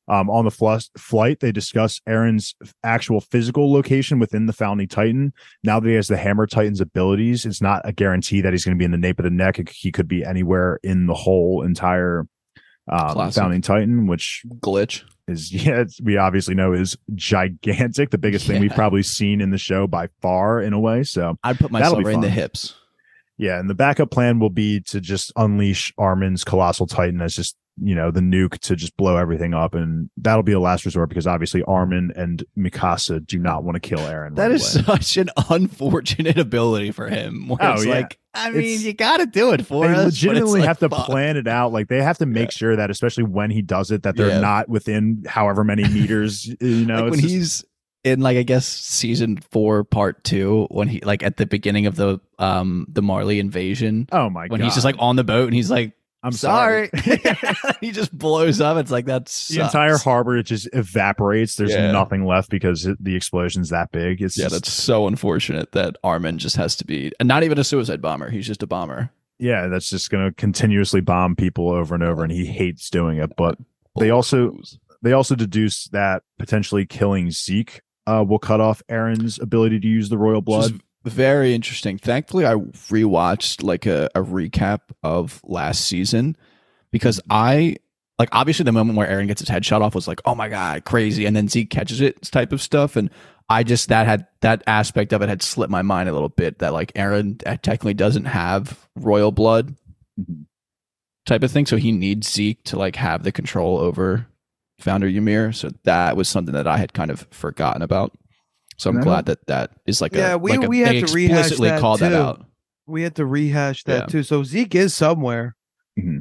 Um, 0.07 0.29
on 0.29 0.45
the 0.45 0.51
fl- 0.51 0.77
flight, 0.99 1.41
they 1.41 1.51
discuss 1.51 2.01
Eren's 2.07 2.55
actual 2.83 3.23
physical 3.23 3.73
location 3.73 4.19
within 4.19 4.45
the 4.45 4.53
Founding 4.53 4.87
Titan. 4.87 5.33
Now 5.63 5.81
that 5.81 5.89
he 5.89 5.95
has 5.95 6.09
the 6.09 6.19
Hammer 6.19 6.47
Titan's 6.47 6.83
abilities, 6.83 7.47
it's 7.47 7.63
not 7.63 7.81
a 7.85 7.93
guarantee 7.93 8.43
that 8.43 8.53
he's 8.53 8.67
going 8.67 8.77
to 8.77 8.79
be 8.79 8.85
in 8.85 8.91
the 8.91 8.99
nape 8.99 9.19
of 9.19 9.25
the 9.25 9.31
neck. 9.31 9.67
He 9.71 9.91
could 9.91 10.07
be 10.07 10.23
anywhere 10.23 10.79
in 10.83 11.07
the 11.07 11.15
whole 11.15 11.63
entire 11.63 12.27
um, 12.87 13.31
Founding 13.33 13.63
Titan, 13.63 14.07
which 14.07 14.43
Glitch. 14.61 15.05
Is 15.29 15.53
yeah, 15.67 15.85
we 16.03 16.17
obviously 16.17 16.55
know 16.55 16.73
is 16.73 16.97
gigantic, 17.15 18.11
the 18.11 18.19
biggest 18.19 18.47
thing 18.47 18.61
we've 18.61 18.75
probably 18.75 19.03
seen 19.03 19.41
in 19.41 19.51
the 19.51 19.59
show 19.59 19.87
by 19.87 20.09
far, 20.21 20.61
in 20.61 20.73
a 20.73 20.81
way. 20.81 21.03
So 21.03 21.39
I'd 21.43 21.59
put 21.59 21.71
myself 21.71 22.05
right 22.05 22.15
in 22.15 22.21
the 22.21 22.31
hips. 22.31 22.75
yeah, 23.39 23.59
and 23.59 23.69
the 23.69 23.75
backup 23.75 24.11
plan 24.11 24.39
will 24.39 24.51
be 24.51 24.81
to 24.81 25.01
just 25.01 25.33
unleash 25.37 25.93
Armin's 25.99 26.45
colossal 26.45 26.87
titan 26.87 27.21
as 27.21 27.35
just 27.35 27.57
you 27.81 27.95
know 27.95 28.11
the 28.11 28.21
nuke 28.21 28.59
to 28.61 28.77
just 28.77 28.97
blow 28.97 29.17
everything 29.17 29.53
up, 29.55 29.75
and 29.75 30.09
that'll 30.17 30.43
be 30.43 30.53
a 30.53 30.61
last 30.61 30.85
resort 30.85 31.09
because 31.09 31.27
obviously 31.27 31.63
Armin 31.65 32.13
and 32.17 32.45
Mikasa 32.57 33.27
do 33.27 33.39
not 33.39 33.65
want 33.65 33.75
to 33.77 33.81
kill 33.81 33.99
Eren. 33.99 34.37
That 34.37 34.47
right 34.47 34.53
is 34.55 34.77
away. 34.77 34.85
such 34.85 35.17
an 35.17 35.31
unfortunate 35.51 36.39
ability 36.39 36.91
for 36.93 37.09
him. 37.09 37.49
Where 37.49 37.59
Oh, 37.61 37.73
it's 37.75 37.85
yeah. 37.85 37.95
like, 37.95 38.19
I 38.35 38.51
mean, 38.51 38.59
It's- 38.61 38.83
you 38.83 38.93
got 38.93 39.19
to 39.19 39.27
do 39.27 39.53
it 39.53 39.67
for 39.67 39.87
they 39.89 39.95
us. 39.95 40.05
legitimately 40.07 40.61
like, 40.61 40.69
have 40.69 40.79
to 40.81 40.89
fuck. 40.89 41.07
plan 41.07 41.37
it 41.37 41.47
out. 41.49 41.73
Like 41.73 41.89
they 41.89 42.03
have 42.03 42.19
to 42.19 42.27
make 42.27 42.51
sure 42.51 42.77
that, 42.77 42.91
especially 42.91 43.25
when 43.25 43.51
he 43.51 43.63
does 43.63 43.91
it, 43.91 44.03
that 44.05 44.17
they're 44.17 44.29
Yeah. 44.29 44.41
not 44.41 44.69
within 44.69 45.25
however 45.27 45.65
many 45.65 45.87
meters. 45.89 46.45
You 46.61 46.87
know, 46.87 46.95
like 46.97 47.05
it's 47.05 47.11
when 47.13 47.21
just- 47.21 47.33
he's 47.35 47.65
in 48.05 48.21
like 48.21 48.37
I 48.37 48.43
guess 48.43 48.67
season 48.67 49.39
four, 49.51 49.83
part 49.85 50.23
two, 50.25 50.67
when 50.71 50.89
he 50.89 51.01
like 51.01 51.23
at 51.23 51.39
the 51.39 51.47
beginning 51.47 51.87
of 51.87 51.97
the 51.97 52.21
um 52.39 52.87
the 52.91 53.01
Marley 53.03 53.39
invasion, 53.41 54.09
oh 54.13 54.29
my 54.29 54.47
when 54.49 54.61
god, 54.61 54.65
he's 54.67 54.75
just 54.75 54.85
like 54.85 54.97
on 54.99 55.17
the 55.17 55.25
boat 55.25 55.47
and 55.47 55.55
he's 55.55 55.71
like, 55.71 55.93
I'm 56.25 56.33
sorry, 56.33 56.89
he 57.81 57.93
just 57.93 58.17
blows 58.17 58.61
up. 58.61 58.77
It's 58.79 58.91
like 58.91 59.05
that's 59.05 59.49
the 59.49 59.61
entire 59.63 59.99
harbor 59.99 60.37
it 60.39 60.45
just 60.45 60.69
evaporates. 60.73 61.57
There's 61.57 61.73
Yeah. 61.73 61.93
nothing 61.93 62.25
left 62.25 62.49
because 62.51 62.89
the 62.99 63.15
explosion's 63.15 63.69
that 63.69 63.93
big. 63.93 64.23
It's 64.23 64.37
Yeah, 64.39 64.47
just, 64.47 64.55
that's 64.55 64.73
so 64.73 65.07
unfortunate 65.07 65.73
that 65.73 65.97
Armin 66.03 66.39
just 66.39 66.57
has 66.57 66.75
to 66.77 66.87
be, 66.87 67.13
and 67.21 67.29
not 67.29 67.43
even 67.45 67.59
a 67.59 67.65
suicide 67.65 68.01
bomber. 68.01 68.31
He's 68.31 68.47
just 68.47 68.63
a 68.63 68.67
bomber. 68.67 69.11
yeah, 69.39 69.67
that's 69.69 69.91
just 69.91 70.11
going 70.11 70.27
to 70.27 70.33
continuously 70.35 71.01
bomb 71.03 71.37
people 71.37 71.69
over 71.71 71.95
and 71.95 72.03
over, 72.05 72.23
and 72.23 72.33
he 72.33 72.47
hates 72.47 72.89
doing 72.89 73.19
it. 73.19 73.33
But 73.37 73.59
They 74.01 74.09
also- 74.11 74.57
they 75.03 75.13
also 75.13 75.35
deduce 75.35 75.85
that 75.89 76.23
potentially 76.39 76.87
killing 76.87 77.31
Zeke 77.31 77.83
uh, 78.07 78.25
will 78.27 78.39
cut 78.39 78.61
off 78.61 78.83
Eren's 78.91 79.39
ability 79.39 79.79
to 79.81 79.87
use 79.87 80.09
the 80.09 80.17
royal 80.19 80.41
blood. 80.41 80.81
Very 81.05 81.55
interesting. 81.55 81.99
Thankfully, 81.99 82.47
I 82.47 82.55
rewatched 82.55 83.63
like 83.63 83.85
a, 83.87 84.09
a 84.15 84.23
recap 84.23 84.81
of 85.03 85.41
last 85.45 85.85
season 85.85 86.37
because 86.91 87.21
I 87.29 87.77
like 88.19 88.31
obviously 88.33 88.65
the 88.65 88.73
moment 88.73 88.97
where 88.97 89.07
Eren 89.09 89.27
gets 89.27 89.41
his 89.41 89.49
head 89.51 89.65
shot 89.67 89.83
off 89.83 89.95
was 89.95 90.09
like, 90.09 90.23
oh 90.25 90.35
my 90.35 90.49
god, 90.49 90.85
crazy, 90.85 91.27
and 91.27 91.37
then 91.37 91.49
Zeke 91.49 91.69
catches 91.69 92.01
it 92.01 92.23
type 92.23 92.53
of 92.53 92.63
stuff, 92.63 92.97
and 92.97 93.11
I 93.51 93.65
just 93.65 93.91
that 93.91 94.07
had 94.07 94.27
that 94.41 94.63
aspect 94.67 95.13
of 95.13 95.21
it 95.21 95.29
had 95.29 95.43
slipped 95.43 95.71
my 95.71 95.83
mind 95.83 96.09
a 96.09 96.13
little 96.13 96.31
bit 96.31 96.61
that 96.61 96.73
like 96.73 96.93
Eren 96.95 97.39
technically 97.61 97.93
doesn't 97.95 98.25
have 98.25 98.89
royal 98.97 99.31
blood 99.33 99.75
Mhm. 100.19 100.45
type 101.27 101.43
of 101.43 101.51
thing, 101.51 101.67
so 101.67 101.77
he 101.77 101.93
needs 101.93 102.33
Zeke 102.33 102.63
to 102.65 102.79
like 102.79 102.97
have 102.97 103.25
the 103.25 103.33
control 103.33 103.77
over 103.79 104.27
Founder 104.79 105.09
Ymir. 105.09 105.53
So 105.53 105.71
that 105.83 106.17
was 106.17 106.29
something 106.29 106.55
that 106.55 106.67
I 106.67 106.79
had 106.79 106.95
kind 106.95 107.11
of 107.11 107.27
forgotten 107.31 107.83
about. 107.83 108.13
So 108.77 108.91
I'm 108.91 108.97
And 108.97 109.05
glad 109.05 109.27
that 109.27 109.47
that 109.47 109.71
is 109.87 110.01
like 110.01 110.15
Yeah, 110.15 110.33
a 110.35 110.39
we- 110.39 110.51
like 110.53 110.65
a, 110.65 110.69
we 110.69 110.81
had 110.81 110.95
they 110.97 111.03
to 111.03 111.13
rehash 111.15 111.39
explicitly 111.39 111.69
that 111.71 111.81
called 111.81 112.01
that 112.01 112.13
out. 112.13 112.45
we 112.87 113.03
had 113.03 113.15
to 113.17 113.27
rehash 113.27 113.85
that 113.85 114.01
Yeah. 114.03 114.07
too. 114.07 114.23
So 114.23 114.43
Zeke 114.43 114.75
is 114.75 114.95
somewhere, 114.95 115.57
mm-hmm. 115.99 116.19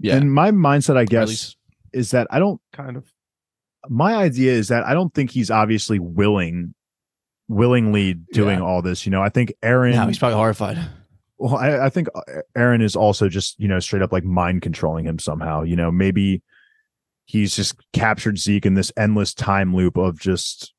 Yeah, 0.00 0.16
And 0.16 0.32
my 0.32 0.50
mindset, 0.50 0.96
I 0.96 1.04
guess, 1.04 1.28
least- 1.28 1.56
is 1.92 2.10
that 2.10 2.26
I 2.30 2.38
don't. 2.40 2.60
kind 2.72 2.96
of. 2.96 3.10
My 3.88 4.14
idea 4.14 4.52
is 4.52 4.68
that 4.68 4.84
I 4.84 4.92
don't 4.92 5.14
think 5.14 5.30
he's 5.30 5.50
obviously 5.50 5.98
willing, 5.98 6.74
willingly 7.48 8.14
doing 8.14 8.58
Yeah. 8.58 8.64
all 8.64 8.82
this. 8.82 9.06
You 9.06 9.12
know, 9.12 9.22
I 9.22 9.28
think 9.28 9.52
Eren. 9.62 9.94
no, 9.94 10.06
he's 10.06 10.18
probably 10.18 10.36
horrified. 10.36 10.78
Well, 11.38 11.56
I, 11.56 11.86
I 11.86 11.90
think 11.90 12.08
uh, 12.14 12.20
Eren 12.56 12.82
is 12.82 12.96
also 12.96 13.28
just, 13.28 13.58
you 13.60 13.68
know, 13.68 13.78
straight 13.80 14.02
up 14.02 14.12
like 14.12 14.24
mind 14.24 14.62
controlling 14.62 15.04
him 15.06 15.18
somehow. 15.18 15.62
You 15.62 15.76
know, 15.76 15.90
maybe 15.90 16.42
he's 17.26 17.54
just 17.56 17.76
captured 17.92 18.38
Zeke 18.38 18.66
in 18.66 18.74
this 18.74 18.92
endless 18.96 19.32
time 19.32 19.74
loop 19.74 19.96
of 19.96 20.18
just, 20.18 20.73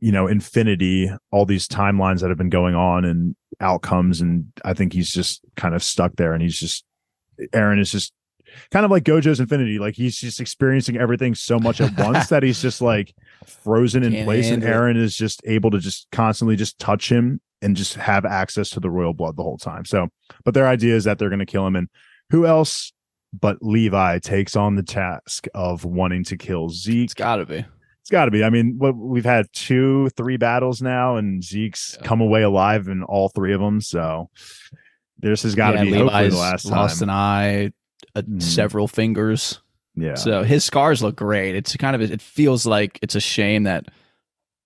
you 0.00 0.12
know, 0.12 0.26
infinity, 0.26 1.10
all 1.30 1.44
these 1.44 1.66
timelines 1.66 2.20
that 2.20 2.28
have 2.28 2.38
been 2.38 2.50
going 2.50 2.74
on 2.74 3.04
and 3.04 3.34
outcomes. 3.60 4.20
And 4.20 4.52
I 4.64 4.74
think 4.74 4.92
he's 4.92 5.12
just 5.12 5.42
kind 5.56 5.74
of 5.74 5.82
stuck 5.82 6.16
there 6.16 6.32
and 6.32 6.42
he's 6.42 6.58
just, 6.58 6.84
Eren 7.52 7.80
is 7.80 7.90
just 7.90 8.12
kind 8.70 8.84
of 8.84 8.90
like 8.90 9.04
Gojo's 9.04 9.40
infinity. 9.40 9.78
Like 9.78 9.94
he's 9.94 10.16
just 10.16 10.40
experiencing 10.40 10.96
everything 10.96 11.34
so 11.34 11.58
much 11.58 11.80
at 11.80 11.98
once 11.98 12.28
that 12.28 12.42
he's 12.42 12.62
just 12.62 12.80
like 12.80 13.14
frozen 13.46 14.02
in 14.02 14.12
Can't 14.12 14.24
place. 14.24 14.50
And. 14.50 14.62
Eren 14.62 14.96
is 14.96 15.16
just 15.16 15.40
able 15.44 15.70
to 15.72 15.78
just 15.78 16.06
constantly 16.12 16.56
just 16.56 16.78
touch 16.78 17.10
him 17.10 17.40
and 17.60 17.76
just 17.76 17.94
have 17.94 18.24
access 18.24 18.70
to 18.70 18.80
the 18.80 18.90
royal 18.90 19.14
blood 19.14 19.36
the 19.36 19.42
whole 19.42 19.58
time. 19.58 19.84
So, 19.84 20.08
but 20.44 20.54
their 20.54 20.68
idea 20.68 20.94
is 20.94 21.04
that 21.04 21.18
they're 21.18 21.28
going 21.28 21.40
to 21.40 21.46
kill 21.46 21.66
him. 21.66 21.74
And 21.74 21.88
who 22.30 22.46
else 22.46 22.92
but 23.32 23.58
Levi 23.60 24.20
takes 24.20 24.54
on 24.54 24.76
the 24.76 24.82
task 24.82 25.46
of 25.54 25.84
wanting 25.84 26.24
to 26.24 26.36
kill 26.36 26.68
Zeke? 26.68 27.04
It's 27.04 27.14
got 27.14 27.36
to 27.36 27.46
be. 27.46 27.64
It's 28.08 28.12
got 28.14 28.24
to 28.24 28.30
be. 28.30 28.42
I 28.42 28.48
mean, 28.48 28.76
what 28.78 28.96
we've 28.96 29.22
had 29.26 29.52
two, 29.52 30.08
three 30.16 30.38
battles 30.38 30.80
now, 30.80 31.16
and 31.18 31.44
Zeke's 31.44 31.94
Yeah. 32.00 32.06
come 32.06 32.22
away 32.22 32.40
alive 32.40 32.88
in 32.88 33.02
all 33.02 33.28
three 33.28 33.52
of 33.52 33.60
them. 33.60 33.82
So, 33.82 34.30
This 35.20 35.42
has 35.42 35.54
got 35.54 35.72
to 35.72 35.78
Yeah, 35.78 35.84
be 35.84 35.90
Levi's 35.98 36.32
the 36.32 36.38
last 36.38 36.64
lost 36.64 37.00
time. 37.00 37.08
an 37.10 37.14
eye, 37.14 37.66
uh, 38.14 38.22
Mhm. 38.22 38.40
several 38.42 38.86
fingers. 38.88 39.60
yeah. 39.94 40.14
So 40.14 40.42
his 40.44 40.64
scars 40.64 41.02
look 41.02 41.16
great. 41.16 41.54
It's 41.56 41.76
kind 41.76 41.94
of 41.94 42.00
it 42.00 42.22
feels 42.22 42.64
like 42.64 42.98
it's 43.02 43.14
a 43.16 43.20
shame 43.20 43.64
that 43.64 43.86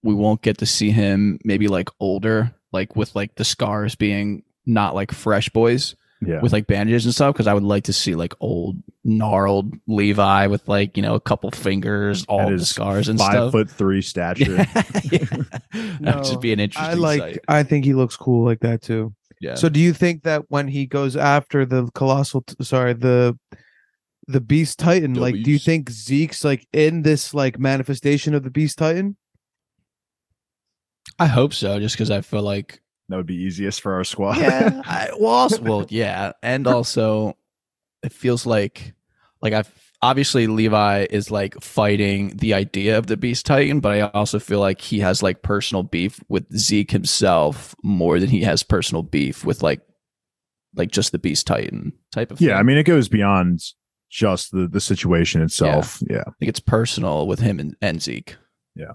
we 0.04 0.12
won't 0.14 0.42
get 0.42 0.58
to 0.58 0.66
see 0.66 0.90
him 0.90 1.38
maybe 1.42 1.66
like 1.68 1.88
older, 1.98 2.54
like 2.70 2.94
with 2.94 3.16
like 3.16 3.34
the 3.36 3.44
scars 3.44 3.94
being 3.96 4.42
not 4.66 4.94
like 4.94 5.10
fresh 5.10 5.48
boys 5.48 5.96
yeah. 6.24 6.40
with 6.40 6.52
like 6.52 6.66
bandages 6.66 7.04
and 7.04 7.14
stuff. 7.14 7.34
Because 7.34 7.46
I 7.46 7.54
would 7.54 7.62
like 7.62 7.84
to 7.84 7.92
see 7.92 8.14
like 8.14 8.34
old 8.40 8.76
gnarled 9.04 9.74
Levi 9.86 10.46
with 10.46 10.66
like 10.68 10.96
you 10.96 11.02
know 11.02 11.14
a 11.14 11.20
couple 11.20 11.50
fingers, 11.50 12.24
all 12.26 12.46
the 12.46 12.52
his 12.52 12.68
scars 12.70 13.08
and 13.08 13.18
Five 13.18 13.32
stuff. 13.32 13.52
foot 13.52 13.70
three 13.70 14.02
stature. 14.02 14.56
Yeah. 15.04 15.24
that 15.72 15.96
No, 16.00 16.14
would 16.16 16.24
just 16.24 16.40
be 16.40 16.52
an 16.52 16.60
interesting. 16.60 16.90
I 16.90 16.94
like. 16.94 17.20
sight. 17.20 17.38
I 17.48 17.62
think 17.62 17.84
he 17.84 17.94
looks 17.94 18.16
cool 18.16 18.44
like 18.44 18.60
that 18.60 18.82
too. 18.82 19.14
Yeah. 19.40 19.56
So, 19.56 19.68
do 19.68 19.80
you 19.80 19.92
think 19.92 20.22
that 20.22 20.44
when 20.50 20.68
he 20.68 20.86
goes 20.86 21.16
after 21.16 21.66
the 21.66 21.90
colossal, 21.94 22.42
t- 22.42 22.54
sorry, 22.62 22.92
the 22.92 23.36
the 24.28 24.40
Beast 24.40 24.78
Titan, 24.78 25.14
The 25.14 25.20
like, 25.20 25.42
do 25.42 25.50
you 25.50 25.58
think 25.58 25.90
Zeke's 25.90 26.44
like 26.44 26.66
in 26.72 27.02
this 27.02 27.34
like 27.34 27.58
manifestation 27.58 28.34
of 28.34 28.44
the 28.44 28.50
Beast 28.50 28.78
Titan? 28.78 29.16
I 31.18 31.26
hope 31.26 31.52
so, 31.54 31.78
just 31.80 31.96
because 31.96 32.10
I 32.10 32.20
feel 32.20 32.42
like 32.42 32.80
that 33.12 33.18
would 33.18 33.26
be 33.26 33.42
easiest 33.42 33.82
for 33.82 33.92
our 33.92 34.04
squad. 34.04 34.38
yeah. 34.38 34.80
I, 34.86 35.10
well, 35.18 35.30
also, 35.30 35.60
well, 35.60 35.86
yeah, 35.90 36.32
and 36.42 36.66
also, 36.66 37.36
it 38.02 38.10
feels 38.10 38.46
like, 38.46 38.94
like 39.42 39.52
I've 39.52 39.70
obviously 40.00 40.46
Levi 40.46 41.06
is 41.10 41.30
like 41.30 41.60
fighting 41.60 42.34
the 42.38 42.54
idea 42.54 42.96
of 42.96 43.08
the 43.08 43.18
Beast 43.18 43.44
Titan, 43.44 43.80
but 43.80 43.92
I 43.92 44.00
also 44.00 44.38
feel 44.38 44.60
like 44.60 44.80
he 44.80 45.00
has 45.00 45.22
like 45.22 45.42
personal 45.42 45.82
beef 45.82 46.20
with 46.30 46.50
Zeke 46.56 46.90
himself 46.90 47.74
more 47.82 48.18
than 48.18 48.30
he 48.30 48.40
has 48.44 48.62
personal 48.62 49.02
beef 49.02 49.44
with 49.44 49.62
like, 49.62 49.82
like 50.74 50.90
just 50.90 51.12
the 51.12 51.18
Beast 51.18 51.46
Titan 51.46 51.92
type 52.12 52.32
of. 52.32 52.40
yeah. 52.40 52.52
thing. 52.52 52.56
I 52.56 52.62
mean, 52.62 52.78
it 52.78 52.84
goes 52.84 53.10
beyond 53.10 53.60
just 54.08 54.52
the 54.52 54.68
the 54.68 54.80
situation 54.80 55.42
itself. 55.42 56.02
Yeah. 56.08 56.22
I 56.26 56.30
think 56.38 56.48
it's 56.48 56.60
personal 56.60 57.26
with 57.26 57.40
him 57.40 57.60
and, 57.60 57.76
and 57.82 58.02
Zeke. 58.02 58.36
Yeah. 58.74 58.92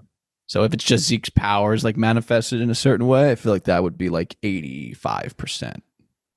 So 0.48 0.64
if 0.64 0.72
it's 0.74 0.84
just 0.84 1.06
Zeke's 1.06 1.28
powers 1.30 1.84
like 1.84 1.96
manifested 1.96 2.60
in 2.60 2.70
a 2.70 2.74
certain 2.74 3.06
way, 3.06 3.30
I 3.30 3.34
feel 3.36 3.52
like 3.52 3.64
that 3.64 3.82
would 3.82 3.96
be 3.96 4.08
like 4.08 4.36
eighty 4.42 4.94
five 4.94 5.36
percent. 5.36 5.84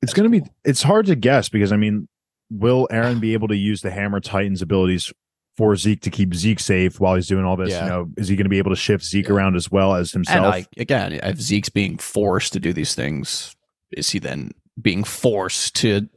It's 0.01 0.14
going 0.14 0.30
to 0.32 0.41
be. 0.41 0.47
It's 0.64 0.84
hard 0.84 1.05
to 1.07 1.16
guess 1.16 1.49
because 1.49 1.72
I 1.72 1.78
mean, 1.78 2.07
will 2.49 2.88
Eren 2.91 3.20
be 3.20 3.34
able 3.34 3.47
to 3.47 3.55
use 3.55 3.82
the 3.82 3.89
Hammer 3.91 4.20
Titan's 4.20 4.62
abilities 4.62 5.12
for 5.57 5.76
Zeke 5.76 6.01
to 6.01 6.09
keep 6.09 6.34
Zeke 6.34 6.59
safe 6.59 6.99
while 6.99 7.16
he's 7.16 7.28
doing 7.28 7.45
all 7.45 7.55
this? 7.55 7.70
Yeah. 7.70 7.84
You 7.84 7.89
know, 7.89 8.09
is 8.18 8.28
he 8.28 8.36
going 8.36 8.45
to 8.45 8.49
be 8.49 8.57
able 8.57 8.72
to 8.72 8.76
shift 8.76 9.03
Zeke 9.05 9.28
Yeah. 9.28 9.34
around 9.36 9.55
as 9.55 9.72
well 9.72 9.95
as 9.95 10.12
himself? 10.12 10.45
like 10.45 10.68
again, 10.78 11.14
if 11.14 11.39
Zeke's 11.39 11.70
being 11.70 11.97
forced 11.97 12.51
to 12.53 12.59
do 12.59 12.74
these 12.74 12.93
things, 12.95 13.55
is 13.91 14.09
he 14.09 14.20
then 14.20 14.51
being 14.82 15.03
forced 15.05 15.76
to 15.76 16.09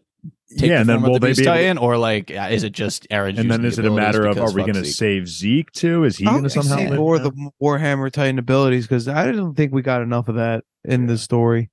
take 0.59 0.69
yeah, 0.71 0.77
the 0.77 0.81
and 0.83 0.89
then 0.89 1.03
will 1.03 1.15
the 1.15 1.19
they 1.21 1.27
Beast 1.29 1.41
be? 1.41 1.45
Able, 1.47 1.55
Titan, 1.55 1.79
or 1.79 1.97
like 1.97 2.31
uh, 2.31 2.49
is 2.51 2.63
it 2.65 2.73
just 2.73 3.09
Eren? 3.11 3.39
and 3.39 3.51
then 3.51 3.65
is 3.65 3.79
it 3.79 3.85
a 3.87 3.91
matter 3.91 4.27
of 4.27 4.39
are 4.39 4.53
we 4.53 4.63
going 4.63 4.75
to 4.75 4.85
save 4.85 5.29
Zeke 5.29 5.71
too? 5.73 6.05
Is 6.05 6.17
he 6.17 6.25
going 6.25 6.43
to 6.43 6.51
somehow? 6.51 6.77
see 6.77 6.89
live 6.89 6.99
more 6.99 7.19
now? 7.19 7.25
the 7.25 7.51
Warhammer 7.63 8.11
Titan 8.11 8.39
abilities 8.39 8.85
because 8.87 9.09
I 9.09 9.31
don't 9.33 9.55
think 9.55 9.73
we 9.73 9.83
got 9.83 10.03
enough 10.03 10.29
of 10.29 10.37
that 10.37 10.65
in 10.85 11.07
the 11.07 11.19
story. 11.19 11.71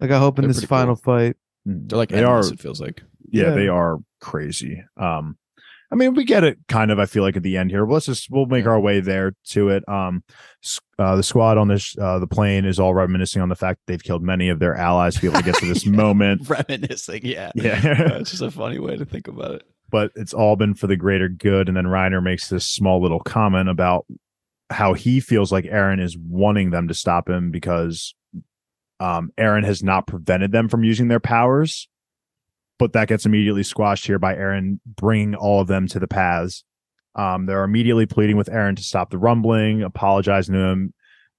Like, 0.00 0.10
I 0.10 0.18
hope 0.18 0.38
in 0.38 0.42
They're 0.42 0.48
this 0.48 0.56
pretty 0.58 0.66
final 0.68 0.96
fight. 0.96 1.36
Mm. 1.68 1.88
They're 1.88 1.96
like 1.98 2.08
They 2.08 2.18
endless, 2.24 2.50
are- 2.50 2.54
It 2.54 2.60
feels 2.60 2.80
like 2.80 3.02
yeah, 3.30 3.44
Yeah. 3.44 3.50
they 3.54 3.68
are 3.68 3.98
crazy. 4.20 4.82
Um, 4.96 5.36
I 5.92 5.94
mean, 5.94 6.14
we 6.14 6.24
get 6.24 6.42
it 6.42 6.58
kind 6.68 6.90
of. 6.90 6.98
I 6.98 7.04
feel 7.04 7.22
like 7.22 7.36
at 7.36 7.42
the 7.42 7.58
end 7.58 7.70
here. 7.70 7.86
Let's 7.86 8.06
just 8.06 8.30
we'll 8.30 8.46
make 8.46 8.64
our 8.66 8.80
way 8.80 9.00
there 9.00 9.34
to 9.50 9.68
it. 9.68 9.86
Um, 9.88 10.24
uh, 10.98 11.16
the 11.16 11.22
squad 11.22 11.58
on 11.58 11.68
this 11.68 11.94
uh, 11.98 12.18
the 12.18 12.26
plane 12.26 12.64
is 12.64 12.80
all 12.80 12.94
reminiscing 12.94 13.42
on 13.42 13.50
the 13.50 13.54
fact 13.56 13.80
that 13.80 13.92
they've 13.92 14.02
killed 14.02 14.22
many 14.22 14.48
of 14.48 14.58
their 14.58 14.74
allies 14.74 15.16
to 15.16 15.20
be 15.20 15.26
able 15.26 15.38
to 15.40 15.44
get 15.44 15.56
to 15.56 15.66
this 15.66 15.84
moment. 16.02 16.48
reminiscing. 16.48 17.20
Yeah, 17.26 17.50
Yeah. 17.54 18.14
it's 18.16 18.30
just 18.30 18.42
a 18.42 18.50
funny 18.50 18.78
way 18.78 18.96
to 18.96 19.04
think 19.04 19.28
about 19.28 19.56
it. 19.56 19.62
but 19.90 20.12
it's 20.16 20.32
all 20.32 20.56
been 20.56 20.74
for 20.74 20.86
the 20.86 20.96
greater 20.96 21.28
good. 21.28 21.68
And 21.68 21.76
then 21.76 21.84
Reiner 21.84 22.22
makes 22.22 22.48
this 22.48 22.64
small 22.66 23.02
little 23.02 23.20
comment 23.20 23.68
about 23.68 24.06
how 24.70 24.94
he 24.94 25.20
feels 25.20 25.52
like 25.52 25.66
Eren 25.66 26.00
is 26.00 26.16
wanting 26.16 26.70
them 26.70 26.88
to 26.88 26.94
stop 26.94 27.28
him 27.28 27.50
because 27.50 28.14
um, 29.00 29.30
Eren 29.38 29.64
has 29.64 29.82
not 29.82 30.06
prevented 30.06 30.52
them 30.52 30.68
from 30.70 30.84
using 30.84 31.08
their 31.08 31.20
powers. 31.20 31.88
But 32.82 32.94
that 32.94 33.06
gets 33.06 33.24
immediately 33.24 33.62
squashed 33.62 34.08
here 34.08 34.18
by 34.18 34.34
Eren 34.34 34.80
bringing 34.84 35.36
all 35.36 35.60
of 35.60 35.68
them 35.68 35.86
to 35.86 36.00
the 36.00 36.08
paths. 36.08 36.64
Um, 37.14 37.46
they're 37.46 37.62
immediately 37.62 38.06
pleading 38.06 38.36
with 38.36 38.48
Eren 38.48 38.74
to 38.74 38.82
stop 38.82 39.10
the 39.10 39.18
rumbling, 39.18 39.84
apologizing 39.84 40.52
to 40.56 40.60
him, 40.60 40.92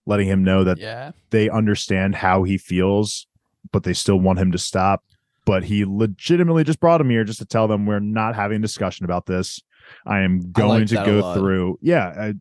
letting 0.06 0.30
him 0.30 0.46
know 0.46 0.64
that 0.64 0.78
Yeah, 0.78 1.12
they 1.32 1.50
understand 1.50 2.16
how 2.16 2.44
he 2.44 2.58
feels, 2.58 3.28
but 3.74 3.84
they 3.84 3.92
still 3.92 4.22
want 4.22 4.40
him 4.40 4.54
to 4.54 4.58
stop. 4.58 5.04
But 5.46 5.66
he 5.66 5.84
legitimately 5.84 6.64
just 6.64 6.80
brought 6.80 7.02
him 7.02 7.10
here 7.10 7.26
just 7.26 7.40
to 7.40 7.46
tell 7.46 7.68
them 7.68 7.86
we're 7.86 8.00
not 8.00 8.36
having 8.36 8.60
a 8.60 8.62
discussion 8.62 9.04
about 9.04 9.26
this. 9.26 9.60
I 10.06 10.22
am 10.22 10.50
going 10.54 10.80
like 10.80 10.88
to 10.88 10.96
go 10.96 11.34
through. 11.34 11.78
Yeah, 11.82 12.08
I, 12.18 12.34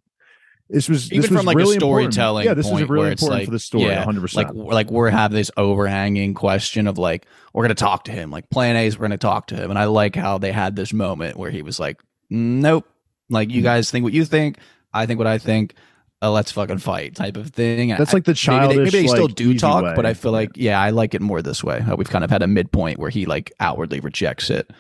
this 0.73 0.89
was 0.89 1.13
even 1.13 1.21
this 1.23 1.31
was 1.31 1.39
from 1.41 1.47
like 1.47 1.57
really 1.57 1.77
a 1.77 1.81
storytelling. 1.81 2.47
Important. 2.47 2.47
Yeah, 2.47 2.55
this 2.55 2.67
point 2.67 2.81
was 2.83 2.91
really 2.91 3.11
important 3.13 3.39
like, 3.41 3.45
for 3.45 3.51
the 3.51 3.59
story. 3.59 3.85
100. 3.85 4.21
like 4.35 4.47
percent 4.49 4.57
like 4.57 4.91
we're 4.91 5.11
having 5.11 5.37
this 5.37 5.51
overhanging 5.57 6.33
question 6.35 6.87
of 6.87 6.97
like 6.99 7.27
we're 7.53 7.63
gonna 7.65 7.75
talk 7.75 8.05
to 8.05 8.13
him 8.13 8.31
like 8.31 8.49
plan 8.49 8.75
a 8.77 8.87
is 8.87 8.99
we're 8.99 9.05
gonna 9.05 9.19
talk 9.19 9.49
to 9.49 9.55
him 9.55 9.71
and 9.71 9.79
i 9.79 9.85
like 9.85 10.17
how 10.17 10.39
they 10.39 10.51
had 10.51 10.75
this 10.75 10.93
moment 10.93 11.37
where 11.37 11.51
he 11.51 11.61
was 11.63 11.79
like 11.79 12.01
nope 12.31 12.89
like 13.29 13.51
you 13.51 13.61
guys 13.61 13.91
think 13.91 14.03
what 14.03 14.15
you 14.15 14.25
think 14.25 14.57
i 14.95 15.05
think 15.05 15.19
what 15.19 15.27
i 15.27 15.37
think 15.39 15.75
uh, 16.23 16.31
let's 16.31 16.53
fucking 16.53 16.79
fight 16.79 17.17
type 17.17 17.37
of 17.37 17.51
thing 17.51 17.91
And 17.91 18.01
That's 18.01 18.15
I- 18.15 18.19
like 18.19 18.25
the 18.25 18.31
maybe 18.31 18.37
childish. 18.39 18.77
they, 18.77 18.83
maybe 18.85 18.91
they 18.91 19.07
still 19.09 19.27
like, 19.27 19.35
do 19.35 19.59
talk 19.59 19.85
way. 19.85 19.93
but 19.95 20.07
i 20.07 20.15
feel 20.15 20.33
like 20.33 20.51
yeah 20.55 20.81
i 20.81 20.91
like 20.91 21.15
it 21.15 21.21
more 21.21 21.43
this 21.43 21.63
way 21.63 21.81
how 21.81 21.97
we've 21.97 22.09
kind 22.09 22.25
of 22.25 22.31
had 22.31 22.43
a 22.43 22.47
midpoint 22.47 22.99
where 22.99 23.11
he 23.11 23.27
like 23.27 23.53
outwardly 23.61 24.01
rejects 24.01 24.49
it 24.49 24.71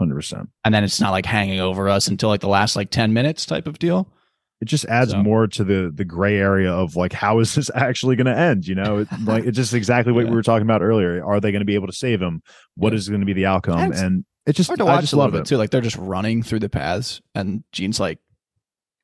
100%. 0.00 0.48
and 0.64 0.74
then 0.74 0.84
it's 0.84 1.00
not 1.00 1.10
like 1.10 1.26
hanging 1.26 1.60
over 1.60 1.88
us 1.88 2.08
until 2.08 2.28
like 2.28 2.40
the 2.40 2.48
last 2.48 2.76
like 2.76 2.90
10 2.90 3.12
minutes 3.12 3.44
type 3.44 3.66
of 3.66 3.78
deal 3.78 4.08
It 4.60 4.66
just 4.66 4.84
adds 4.86 5.10
So- 5.10 5.22
more 5.22 5.46
to 5.48 5.64
the 5.64 5.92
the 5.94 6.04
gray 6.04 6.36
area 6.38 6.72
of 6.72 6.96
like 6.96 7.12
how 7.12 7.38
is 7.40 7.54
this 7.54 7.70
actually 7.74 8.16
going 8.16 8.26
to 8.26 8.36
end? 8.36 8.66
You 8.66 8.74
know, 8.76 8.98
it, 8.98 9.08
like 9.24 9.44
it's 9.44 9.56
just 9.56 9.74
exactly 9.74 10.12
what 10.12 10.24
Yeah. 10.24 10.30
we 10.30 10.36
were 10.36 10.42
talking 10.42 10.62
about 10.66 10.80
earlier. 10.82 11.24
Are 11.24 11.40
they 11.40 11.52
going 11.52 11.60
to 11.60 11.66
be 11.66 11.74
able 11.74 11.88
to 11.88 11.92
save 11.92 12.22
him? 12.22 12.42
What 12.76 12.92
Yeah. 12.92 12.98
is 12.98 13.08
going 13.08 13.20
to 13.20 13.26
be 13.26 13.32
the 13.34 13.46
outcome? 13.46 13.78
And 13.78 13.92
it's 13.92 14.00
And 14.02 14.24
it 14.46 14.52
just 14.56 14.68
hard 14.68 14.78
to 14.78 14.84
I 14.86 14.94
watch 14.94 15.00
just 15.02 15.12
a 15.12 15.16
little 15.16 15.26
love 15.26 15.32
bit 15.32 15.40
it. 15.42 15.46
too. 15.46 15.56
Like 15.56 15.70
they're 15.70 15.80
just 15.80 15.96
running 15.96 16.42
through 16.42 16.60
the 16.60 16.68
paths, 16.68 17.20
and 17.34 17.64
Jean's 17.72 17.98
like, 18.00 18.18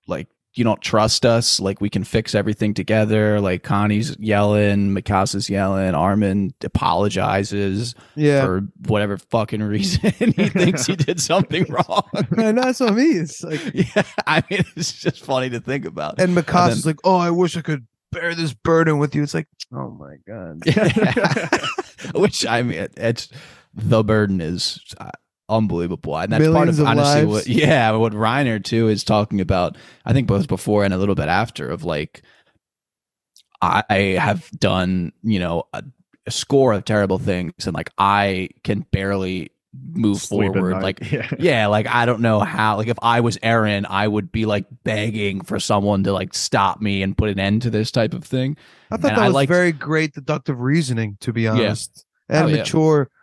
like 0.07 0.29
you 0.55 0.65
don't 0.65 0.81
trust 0.83 1.25
us. 1.25 1.61
Like 1.61 1.81
we 1.81 1.89
can 1.89 2.03
fix 2.05 2.35
everything 2.35 2.75
together. 2.75 3.41
Like 3.41 3.63
Connie's 3.63 4.17
yelling, 4.19 4.95
Mikasa's 4.95 5.49
yelling, 5.49 5.95
Armin 5.95 6.53
apologizes 6.65 7.95
Yeah, 8.17 8.45
for 8.45 8.63
whatever 8.87 9.17
fucking 9.19 9.63
reason 9.63 10.11
he 10.19 10.49
thinks 10.49 10.87
he 10.87 10.97
did 10.97 11.21
something 11.21 11.65
wrong. 11.69 12.03
and 12.37 12.59
that's 12.59 12.81
what 12.81 12.91
I 12.91 12.95
mean. 12.95 13.23
It's 13.23 13.43
like, 13.45 13.61
yeah, 13.75 14.03
I 14.27 14.43
mean 14.51 14.65
it's 14.77 14.93
just 14.93 15.25
funny 15.25 15.51
to 15.51 15.61
think 15.61 15.85
about. 15.85 16.21
and 16.21 16.35
Mikasa's 16.37 16.73
And 16.73 16.83
then- 16.85 16.89
like, 16.91 17.01
"Oh, 17.05 17.17
I 17.17 17.31
wish 17.31 17.57
I 17.57 17.63
could 17.63 17.87
bear 18.13 18.35
this 18.35 18.53
burden 18.53 18.99
with 18.99 19.15
you." 19.15 19.23
It's 19.23 19.35
like, 19.35 19.47
oh 19.73 19.91
my 19.91 20.17
god. 20.27 20.61
Which 22.15 22.47
I 22.47 22.63
mean, 22.63 22.89
it's 22.97 23.29
the 23.75 24.03
burden 24.03 24.41
is 24.41 24.81
uh, 24.99 25.11
unbelievable, 25.51 26.17
and 26.17 26.33
that's 26.33 26.47
part 26.49 26.69
of 26.69 26.79
of 26.79 26.87
honestly 26.87 27.23
lives. 27.25 27.27
what 27.27 27.47
yeah, 27.47 27.91
what 27.93 28.13
Reiner 28.13 28.63
too 28.63 28.89
is 28.89 29.05
talking 29.05 29.41
about. 29.41 29.77
I 30.05 30.13
think 30.13 30.27
both 30.29 30.49
before 30.49 30.85
and 30.85 30.95
a 30.95 30.99
little 30.99 31.15
bit 31.15 31.29
after 31.29 31.69
of 31.69 31.85
like, 31.85 32.23
I, 33.63 34.17
have 34.19 34.51
done 34.53 35.13
you 35.23 35.39
know 35.39 35.65
a, 35.73 35.83
a 36.27 36.31
score 36.31 36.73
of 36.73 36.85
terrible 36.85 37.19
things, 37.19 37.67
and 37.67 37.75
like 37.75 37.91
I 37.99 38.51
can 38.65 38.81
barely 38.91 39.51
move 39.93 40.19
Sleep 40.19 40.53
forward. 40.53 40.83
Like 40.83 40.99
yeah. 41.13 41.31
yeah, 41.39 41.67
like 41.67 41.87
I 41.87 42.07
don't 42.07 42.21
know 42.21 42.41
how. 42.41 42.77
Like 42.77 42.89
if 42.89 42.99
I 43.03 43.21
was 43.21 43.37
Eren, 43.39 43.87
I 43.89 44.09
would 44.09 44.33
be 44.33 44.47
like 44.47 44.67
begging 44.85 45.43
for 45.43 45.61
someone 45.61 46.05
to 46.05 46.13
like 46.13 46.35
stop 46.35 46.81
me 46.81 47.03
and 47.03 47.17
put 47.17 47.29
an 47.29 47.39
end 47.39 47.63
to 47.63 47.71
this 47.71 47.91
type 47.91 48.15
of 48.15 48.25
thing. 48.25 48.57
I 48.91 48.97
thought 48.97 49.11
And 49.11 49.19
that 49.19 49.23
I 49.23 49.27
was 49.29 49.35
liked- 49.35 49.49
very 49.49 49.73
great 49.73 50.15
deductive 50.15 50.61
reasoning, 50.61 51.19
to 51.21 51.33
be 51.33 51.47
honest, 51.47 52.05
and 52.29 52.47
Oh, 52.47 52.49
yeah. 52.49 52.63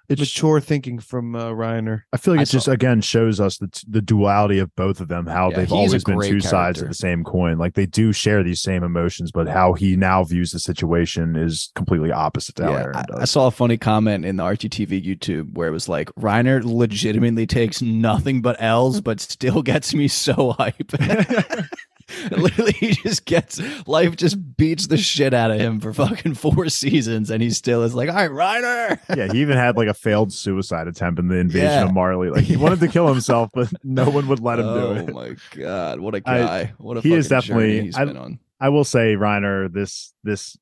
Mature, 0.10 0.24
It's 0.24 0.36
mature 0.36 0.62
thinking 0.62 1.00
from 1.00 1.36
uh, 1.36 1.50
Reiner. 1.50 2.04
I 2.14 2.18
feel 2.18 2.36
like 2.36 2.44
it 2.44 2.50
just 2.50 2.68
again 2.68 3.02
shows 3.02 3.40
us 3.40 3.58
the 3.58 3.70
the 3.88 4.02
duality 4.02 4.60
of 4.60 4.74
both 4.76 5.02
of 5.02 5.10
them. 5.10 5.26
How 5.26 5.50
Yeah, 5.50 5.58
they've 5.58 5.72
always 5.72 6.04
been 6.04 6.16
great 6.16 6.32
two 6.32 6.40
sides 6.40 6.82
of 6.82 6.88
the 6.88 6.94
same 6.94 7.24
coin. 7.24 7.58
Like 7.58 7.74
they 7.74 7.86
do 7.86 8.14
share 8.14 8.42
these 8.44 8.62
same 8.62 8.84
emotions, 8.84 9.32
but 9.32 9.48
how 9.48 9.74
he 9.74 9.98
now 9.98 10.24
views 10.24 10.52
the 10.52 10.60
situation 10.60 11.36
is 11.36 11.72
completely 11.76 12.12
opposite 12.12 12.56
to 12.56 12.64
how 12.64 12.72
Eren 12.72 12.96
I, 12.96 13.04
does. 13.04 13.20
I 13.20 13.26
saw 13.26 13.48
a 13.48 13.52
funny 13.52 13.78
comment 13.78 14.26
in 14.26 14.38
the 14.38 14.44
RTTV 14.44 15.04
YouTube 15.04 15.54
where 15.54 15.68
it 15.68 15.72
was 15.72 15.90
like 15.90 16.10
Reiner 16.16 16.64
legitimately 16.64 17.46
takes 17.46 17.82
nothing 17.82 18.42
but 18.42 18.56
L's, 18.60 19.02
but 19.02 19.20
still 19.20 19.62
gets 19.62 19.94
me 19.94 20.08
so 20.08 20.56
hype. 20.58 20.92
Literally, 22.32 22.72
he 22.74 22.92
just 22.94 23.26
gets 23.26 23.60
life 23.88 24.16
just 24.16 24.38
beats 24.58 24.88
the 24.88 24.98
shit 24.98 25.34
out 25.34 25.52
of 25.52 25.60
him 25.60 25.80
for 25.80 25.94
fucking 25.94 26.36
four 26.36 26.70
seasons, 26.70 27.30
and 27.30 27.42
he 27.44 27.50
still 27.50 27.84
is 27.84 27.94
like, 27.94 28.10
"All 28.10 28.16
right, 28.16 28.32
Reiner." 28.32 29.00
yeah, 29.18 29.32
he 29.32 29.42
even 29.42 29.58
had 29.58 29.76
like 29.78 29.88
a 29.90 29.94
failed 29.94 30.32
suicide 30.32 30.88
attempt 30.88 31.20
in 31.20 31.28
the 31.28 31.36
invasion 31.38 31.68
Yeah. 31.70 31.84
of 31.86 31.94
Marley. 31.94 32.30
Like 32.30 32.44
he 32.46 32.56
wanted 32.58 32.80
to 32.80 32.88
kill 32.88 33.08
himself, 33.08 33.50
but 33.54 33.72
no 33.84 34.10
one 34.10 34.28
would 34.30 34.40
let 34.40 34.60
him 34.60 34.66
oh 34.68 34.94
do 34.94 35.00
it. 35.02 35.10
Oh 35.10 35.14
my 35.14 35.36
god, 35.62 36.00
what 36.00 36.16
a 36.16 36.22
guy! 36.22 36.74
what 36.78 36.98
a 36.98 37.02
he 37.02 37.14
is 37.14 37.28
definitely- 37.28 37.82
he's 37.82 37.98
I- 37.98 38.06
been 38.06 38.18
on. 38.18 38.40
I 38.60 38.70
will 38.70 38.86
say, 38.86 39.16
Reiner, 39.16 39.72
this 39.72 40.14
this 40.24 40.58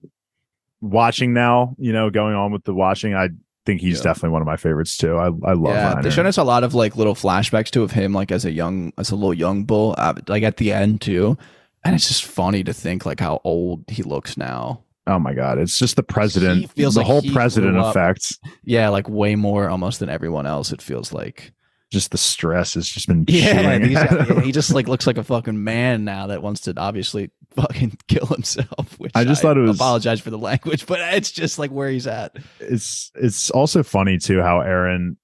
watching 0.81 1.33
now, 1.33 1.75
you 1.77 1.93
know, 1.93 2.09
going 2.09 2.35
on 2.35 2.51
with 2.51 2.63
the 2.63 2.73
watching, 2.73 3.13
I 3.15 3.29
think 3.65 3.81
he's 3.81 3.97
Yeah. 3.97 4.03
definitely 4.03 4.29
one 4.29 4.41
of 4.41 4.45
my 4.47 4.57
favorites 4.57 4.97
too. 4.97 5.15
I 5.17 5.25
I 5.25 5.53
love 5.53 5.73
yeah, 5.73 5.95
Reiner. 5.95 6.03
they 6.03 6.09
showed 6.11 6.25
us 6.25 6.37
a 6.37 6.43
lot 6.43 6.63
of 6.63 6.73
like 6.73 6.95
little 6.95 7.15
flashbacks 7.15 7.69
too 7.69 7.83
of 7.83 7.91
him 7.91 8.13
like 8.13 8.31
as 8.31 8.45
a 8.45 8.51
young 8.51 8.93
as 8.97 9.11
a 9.11 9.15
little 9.15 9.33
young 9.33 9.63
bull 9.63 9.95
uh, 9.97 10.13
like 10.27 10.43
at 10.43 10.57
the 10.57 10.71
end 10.71 11.01
too 11.01 11.37
and 11.83 11.93
it's 11.95 12.07
just 12.07 12.25
funny 12.25 12.63
to 12.63 12.73
think 12.73 13.05
like 13.05 13.19
how 13.19 13.41
old 13.43 13.83
he 13.87 14.03
looks 14.03 14.37
now 14.37 14.81
oh 15.07 15.19
my 15.19 15.33
god, 15.35 15.59
it's 15.59 15.77
just 15.77 15.95
the 15.97 16.01
president, 16.03 16.61
He 16.61 16.67
feels 16.67 16.95
the 16.95 17.01
like 17.01 17.07
whole 17.07 17.21
president 17.31 17.77
effect. 17.77 18.39
yeah 18.63 18.89
like 18.89 19.07
way 19.07 19.35
more 19.35 19.69
almost 19.69 19.99
than 19.99 20.09
everyone 20.09 20.47
else 20.47 20.71
it 20.71 20.81
feels 20.81 21.13
like 21.13 21.53
Just 21.95 22.11
the 22.11 22.17
stress 22.17 22.73
has 22.73 22.87
just 22.87 23.07
been 23.07 23.23
yeah 23.27 23.79
at 23.79 24.43
he 24.43 24.51
just 24.51 24.73
like 24.73 24.87
looks 24.89 25.07
like 25.07 25.17
a 25.17 25.23
fucking 25.23 25.63
man 25.63 26.03
now 26.03 26.27
that 26.27 26.43
wants 26.43 26.59
to 26.61 26.73
obviously 26.77 27.31
fucking 27.55 27.97
kill 28.09 28.25
himself 28.25 28.95
which 28.99 29.13
I 29.15 29.23
just 29.23 29.41
thought 29.41 29.55
it 29.57 29.61
was- 29.61 29.77
apologize 29.77 30.19
for 30.19 30.29
the 30.29 30.37
language 30.37 30.85
but 30.85 30.99
it's 31.15 31.31
just 31.31 31.57
like 31.57 31.71
where 31.71 31.89
he's 31.89 32.05
at 32.05 32.35
it's 32.59 33.11
it's 33.15 33.49
also 33.49 33.81
funny 33.81 34.17
too 34.17 34.41
how 34.41 34.59
Eren 34.59 35.15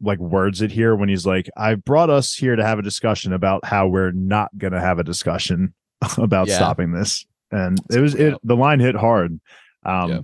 like 0.00 0.20
words 0.20 0.62
it 0.62 0.70
here 0.70 0.94
when 0.94 1.08
he's 1.08 1.24
like, 1.24 1.48
I 1.56 1.76
brought 1.76 2.10
us 2.10 2.34
here 2.34 2.56
to 2.56 2.64
have 2.64 2.78
a 2.78 2.82
discussion 2.82 3.32
about 3.32 3.64
how 3.64 3.88
we're 3.88 4.10
not 4.12 4.50
gonna 4.58 4.80
have 4.80 4.98
a 4.98 5.04
discussion 5.04 5.74
about 6.18 6.46
Yeah. 6.48 6.56
stopping 6.56 6.92
this. 6.92 7.24
And 7.50 7.78
it 7.90 8.00
was 8.00 8.14
it 8.14 8.34
the 8.44 8.56
line 8.56 8.80
hit 8.80 8.94
hard. 8.96 9.40
Um 9.84 10.10
Yeah. 10.10 10.20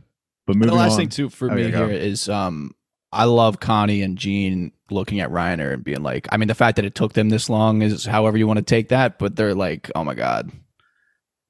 but 0.47 0.57
moving 0.57 0.69
the 0.69 0.75
last 0.75 0.93
on, 0.93 0.99
thing 0.99 1.09
too 1.09 1.29
for 1.31 1.49
me 1.51 1.63
yeah, 1.65 1.71
go. 1.71 1.89
here 1.89 1.97
is 1.97 2.29
um 2.29 2.75
I 3.13 3.25
love 3.25 3.59
Connie 3.61 4.03
and 4.03 4.17
Jean 4.17 4.73
looking 4.91 5.21
at 5.21 5.31
Reiner 5.31 5.73
and 5.75 5.83
being 5.85 6.03
like, 6.03 6.29
I 6.31 6.37
mean, 6.37 6.49
the 6.49 6.55
fact 6.55 6.77
that 6.77 6.85
it 6.85 6.95
took 6.95 7.13
them 7.13 7.29
this 7.29 7.49
long 7.49 7.83
is 7.83 8.05
however 8.05 8.37
you 8.39 8.47
want 8.47 8.59
to 8.59 8.65
take 8.65 8.89
that, 8.91 9.19
but 9.19 9.35
they're 9.37 9.55
like, 9.55 9.91
oh 9.95 10.05
my 10.05 10.15
god, 10.15 10.51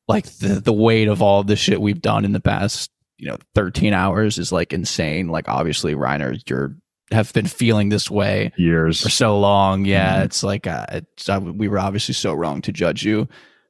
like 0.08 0.24
the 0.38 0.60
the 0.60 0.72
weight 0.72 1.08
of 1.08 1.22
all 1.22 1.42
the 1.44 1.56
shit 1.56 1.80
we've 1.80 2.00
done 2.02 2.24
in 2.24 2.32
the 2.32 2.40
past, 2.40 2.90
you 3.18 3.28
know, 3.28 3.36
thirteen 3.54 3.92
hours 3.92 4.38
is 4.38 4.52
like 4.52 4.72
insane. 4.72 5.28
Like 5.28 5.48
obviously, 5.48 5.94
Reiner, 5.94 6.40
you're 6.48 6.76
have 7.12 7.32
been 7.32 7.46
feeling 7.46 7.88
this 7.88 8.08
way 8.10 8.52
years. 8.56 9.02
for 9.02 9.08
so 9.10 9.38
long. 9.38 9.84
Yeah, 9.84 10.20
Mhm. 10.20 10.24
it's 10.26 10.42
like 10.42 10.66
uh, 10.66 10.86
it's, 10.92 11.28
uh, 11.28 11.40
we 11.42 11.66
were 11.68 11.78
obviously 11.78 12.14
so 12.14 12.32
wrong 12.34 12.62
to 12.62 12.72
judge 12.72 13.04
you. 13.04 13.28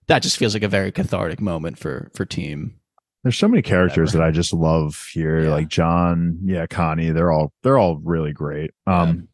That 0.09 0.23
just 0.23 0.37
feels 0.39 0.55
like 0.55 0.63
a 0.63 0.69
very 0.69 0.93
cathartic 0.93 1.41
moment 1.41 1.79
for 1.79 2.11
for 2.15 2.25
team. 2.27 2.75
There's 3.23 3.37
so 3.39 3.49
many 3.49 3.63
characters 3.63 4.11
Whatever. 4.15 4.25
that 4.25 4.29
I 4.29 4.31
just 4.33 4.53
love 4.53 5.07
here, 5.13 5.43
Yeah. 5.45 5.51
like 5.51 5.69
John, 5.69 6.39
yeah, 6.45 6.67
Connie. 6.67 7.11
They're 7.11 7.31
all 7.33 7.53
they're 7.63 7.79
all 7.79 7.99
really 7.99 8.33
great. 8.33 8.71
Um, 8.87 9.29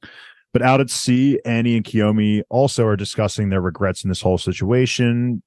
but 0.52 0.62
out 0.62 0.80
at 0.80 0.90
sea, 0.90 1.38
Annie 1.44 1.76
and 1.76 1.84
Kiyomi 1.84 2.42
also 2.48 2.86
are 2.86 2.96
discussing 2.96 3.48
their 3.50 3.60
regrets 3.60 4.02
in 4.04 4.08
this 4.08 4.22
whole 4.22 4.38
situation. 4.38 5.42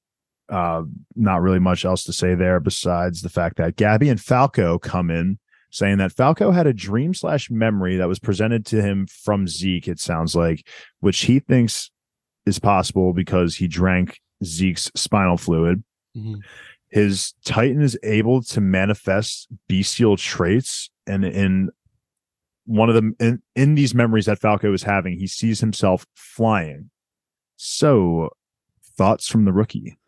Uh, 0.48 0.82
not 1.16 1.42
really 1.42 1.58
much 1.58 1.84
else 1.84 2.02
to 2.04 2.12
say 2.12 2.34
there 2.34 2.58
besides 2.60 3.22
the 3.22 3.28
fact 3.28 3.56
that 3.56 3.76
Gabi 3.76 4.10
and 4.10 4.20
Falco 4.20 4.78
come 4.78 5.10
in 5.10 5.38
saying 5.70 5.98
that 5.98 6.10
Falco 6.12 6.50
had 6.50 6.66
a 6.66 6.72
dream 6.72 7.14
slash 7.14 7.48
memory 7.50 7.96
that 7.96 8.08
was 8.08 8.18
presented 8.18 8.66
to 8.66 8.82
him 8.82 9.06
from 9.06 9.46
Zeke. 9.46 9.86
It 9.86 10.00
sounds 10.00 10.34
like, 10.34 10.66
which 10.98 11.20
he 11.20 11.38
thinks 11.38 11.90
is 12.46 12.58
possible 12.58 13.12
because 13.12 13.54
he 13.56 13.68
drank 13.68 14.18
Zeke's 14.44 14.90
spinal 14.96 15.36
fluid 15.36 15.84
his 16.90 17.34
titan 17.44 17.80
is 17.82 17.98
able 18.02 18.42
to 18.42 18.60
manifest 18.60 19.48
bestial 19.68 20.16
traits 20.16 20.90
and 21.06 21.24
in 21.24 21.70
one 22.70 22.88
of 22.88 22.94
them 22.94 23.16
in, 23.18 23.42
in 23.56 23.74
these 23.74 23.94
memories 23.94 24.26
that 24.26 24.38
falco 24.38 24.72
is 24.72 24.84
having 24.84 25.18
he 25.18 25.26
sees 25.26 25.60
himself 25.60 26.06
flying. 26.14 26.90
So 27.56 28.30
thoughts 28.96 29.28
from 29.28 29.44
the 29.44 29.52
rookie? 29.52 29.98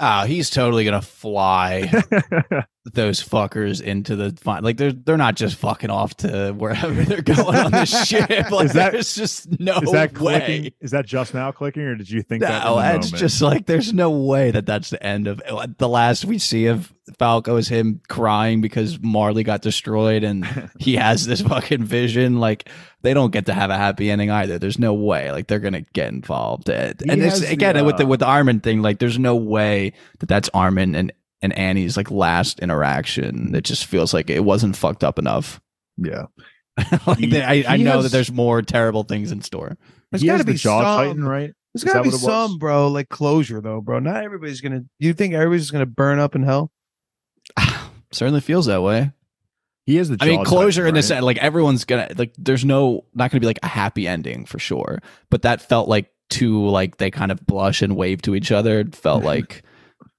Oh, 0.00 0.24
he's 0.24 0.50
totally 0.50 0.84
gonna 0.84 1.02
fly 1.02 1.90
those 2.94 3.22
fuckers 3.22 3.80
into 3.80 4.16
the 4.16 4.36
fi- 4.40 4.60
like 4.60 4.76
they're 4.76 4.92
they're 4.92 5.16
not 5.16 5.36
just 5.36 5.56
fucking 5.56 5.90
off 5.90 6.16
to 6.18 6.52
wherever 6.52 7.02
they're 7.04 7.22
going 7.22 7.56
on 7.56 7.70
this 7.72 8.06
ship. 8.08 8.28
Like 8.50 8.66
Is 8.66 8.72
that- 8.74 8.92
there's 8.92 9.14
just 9.14 9.58
no 9.60 9.78
is 9.80 9.92
that 9.92 10.12
way. 10.12 10.38
clicking 10.40 10.72
is 10.80 10.90
that 10.92 11.06
just 11.06 11.34
now 11.34 11.50
clicking 11.52 11.82
or 11.82 11.94
did 11.96 12.10
you 12.10 12.22
think 12.22 12.42
that 12.42 12.62
in 12.62 12.68
No, 12.68 12.76
the 12.76 12.94
it's 12.96 13.06
moment? 13.08 13.20
just 13.20 13.42
like 13.42 13.66
there's 13.66 13.92
no 13.92 14.10
way 14.10 14.50
that 14.50 14.66
that's 14.66 14.90
the 14.90 15.02
end 15.02 15.26
of 15.26 15.40
the 15.78 15.88
last 15.88 16.24
we 16.24 16.38
see 16.38 16.66
of 16.66 16.92
Falco 17.18 17.56
is 17.56 17.68
him 17.68 18.02
crying 18.08 18.60
because 18.60 19.00
Marley 19.00 19.42
got 19.42 19.62
destroyed 19.62 20.24
and 20.24 20.44
he 20.78 20.96
has 20.96 21.26
this 21.26 21.40
fucking 21.40 21.84
vision. 21.84 22.38
Like 22.38 22.68
they 23.00 23.14
don't 23.14 23.30
get 23.32 23.46
to 23.46 23.54
have 23.54 23.70
a 23.70 23.76
happy 23.78 24.10
ending 24.10 24.30
either. 24.30 24.58
There's 24.58 24.78
no 24.78 24.92
way. 24.92 25.32
Like 25.32 25.46
they're 25.46 25.58
gonna 25.58 25.82
get 25.94 26.08
involved. 26.08 26.68
And, 26.68 27.00
and 27.08 27.22
it's, 27.22 27.38
has 27.38 27.40
the, 27.40 27.52
again 27.52 27.82
with 27.86 27.96
the 27.96 28.04
uh, 28.04 28.08
with 28.08 28.20
the 28.20 28.26
Armin 28.26 28.60
thing, 28.60 28.82
like 28.82 28.98
there's 28.98 29.18
no 29.18 29.36
way 29.36 29.94
that 30.18 30.28
that's 30.28 30.50
Armin 30.52 30.94
and 30.94 31.10
and 31.42 31.52
Annie's 31.52 31.96
like 31.96 32.10
last 32.10 32.60
interaction. 32.60 33.54
It 33.54 33.64
just 33.64 33.86
feels 33.86 34.12
like 34.14 34.30
it 34.30 34.44
wasn't 34.44 34.76
fucked 34.76 35.04
up 35.04 35.18
enough. 35.18 35.60
yeah 35.96 36.26
like 37.06 37.18
He- 37.18 37.40
I, 37.40 37.64
I 37.74 37.76
know 37.76 37.92
has- 37.94 38.04
that 38.04 38.12
there's 38.12 38.30
more 38.32 38.62
terrible 38.62 39.02
things 39.02 39.32
in 39.32 39.42
store. 39.42 39.76
There's 40.10 40.22
he 40.22 40.26
got 40.28 40.34
has 40.34 40.40
to 40.42 40.46
the 40.46 40.52
be 40.52 40.58
jaw 40.58 40.80
some. 40.82 41.06
titan 41.06 41.24
right 41.24 41.52
There's 41.74 41.84
Is 41.84 41.92
got 41.92 41.98
to 41.98 42.02
be 42.04 42.08
what 42.08 42.12
was? 42.14 42.22
some, 42.22 42.58
bro. 42.58 42.88
Like 42.88 43.08
closure, 43.08 43.60
though, 43.60 43.80
bro. 43.80 43.98
Not 43.98 44.24
everybody's 44.24 44.60
gonna. 44.62 44.82
You 44.98 45.12
think 45.12 45.34
everybody's 45.34 45.62
just 45.62 45.72
gonna 45.72 45.84
burn 45.86 46.18
up 46.18 46.34
in 46.34 46.42
hell? 46.44 46.70
Certainly 48.12 48.40
feels 48.40 48.66
that 48.66 48.82
way. 48.82 49.10
he 49.84 49.98
is 49.98 50.08
the 50.08 50.16
I 50.20 50.26
mean, 50.26 50.44
closure 50.44 50.82
titan, 50.82 50.88
in 50.90 50.94
this 50.94 51.10
right? 51.10 51.22
like 51.22 51.36
everyone's 51.38 51.84
gonna 51.84 52.08
like. 52.16 52.32
There's 52.38 52.64
no 52.64 53.04
not 53.14 53.30
gonna 53.30 53.40
be 53.40 53.46
like 53.46 53.58
a 53.62 53.66
happy 53.68 54.08
ending 54.08 54.46
for 54.46 54.58
sure. 54.58 55.00
But 55.30 55.42
that 55.42 55.60
felt 55.60 55.88
like 55.88 56.10
too 56.30 56.66
like 56.68 56.96
they 56.96 57.10
kind 57.10 57.30
of 57.30 57.44
blush 57.46 57.82
and 57.82 57.96
wave 57.96 58.22
to 58.22 58.34
each 58.34 58.50
other. 58.50 58.80
It 58.80 58.96
felt 58.96 59.24
like 59.34 59.62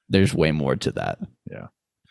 there's 0.10 0.34
way 0.34 0.52
more 0.52 0.76
to 0.76 0.92
that. 0.94 1.20
Yeah. 1.50 1.68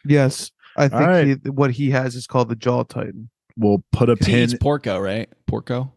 Yes, 0.07 0.51
I 0.77 0.89
think 0.89 1.01
right. 1.01 1.27
he, 1.27 1.51
what 1.51 1.73
he 1.73 1.91
has 1.91 2.15
is 2.15 2.27
called 2.27 2.49
the 2.49 2.57
jaw 2.57 2.85
titan. 2.85 3.31
we'll 3.57 3.83
put 3.93 4.09
a 4.09 4.17
pin 4.17 4.49
He's 4.49 4.55
Porco, 4.55 4.99
right? 4.99 5.29
Porco. 5.47 5.93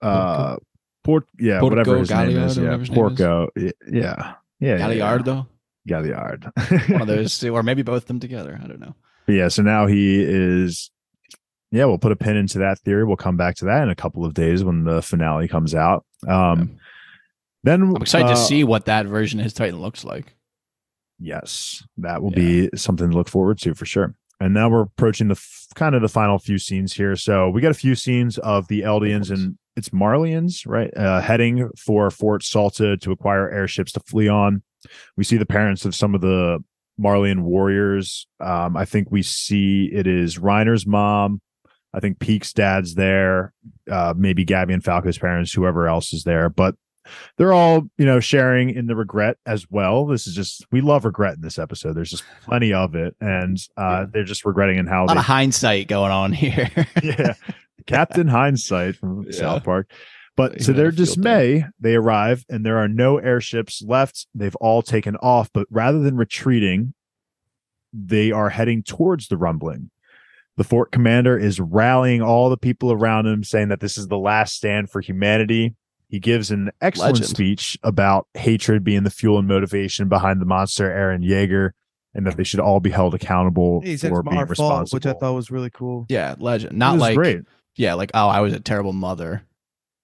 uh 0.00 0.56
port 1.04 1.24
yeah 1.38 1.58
Porco 1.60 1.76
whatever 1.76 1.98
his 1.98 2.10
name 2.10 2.36
is 2.36 2.56
yeah 2.56 2.62
whatever 2.64 2.80
his 2.80 2.90
name 2.90 3.06
is. 3.06 3.18
porco 3.18 3.48
yeah 3.56 3.70
yeah 3.90 4.34
yeah, 4.60 4.76
yeah. 4.76 4.78
Galliardo. 4.78 5.46
Galliard. 5.86 6.50
One 6.88 7.02
of 7.02 7.08
those 7.08 7.38
two, 7.40 7.54
or 7.54 7.62
maybe 7.62 7.82
both 7.82 8.02
of 8.02 8.06
them 8.06 8.20
together. 8.20 8.60
I 8.62 8.66
don't 8.66 8.80
know. 8.80 8.94
But 9.26 9.32
yeah, 9.34 9.48
so 9.48 9.62
now 9.62 9.86
he 9.86 10.22
is. 10.22 10.90
Yeah, 11.70 11.84
we'll 11.84 11.98
put 11.98 12.12
a 12.12 12.16
pin 12.16 12.36
into 12.36 12.58
that 12.58 12.78
theory. 12.80 13.04
We'll 13.04 13.16
come 13.16 13.36
back 13.36 13.56
to 13.56 13.66
that 13.66 13.82
in 13.82 13.90
a 13.90 13.94
couple 13.94 14.24
of 14.24 14.32
days 14.32 14.64
when 14.64 14.84
the 14.84 15.02
finale 15.02 15.48
comes 15.48 15.74
out. 15.74 16.04
Um, 16.26 16.78
then 17.62 17.82
I'm 17.82 17.96
excited 17.96 18.26
uh, 18.26 18.34
to 18.34 18.36
see 18.36 18.64
what 18.64 18.86
that 18.86 19.06
version 19.06 19.38
of 19.40 19.44
his 19.44 19.52
Titan 19.52 19.80
looks 19.80 20.02
like. 20.02 20.34
Yes, 21.18 21.84
that 21.96 22.22
will 22.22 22.30
be 22.30 22.70
something 22.76 23.10
to 23.10 23.16
look 23.16 23.28
forward 23.28 23.58
to 23.58 23.74
for 23.74 23.86
sure. 23.86 24.14
And 24.40 24.54
now 24.54 24.68
we're 24.68 24.82
approaching 24.82 25.28
the 25.28 25.32
f- 25.32 25.66
kind 25.74 25.96
of 25.96 26.02
the 26.02 26.08
final 26.08 26.38
few 26.38 26.58
scenes 26.58 26.92
here. 26.92 27.16
So 27.16 27.50
we 27.50 27.60
got 27.60 27.72
a 27.72 27.74
few 27.74 27.96
scenes 27.96 28.38
of 28.38 28.68
the 28.68 28.82
Eldians 28.82 29.32
and 29.32 29.58
it's 29.76 29.88
Marleyans, 29.88 30.64
right? 30.66 30.96
Uh, 30.96 31.20
heading 31.20 31.70
for 31.76 32.10
Fort 32.10 32.44
Salta 32.44 32.96
to 32.98 33.10
acquire 33.10 33.50
airships 33.50 33.92
to 33.92 34.00
flee 34.00 34.28
on. 34.28 34.62
We 35.16 35.24
see 35.24 35.36
the 35.38 35.46
parents 35.46 35.84
of 35.84 35.94
some 35.94 36.14
of 36.14 36.20
the 36.20 36.62
Marleyan 37.00 37.42
warriors. 37.42 38.26
Um, 38.38 38.76
I 38.76 38.84
think 38.84 39.10
we 39.10 39.22
see 39.22 39.90
it 39.92 40.06
is 40.06 40.38
Reiner's 40.38 40.86
mom. 40.86 41.40
I 41.92 42.00
think 42.00 42.18
Pieck's 42.18 42.52
dad's 42.52 42.94
there. 42.94 43.52
Uh, 43.90 44.14
maybe 44.16 44.44
Gabi 44.44 44.72
and 44.72 44.84
Falco's 44.84 45.18
parents, 45.18 45.52
whoever 45.52 45.88
else 45.88 46.12
is 46.12 46.24
there. 46.24 46.48
But 46.48 46.74
they're 47.36 47.52
all 47.52 47.88
you 47.98 48.06
know 48.06 48.20
sharing 48.20 48.70
in 48.70 48.86
the 48.86 48.96
regret 48.96 49.36
as 49.46 49.70
well. 49.70 50.06
This 50.06 50.26
is 50.26 50.34
just 50.34 50.66
we 50.70 50.80
love 50.80 51.04
regret 51.04 51.34
in 51.36 51.40
this 51.40 51.58
episode. 51.58 51.94
There's 51.94 52.10
just 52.10 52.24
plenty 52.44 52.72
of 52.72 52.94
it 52.94 53.14
and 53.20 53.58
uh 53.76 54.06
they're 54.12 54.24
just 54.24 54.44
regretting 54.44 54.78
in 54.78 54.86
how 54.86 55.04
A 55.04 55.06
lot 55.06 55.14
they 55.14 55.20
of 55.20 55.24
hindsight 55.26 55.88
going 55.88 56.12
on 56.12 56.32
here. 56.32 56.68
yeah. 57.02 57.34
Captain 57.86 58.28
hindsight 58.28 58.96
from 58.96 59.22
Yeah. 59.30 59.38
south 59.38 59.64
park. 59.64 59.90
But 60.36 60.60
to 60.60 60.72
their 60.72 60.90
dismay 60.90 61.64
they 61.80 61.94
arrive 61.96 62.44
and 62.48 62.64
there 62.64 62.78
are 62.78 62.88
no 62.88 63.18
airships 63.18 63.82
left. 63.86 64.26
They've 64.34 64.56
all 64.56 64.82
taken 64.82 65.16
off 65.16 65.50
but 65.52 65.66
rather 65.70 65.98
than 66.00 66.16
retreating 66.16 66.94
they 67.92 68.30
are 68.30 68.50
heading 68.50 68.82
towards 68.82 69.28
the 69.28 69.36
rumbling. 69.36 69.90
The 70.56 70.64
fort 70.64 70.90
commander 70.90 71.38
is 71.38 71.60
rallying 71.60 72.20
all 72.20 72.50
the 72.50 72.56
people 72.56 72.90
around 72.92 73.26
him 73.26 73.44
saying 73.44 73.68
that 73.68 73.78
this 73.80 73.96
is 73.96 74.08
the 74.08 74.18
last 74.18 74.54
stand 74.56 74.90
for 74.90 75.00
humanity 75.00 75.74
he 76.08 76.18
gives 76.18 76.50
an 76.50 76.70
excellent 76.80 77.14
Legend. 77.14 77.28
speech 77.30 77.78
about 77.82 78.26
hatred 78.34 78.82
being 78.84 79.04
the 79.04 79.10
fuel 79.10 79.38
and 79.38 79.46
motivation 79.48 80.08
behind 80.08 80.40
the 80.40 80.46
monster 80.46 80.88
Eren 80.88 81.22
Yeager, 81.24 81.70
and 82.14 82.26
that 82.26 82.36
they 82.36 82.44
should 82.44 82.60
all 82.60 82.80
be 82.80 82.90
held 82.90 83.14
accountable 83.14 83.80
He 83.82 83.96
for 83.96 84.22
being 84.22 84.36
our 84.38 84.46
fault, 84.46 84.50
responsible 84.50 84.96
which 84.96 85.06
I 85.06 85.12
thought 85.12 85.34
was 85.34 85.50
really 85.50 85.70
cool. 85.70 86.06
yeah, 86.08 86.34
legend. 86.38 86.78
Not 86.78 86.98
like 86.98 87.14
great 87.16 87.42
yeah, 87.76 87.94
like 87.94 88.10
oh, 88.14 88.26
I 88.28 88.40
was 88.40 88.52
a 88.54 88.60
terrible 88.60 88.92
mother. 88.92 89.42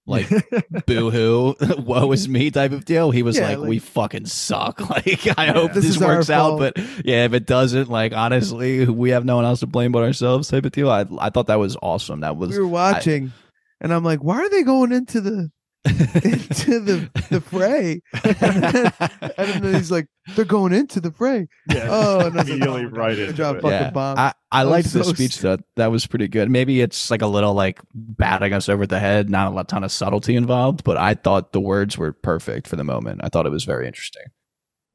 Like 0.07 0.29
boo 0.85 1.09
hoo, 1.09 1.55
woe 1.79 2.11
is 2.11 2.29
me 2.29 2.51
type 2.51 2.71
of 2.73 2.85
deal. 2.85 3.09
He 3.09 3.23
was 3.23 3.37
Yeah, 3.37 3.49
like, 3.49 3.57
like- 3.57 3.69
we 3.69 3.79
fucking 3.79 4.27
suck. 4.27 4.79
Like, 4.89 5.27
I 5.37 5.47
hope 5.47 5.73
This 5.73 5.83
this, 5.85 5.97
works 5.97 6.29
out, 6.29 6.59
but 6.59 6.77
yeah, 7.03 7.25
if 7.25 7.33
it 7.33 7.47
doesn't, 7.47 7.89
like, 7.89 8.13
honestly, 8.13 8.85
we 8.85 9.09
have 9.09 9.25
no 9.25 9.37
one 9.37 9.45
else 9.45 9.61
to 9.61 9.65
blame 9.67 9.91
but 9.91 10.03
ourselves 10.03 10.47
type 10.47 10.63
of 10.63 10.73
deal. 10.73 10.91
I, 10.91 11.05
I 11.17 11.31
thought 11.31 11.47
that 11.47 11.55
was 11.57 11.75
awesome. 11.81 12.19
That 12.19 12.37
was, 12.37 12.51
we 12.51 12.59
were 12.59 12.67
watching, 12.67 13.31
and 13.81 13.91
I'm 13.91 14.03
like, 14.03 14.19
why 14.23 14.37
are 14.37 14.49
they 14.49 14.61
going 14.61 14.91
into 14.91 15.21
the 15.21 15.51
into 16.23 16.79
the 16.79 17.09
the 17.29 17.41
fray, 17.41 18.01
and 18.23 18.35
then, 18.63 18.91
and 19.37 19.63
then 19.63 19.73
he's 19.75 19.91
like, 19.91 20.07
"They're 20.35 20.43
going 20.45 20.73
into 20.73 20.99
the 20.99 21.11
fray." 21.11 21.47
Yeah. 21.71 21.87
Oh, 21.89 22.19
and 22.27 22.37
I 22.37 22.41
was 22.41 22.49
like, 22.49 22.59
Immediately 22.59 22.85
oh, 22.85 22.89
right 22.89 23.15
good 23.15 23.29
into 23.29 23.33
job, 23.33 23.55
it. 23.57 23.61
fucking 23.61 23.71
Yeah. 23.77 23.89
bomb. 23.91 24.17
I, 24.17 24.33
I 24.51 24.63
liked 24.63 24.85
was 24.85 24.93
the 24.93 25.03
so 25.03 25.13
speech 25.13 25.33
stupid. 25.33 25.59
that 25.59 25.65
that 25.75 25.91
was 25.91 26.07
pretty 26.07 26.27
good. 26.27 26.49
Maybe 26.49 26.81
it's 26.81 27.11
like 27.11 27.21
a 27.21 27.27
little 27.27 27.53
like 27.53 27.79
batting 27.93 28.53
us 28.53 28.67
over 28.67 28.87
the 28.87 28.99
head, 28.99 29.29
not 29.29 29.47
a 29.51 29.55
lot- 29.55 29.69
ton 29.69 29.83
of 29.83 29.91
subtlety 29.91 30.35
involved, 30.35 30.83
but 30.83 30.97
I 30.97 31.13
thought 31.13 31.51
the 31.53 31.61
words 31.61 31.97
were 31.97 32.11
perfect 32.13 32.67
for 32.67 32.75
the 32.75 32.83
moment. 32.83 33.21
I 33.23 33.29
thought 33.29 33.45
it 33.45 33.51
was 33.51 33.63
very 33.65 33.85
interesting. 33.87 34.23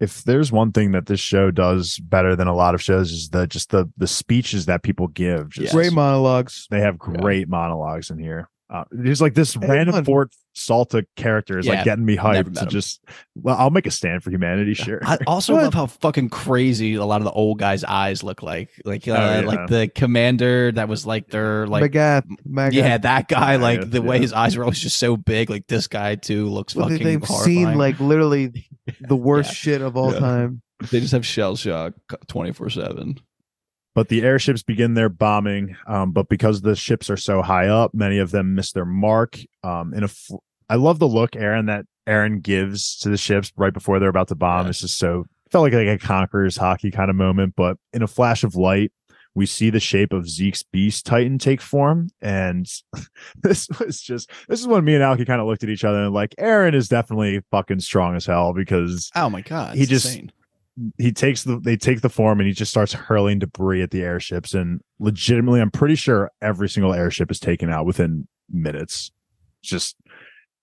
if 0.01 0.25
there's 0.25 0.51
one 0.51 0.73
thing 0.73 0.93
that 0.93 1.07
this 1.07 1.21
show 1.21 1.51
does 1.51 1.99
better 1.99 2.35
than 2.35 2.49
a 2.49 2.55
lot 2.55 2.75
of 2.75 2.83
shows 2.83 3.13
is 3.13 3.29
the 3.29 3.47
just 3.47 3.71
the 3.71 3.89
the 3.97 4.07
speeches 4.09 4.67
that 4.67 4.83
people 4.83 5.07
give. 5.09 5.51
Just 5.51 5.67
Yes. 5.67 5.73
Great 5.75 5.93
monologues. 5.93 6.67
they 6.71 6.81
have 6.81 6.99
great 6.99 7.49
monologues 7.49 8.11
in 8.11 8.19
here. 8.19 8.49
Uh, 8.73 8.85
there's 8.93 9.21
like 9.21 9.35
this 9.35 9.55
Hey, 9.55 9.67
random 9.67 9.97
man. 9.97 10.05
Fort 10.05 10.33
Salta 10.55 11.05
character 11.17 11.59
is 11.59 11.67
Yeah, 11.67 11.75
like 11.75 11.85
getting 11.85 12.05
me 12.05 12.17
hyped 12.17 12.57
to 12.61 12.67
just. 12.67 13.03
Well, 13.35 13.57
I'll 13.59 13.71
make 13.71 13.87
a 13.87 13.91
stand 13.91 14.23
for 14.23 14.31
humanity. 14.31 14.75
Sure. 14.75 15.01
I 15.05 15.19
also 15.27 15.55
love 15.57 15.75
how 15.75 15.87
fucking 15.87 16.29
crazy 16.29 16.95
a 16.95 17.05
lot 17.05 17.21
of 17.21 17.25
the 17.25 17.33
old 17.33 17.59
guys' 17.59 17.83
eyes 17.83 18.23
look 18.23 18.45
like. 18.45 18.71
Like 18.85 19.09
uh, 19.09 19.13
Oh, 19.13 19.41
yeah. 19.41 19.47
like 19.47 19.67
the 19.69 19.89
commander 19.93 20.71
that 20.73 20.89
was 20.89 21.05
like 21.05 21.29
their 21.31 21.67
like 21.67 21.91
Magath, 21.91 22.25
Magath. 22.49 22.73
yeah, 22.75 22.99
that 22.99 23.27
guy 23.27 23.57
like 23.57 23.81
Magath, 23.81 23.91
the 23.91 24.03
way 24.03 24.17
yeah. 24.17 24.23
his 24.23 24.33
eyes 24.33 24.57
were 24.57 24.63
always 24.63 24.79
just 24.79 25.01
so 25.01 25.17
big. 25.17 25.51
Like 25.51 25.67
this 25.67 25.89
guy 25.89 26.15
too 26.15 26.47
looks 26.49 26.77
Well, 26.77 26.89
they- 26.89 26.95
fucking. 26.99 27.07
they've 27.07 27.23
horrifying. 27.25 27.57
seen 27.67 27.77
like 27.79 27.99
literally 27.99 28.69
the 29.01 29.17
worst 29.17 29.51
Yeah. 29.51 29.55
shit 29.55 29.83
of 29.83 29.97
all 29.97 30.13
Yeah. 30.13 30.21
time. 30.21 30.63
they 30.93 31.01
just 31.01 31.13
have 31.13 31.27
shell 31.27 31.57
shock 31.57 31.95
twenty 32.29 32.53
four 32.53 32.71
seven. 32.71 33.19
But 33.95 34.09
the 34.09 34.23
airships 34.23 34.63
begin 34.63 34.95
their 34.95 35.09
bombing. 35.09 35.77
Um, 35.87 36.13
but 36.13 36.29
because 36.29 36.61
the 36.63 36.77
ships 36.77 37.11
are 37.11 37.17
so 37.17 37.43
high 37.43 37.67
up, 37.69 37.93
many 37.93 38.19
of 38.19 38.31
them 38.31 38.55
miss 38.55 38.73
their 38.73 38.85
mark. 38.85 39.39
Um, 39.65 39.93
in 39.95 40.03
a, 40.03 40.07
f- 40.07 40.31
I 40.69 40.77
love 40.77 40.99
the 41.01 41.09
look 41.09 41.33
Eren 41.33 41.67
that 41.67 41.87
Eren 42.09 42.41
gives 42.41 42.97
to 42.99 43.09
the 43.09 43.17
ships 43.17 43.53
right 43.57 43.75
before 43.75 43.99
they're 43.99 44.09
about 44.09 44.29
to 44.29 44.35
bomb. 44.37 44.67
Yeah. 44.67 44.71
It's 44.71 44.81
just 44.81 44.97
so 44.99 45.25
felt 45.51 45.63
like 45.65 45.73
like 45.73 45.89
a 45.89 45.99
conqueror's 45.99 46.57
Haki 46.57 46.93
kind 46.93 47.11
of 47.11 47.17
moment. 47.17 47.55
But 47.57 47.79
in 47.93 48.03
a 48.03 48.07
flash 48.07 48.45
of 48.45 48.55
light, 48.55 48.93
we 49.35 49.47
see 49.47 49.71
the 49.71 49.81
shape 49.81 50.13
of 50.13 50.29
Zeke's 50.29 50.63
beast 50.63 51.07
titan 51.07 51.39
take 51.39 51.61
form, 51.61 52.09
and 52.21 52.67
this 53.43 53.69
was 53.79 54.01
just 54.01 54.31
this 54.49 54.61
is 54.61 54.67
when 54.67 54.85
me 54.85 54.95
and 54.95 55.03
Alki 55.05 55.25
kind 55.25 55.41
of 55.41 55.47
looked 55.47 55.63
at 55.63 55.69
each 55.71 55.85
other 55.85 56.05
and 56.05 56.15
like 56.15 56.35
Eren 56.39 56.75
is 56.75 56.89
definitely 56.89 57.41
fucking 57.51 57.81
strong 57.81 58.17
as 58.17 58.27
hell 58.27 58.53
because 58.53 59.11
Oh 59.15 59.31
my 59.31 59.41
god, 59.41 59.77
He 59.77 59.87
just- 59.87 60.07
insane. 60.07 60.33
He 60.99 61.13
takes 61.13 61.45
the 61.45 61.59
they 61.59 61.77
take 61.77 62.01
the 62.01 62.09
form 62.09 62.41
and 62.41 62.47
he 62.47 62.53
just 62.53 62.71
starts 62.71 62.93
hurling 62.93 63.39
debris 63.39 63.83
at 63.83 63.91
the 63.91 64.03
airships 64.03 64.55
and 64.55 64.81
legitimately 64.99 65.61
i'm 65.61 65.71
pretty 65.71 65.95
sure 65.95 66.31
every 66.41 66.69
single 66.69 66.93
airship 66.93 67.31
is 67.31 67.41
taken 67.41 67.71
out 67.71 67.87
within 67.87 68.27
minutes 68.51 69.11
just 69.63 69.97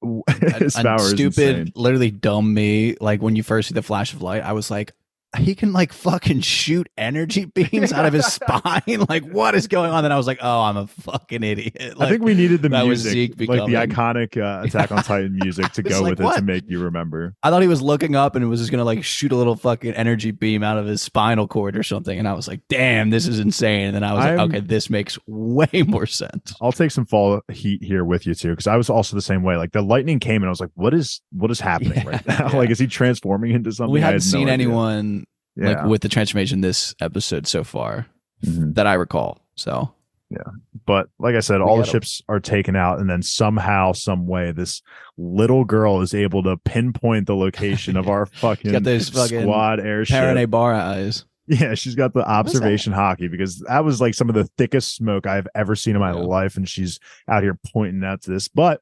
his 0.60 0.76
and 0.76 0.86
power 0.86 1.00
stupid, 1.00 1.60
insane. 1.60 1.74
literally 1.76 2.12
dumb 2.12 2.54
me. 2.54 2.96
Like 3.02 3.22
when 3.22 3.36
you 3.36 3.44
first 3.44 3.70
see 3.70 3.74
the 3.74 3.82
flash 3.82 4.14
of 4.14 4.22
light, 4.22 4.44
I 4.44 4.54
was 4.54 4.70
like, 4.70 4.94
he 5.40 5.56
can 5.56 5.74
like 5.74 5.94
fucking 5.94 6.42
shoot 6.42 6.88
energy 6.98 7.46
beams 7.54 7.92
out 7.94 8.06
of 8.06 8.14
his 8.14 8.26
spine. 8.34 9.06
Like 9.10 9.24
what 9.26 9.56
is 9.56 9.68
going 9.68 9.92
on? 9.92 10.04
Then 10.04 10.12
I 10.12 10.18
was 10.18 10.28
like, 10.28 10.40
oh, 10.42 10.62
I'm 10.62 10.78
a 10.78 10.88
fucking 10.88 11.44
idiot. 11.44 11.96
I 12.00 12.10
think 12.10 12.24
we 12.24 12.34
needed 12.34 12.62
the 12.62 12.70
music, 12.70 13.32
like 13.48 13.66
the 13.66 13.74
iconic 13.76 14.38
uh, 14.42 14.64
Attack 14.68 14.92
on 14.92 15.04
Titan 15.04 15.38
music 15.42 15.72
to 15.74 15.84
go 15.84 16.02
like, 16.02 16.18
with 16.18 16.22
it 16.28 16.36
to 16.38 16.42
make 16.42 16.64
you 16.68 16.80
remember. 16.84 17.36
I 17.44 17.50
thought 17.50 17.62
he 17.62 17.68
was 17.68 17.82
looking 17.82 18.16
up 18.16 18.36
and 18.36 18.44
it 18.44 18.48
was 18.48 18.60
just 18.60 18.72
gonna 18.72 18.84
like 18.84 19.04
shoot 19.04 19.32
a 19.32 19.36
little 19.36 19.56
fucking 19.56 19.94
energy 19.94 20.32
beam 20.32 20.64
out 20.64 20.78
of 20.78 20.86
his 20.86 21.02
spinal 21.02 21.48
cord 21.48 21.78
or 21.78 21.84
something. 21.84 22.18
And 22.18 22.28
I 22.28 22.34
was 22.34 22.48
like, 22.48 22.62
damn, 22.70 23.10
this 23.10 23.28
is 23.28 23.40
insane. 23.40 23.88
And 23.88 23.96
then 23.96 24.04
I 24.04 24.14
was 24.14 24.26
I'm- 24.26 24.38
like, 24.38 24.50
okay, 24.50 24.60
this 24.60 24.90
makes 24.90 25.18
way 25.28 25.68
more 25.88 26.06
sense. 26.06 26.54
I'll 26.62 26.72
take 26.72 26.92
some 26.92 27.06
fall 27.06 27.42
heat 27.52 27.84
here 27.84 28.04
with 28.04 28.26
you 28.26 28.34
too, 28.36 28.50
because 28.52 28.68
I 28.68 28.76
was 28.76 28.90
also 28.90 29.16
the 29.16 29.22
same 29.22 29.44
way. 29.44 29.58
Like 29.58 29.72
the 29.72 29.82
lightning 29.82 30.20
came 30.20 30.42
and 30.42 30.46
I 30.46 30.50
was 30.50 30.60
like, 30.60 30.72
"What 30.76 30.94
is 30.94 31.22
what 31.32 31.52
is 31.52 31.60
happening 31.60 31.94
Yeah, 31.98 32.08
right 32.10 32.28
now? 32.28 32.50
yeah. 32.52 32.58
Like, 32.58 32.70
is 32.70 32.80
he 32.80 32.88
transforming 32.88 33.52
into 33.52 33.72
something?" 33.72 33.94
we 33.94 34.02
hadn't 34.02 34.22
had 34.24 34.28
no 34.34 34.40
seen 34.40 34.42
idea. 34.50 34.54
anyone 34.54 35.26
Yeah. 35.58 35.70
like 35.82 35.86
with 35.86 36.02
the 36.02 36.10
transformation 36.10 36.62
this 36.62 36.94
episode 37.02 37.48
so 37.48 37.64
far 37.64 38.06
Mhm. 38.46 38.76
that 38.76 38.86
I 38.88 38.94
recall. 38.94 39.42
So 39.56 39.92
yeah. 40.30 40.38
But 40.86 41.10
like 41.20 41.36
I 41.36 41.40
said, 41.40 41.58
We 41.60 41.64
all 41.64 41.78
the 41.78 41.86
ships 41.86 42.22
are 42.30 42.40
taken 42.42 42.76
out, 42.76 43.00
and 43.00 43.10
then 43.10 43.22
somehow, 43.24 43.94
some 43.94 44.28
way, 44.28 44.52
this 44.52 44.82
little 45.18 45.64
girl 45.66 46.02
is 46.02 46.14
able 46.14 46.44
to 46.44 46.58
pinpoint 46.58 47.28
the 47.28 47.36
location 47.36 47.96
of 47.98 48.08
our 48.10 48.26
fucking, 48.44 48.72
got 48.74 48.84
those 48.84 49.10
fucking 49.10 49.42
squad 49.42 49.80
airship. 49.80 50.18
Parane 50.18 50.50
Barra 50.50 50.80
eyes. 50.84 51.26
Yeah, 51.48 51.76
she's 51.76 51.96
got 51.96 52.14
the 52.14 52.28
observation 52.30 52.92
Haki 52.92 53.32
because 53.32 53.60
that 53.70 53.86
was 53.86 54.02
like 54.02 54.14
some 54.16 54.28
of 54.28 54.36
the 54.36 54.44
thickest 54.58 54.96
smoke 54.98 55.26
I've 55.26 55.48
ever 55.56 55.76
seen 55.78 55.96
in 55.96 56.02
my 56.02 56.12
Yeah. 56.12 56.20
life, 56.20 56.58
and 56.58 56.68
she's 56.68 57.00
out 57.30 57.42
here 57.44 57.58
pointing 57.74 58.04
out 58.04 58.22
to 58.24 58.32
this. 58.32 58.50
But 58.50 58.82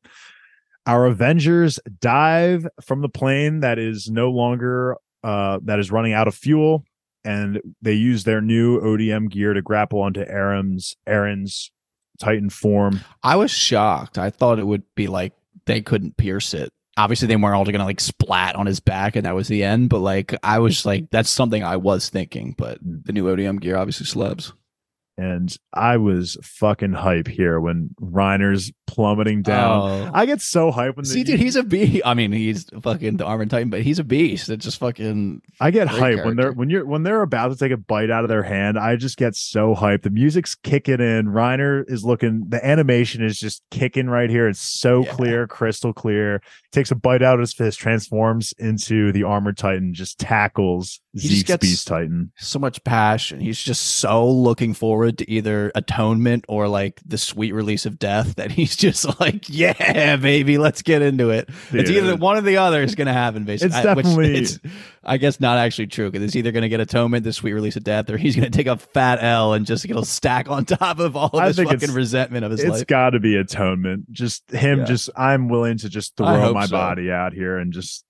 our 0.87 1.05
Avengers 1.05 1.79
dive 2.01 2.67
from 2.81 3.01
the 3.01 3.09
plane 3.09 3.59
that 3.59 3.77
is 3.77 4.09
no 4.09 4.31
longer 4.31 4.97
uh 5.25 5.59
that 5.63 5.79
is 5.79 5.91
running 5.91 6.13
out 6.13 6.27
of 6.27 6.35
fuel, 6.35 6.85
and 7.23 7.59
they 7.81 7.93
use 7.93 8.23
their 8.23 8.41
new 8.41 8.79
ODM 8.79 9.29
gear 9.29 9.53
to 9.53 9.61
grapple 9.61 10.01
onto 10.01 10.23
Eren's 10.23 10.95
Eren's 11.07 11.71
Titan 12.19 12.49
form. 12.49 13.01
I 13.23 13.35
was 13.35 13.51
shocked. 13.51 14.17
I 14.17 14.29
thought 14.29 14.59
it 14.59 14.67
would 14.67 14.83
be 14.95 15.07
like 15.07 15.33
they 15.65 15.81
couldn't 15.81 16.17
pierce 16.17 16.53
it. 16.53 16.69
Obviously, 16.97 17.27
they 17.27 17.35
weren't 17.35 17.55
all 17.55 17.65
gonna 17.65 17.83
like 17.83 17.99
splat 17.99 18.55
on 18.55 18.67
his 18.67 18.79
back, 18.79 19.15
and 19.15 19.25
that 19.25 19.35
was 19.35 19.47
the 19.47 19.63
end. 19.63 19.89
But 19.89 19.99
like, 19.99 20.35
I 20.43 20.59
was 20.59 20.85
like, 20.85 21.09
that's 21.11 21.29
something 21.29 21.63
I 21.63 21.77
was 21.77 22.09
thinking. 22.09 22.55
But 22.57 22.77
the 22.81 23.11
new 23.11 23.25
ODM 23.25 23.59
gear 23.59 23.75
obviously 23.75 24.05
slabs. 24.05 24.53
And 25.17 25.55
I 25.73 25.95
was 25.95 26.37
fucking 26.43 26.91
hype 26.91 27.27
here 27.29 27.57
when 27.61 27.95
Reiner's 28.01 28.73
plummeting 28.85 29.43
down. 29.43 29.81
Oh. 30.07 30.11
I 30.13 30.25
get 30.25 30.41
so 30.41 30.71
hype 30.71 30.97
when 30.97 31.05
See, 31.05 31.23
the, 31.23 31.31
dude, 31.31 31.39
he's 31.39 31.55
a 31.55 31.63
beast. 31.63 32.01
I 32.05 32.13
mean, 32.15 32.33
he's 32.33 32.65
fucking 32.81 33.15
the 33.17 33.25
Armored 33.25 33.49
Titan, 33.49 33.69
but 33.69 33.81
he's 33.81 33.97
a 33.97 34.03
beast. 34.03 34.49
It's 34.49 34.65
just 34.65 34.77
fucking. 34.79 35.41
I 35.61 35.71
get 35.71 35.87
hype 35.87 36.25
when 36.25 36.35
they're 36.35 36.51
when 36.51 36.69
you're 36.69 36.85
when 36.85 37.03
they're 37.03 37.21
about 37.21 37.47
to 37.49 37.55
take 37.57 37.71
a 37.71 37.77
bite 37.77 38.11
out 38.11 38.25
of 38.25 38.29
their 38.29 38.43
hand. 38.43 38.77
I 38.77 38.97
just 38.97 39.15
get 39.17 39.35
so 39.35 39.73
hyped. 39.73 40.01
The 40.01 40.09
music's 40.09 40.53
kicking 40.53 40.99
in. 40.99 41.27
Reiner 41.27 41.89
is 41.89 42.03
looking. 42.03 42.43
The 42.49 42.65
animation 42.65 43.23
is 43.23 43.39
just 43.39 43.63
kicking 43.71 44.07
right 44.09 44.29
here. 44.29 44.49
It's 44.49 44.59
so 44.59 45.05
Yeah. 45.05 45.11
clear, 45.13 45.47
crystal 45.47 45.93
clear. 45.93 46.41
Takes 46.73 46.91
a 46.91 46.95
bite 46.95 47.21
out 47.23 47.35
of 47.35 47.39
his 47.39 47.53
fist, 47.53 47.79
transforms 47.79 48.53
into 48.57 49.13
the 49.13 49.23
armored 49.23 49.57
titan, 49.57 49.93
just 49.93 50.19
tackles 50.19 50.99
He 51.13 51.19
just 51.21 51.33
Zeke's 51.35 51.43
gets- 51.47 51.61
beast 51.67 51.87
titan. 51.87 52.31
so 52.37 52.59
much 52.59 52.83
passion. 52.83 53.39
He's 53.39 53.61
just 53.61 53.81
so 53.81 54.29
looking 54.29 54.73
forward 54.73 55.04
to 55.11 55.29
either 55.31 55.71
atonement 55.75 56.45
or 56.47 56.67
like 56.67 57.01
the 57.05 57.17
sweet 57.17 57.51
release 57.53 57.85
of 57.85 57.97
death 57.99 58.35
that 58.35 58.51
he's 58.53 58.75
just 58.75 59.19
like, 59.19 59.49
yeah, 59.49 60.15
baby, 60.17 60.57
let's 60.57 60.81
get 60.81 61.01
into 61.01 61.29
it. 61.29 61.49
it's 61.71 61.89
either 61.89 62.15
one 62.15 62.37
or 62.37 62.41
the 62.41 62.57
other 62.57 62.81
is 62.83 62.95
going 62.95 63.07
to 63.07 63.13
happen, 63.13 63.43
basically. 63.43 63.77
It's 63.77 63.85
I- 63.85 63.93
which 63.93 64.05
definitely- 64.05 64.37
it's, 64.39 64.59
I 65.07 65.17
guess, 65.17 65.39
not 65.39 65.57
actually 65.59 65.87
true 65.87 66.09
because 66.09 66.25
it's 66.25 66.35
either 66.35 66.51
going 66.51 66.63
to 66.63 66.69
get 66.69 66.79
atonement, 66.79 67.23
the 67.23 67.31
sweet 67.33 67.53
release 67.53 67.75
of 67.75 67.83
death, 67.83 68.09
or 68.09 68.17
he's 68.17 68.35
going 68.35 68.51
to 68.51 68.57
take 68.57 68.65
a 68.67 68.77
fat 68.77 69.21
L 69.21 69.53
and 69.53 69.65
just 69.65 69.85
it'll 69.85 70.03
stack 70.03 70.49
on 70.49 70.65
top 70.65 70.97
of 70.99 71.15
all 71.15 71.29
of 71.31 71.35
I 71.35 71.47
his 71.47 71.59
fucking 71.59 71.91
resentment 71.93 72.43
of 72.43 72.51
his 72.51 72.61
It's 72.61 72.69
life. 72.69 72.81
It's 72.81 72.89
got 72.89 73.11
to 73.11 73.19
be 73.19 73.35
atonement. 73.35 74.11
Just 74.11 74.49
him. 74.49 74.79
Yeah. 74.79 74.85
Just 74.85 75.09
I'm 75.15 75.47
willing 75.47 75.77
to 75.79 75.89
just 75.89 76.15
throw 76.17 76.53
my 76.53 76.65
so. 76.65 76.71
body 76.71 77.11
out 77.11 77.33
here 77.33 77.57
and 77.59 77.71
just 77.71 78.03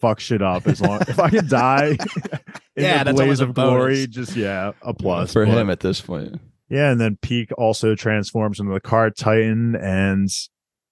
fuck 0.00 0.20
shit 0.20 0.42
up 0.42 0.66
as 0.66 0.80
long 0.80 1.00
if 1.08 1.18
I 1.18 1.30
can 1.30 1.48
die. 1.48 1.86
in 2.76 2.84
Yeah, 2.84 2.98
the 2.98 3.04
that's 3.04 3.16
blaze 3.16 3.20
always 3.20 3.40
a 3.40 3.44
of 3.44 3.54
glory. 3.54 3.94
bonus. 3.94 4.06
Just 4.08 4.36
yeah, 4.36 4.72
a 4.82 4.94
plus 4.94 5.32
for 5.32 5.44
but- 5.46 5.52
him 5.56 5.70
at 5.70 5.80
this 5.80 6.00
point. 6.00 6.40
Yeah, 6.68 6.90
and 6.90 6.98
then 7.00 7.18
Pieck 7.20 7.52
also 7.58 7.94
transforms 7.94 8.58
into 8.58 8.72
the 8.72 8.80
Cart 8.80 9.14
Titan, 9.16 9.76
and 9.76 10.30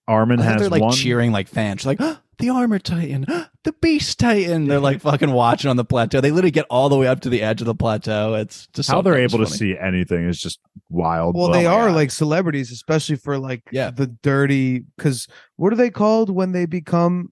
Armin 0.07 0.41
I 0.41 0.45
has 0.45 0.61
they're 0.61 0.68
like 0.68 0.83
one. 0.83 0.93
cheering 0.93 1.33
like 1.33 1.49
fans, 1.49 1.87
like 1.87 1.99
the 2.39 2.49
armor 2.51 2.78
titan, 2.78 3.24
the 3.64 3.72
beast 3.81 4.18
titan. 4.18 4.66
They're 4.66 4.81
like 4.81 5.01
fucking 5.03 5.31
watching 5.31 5.70
on 5.70 5.76
the 5.76 5.85
plateau. 5.85 6.20
They 6.20 6.31
literally 6.33 6.51
get 6.51 6.66
all 6.68 6.89
the 6.91 6.97
way 6.97 7.07
up 7.07 7.20
to 7.20 7.28
the 7.31 7.43
edge 7.43 7.61
of 7.62 7.66
the 7.66 7.74
plateau. 7.74 8.35
It's 8.35 8.66
just 8.74 8.91
How 8.91 9.01
they're 9.03 9.18
able 9.18 9.39
to 9.39 9.47
see 9.47 9.76
anything 9.78 10.24
is 10.28 10.41
just 10.41 10.59
wild. 10.91 11.35
Well, 11.37 11.49
but- 11.49 11.53
they 11.55 11.66
oh 11.66 11.72
are 11.74 11.89
God. 11.89 11.95
like 11.97 12.11
celebrities, 12.11 12.70
especially 12.72 13.16
for 13.16 13.39
like 13.39 13.62
Yeah. 13.72 13.91
the 13.91 14.07
dirty. 14.07 14.85
Because 14.97 15.28
what 15.57 15.72
are 15.72 15.76
they 15.76 15.91
called 15.91 16.28
when 16.31 16.53
they 16.53 16.66
become 16.66 17.31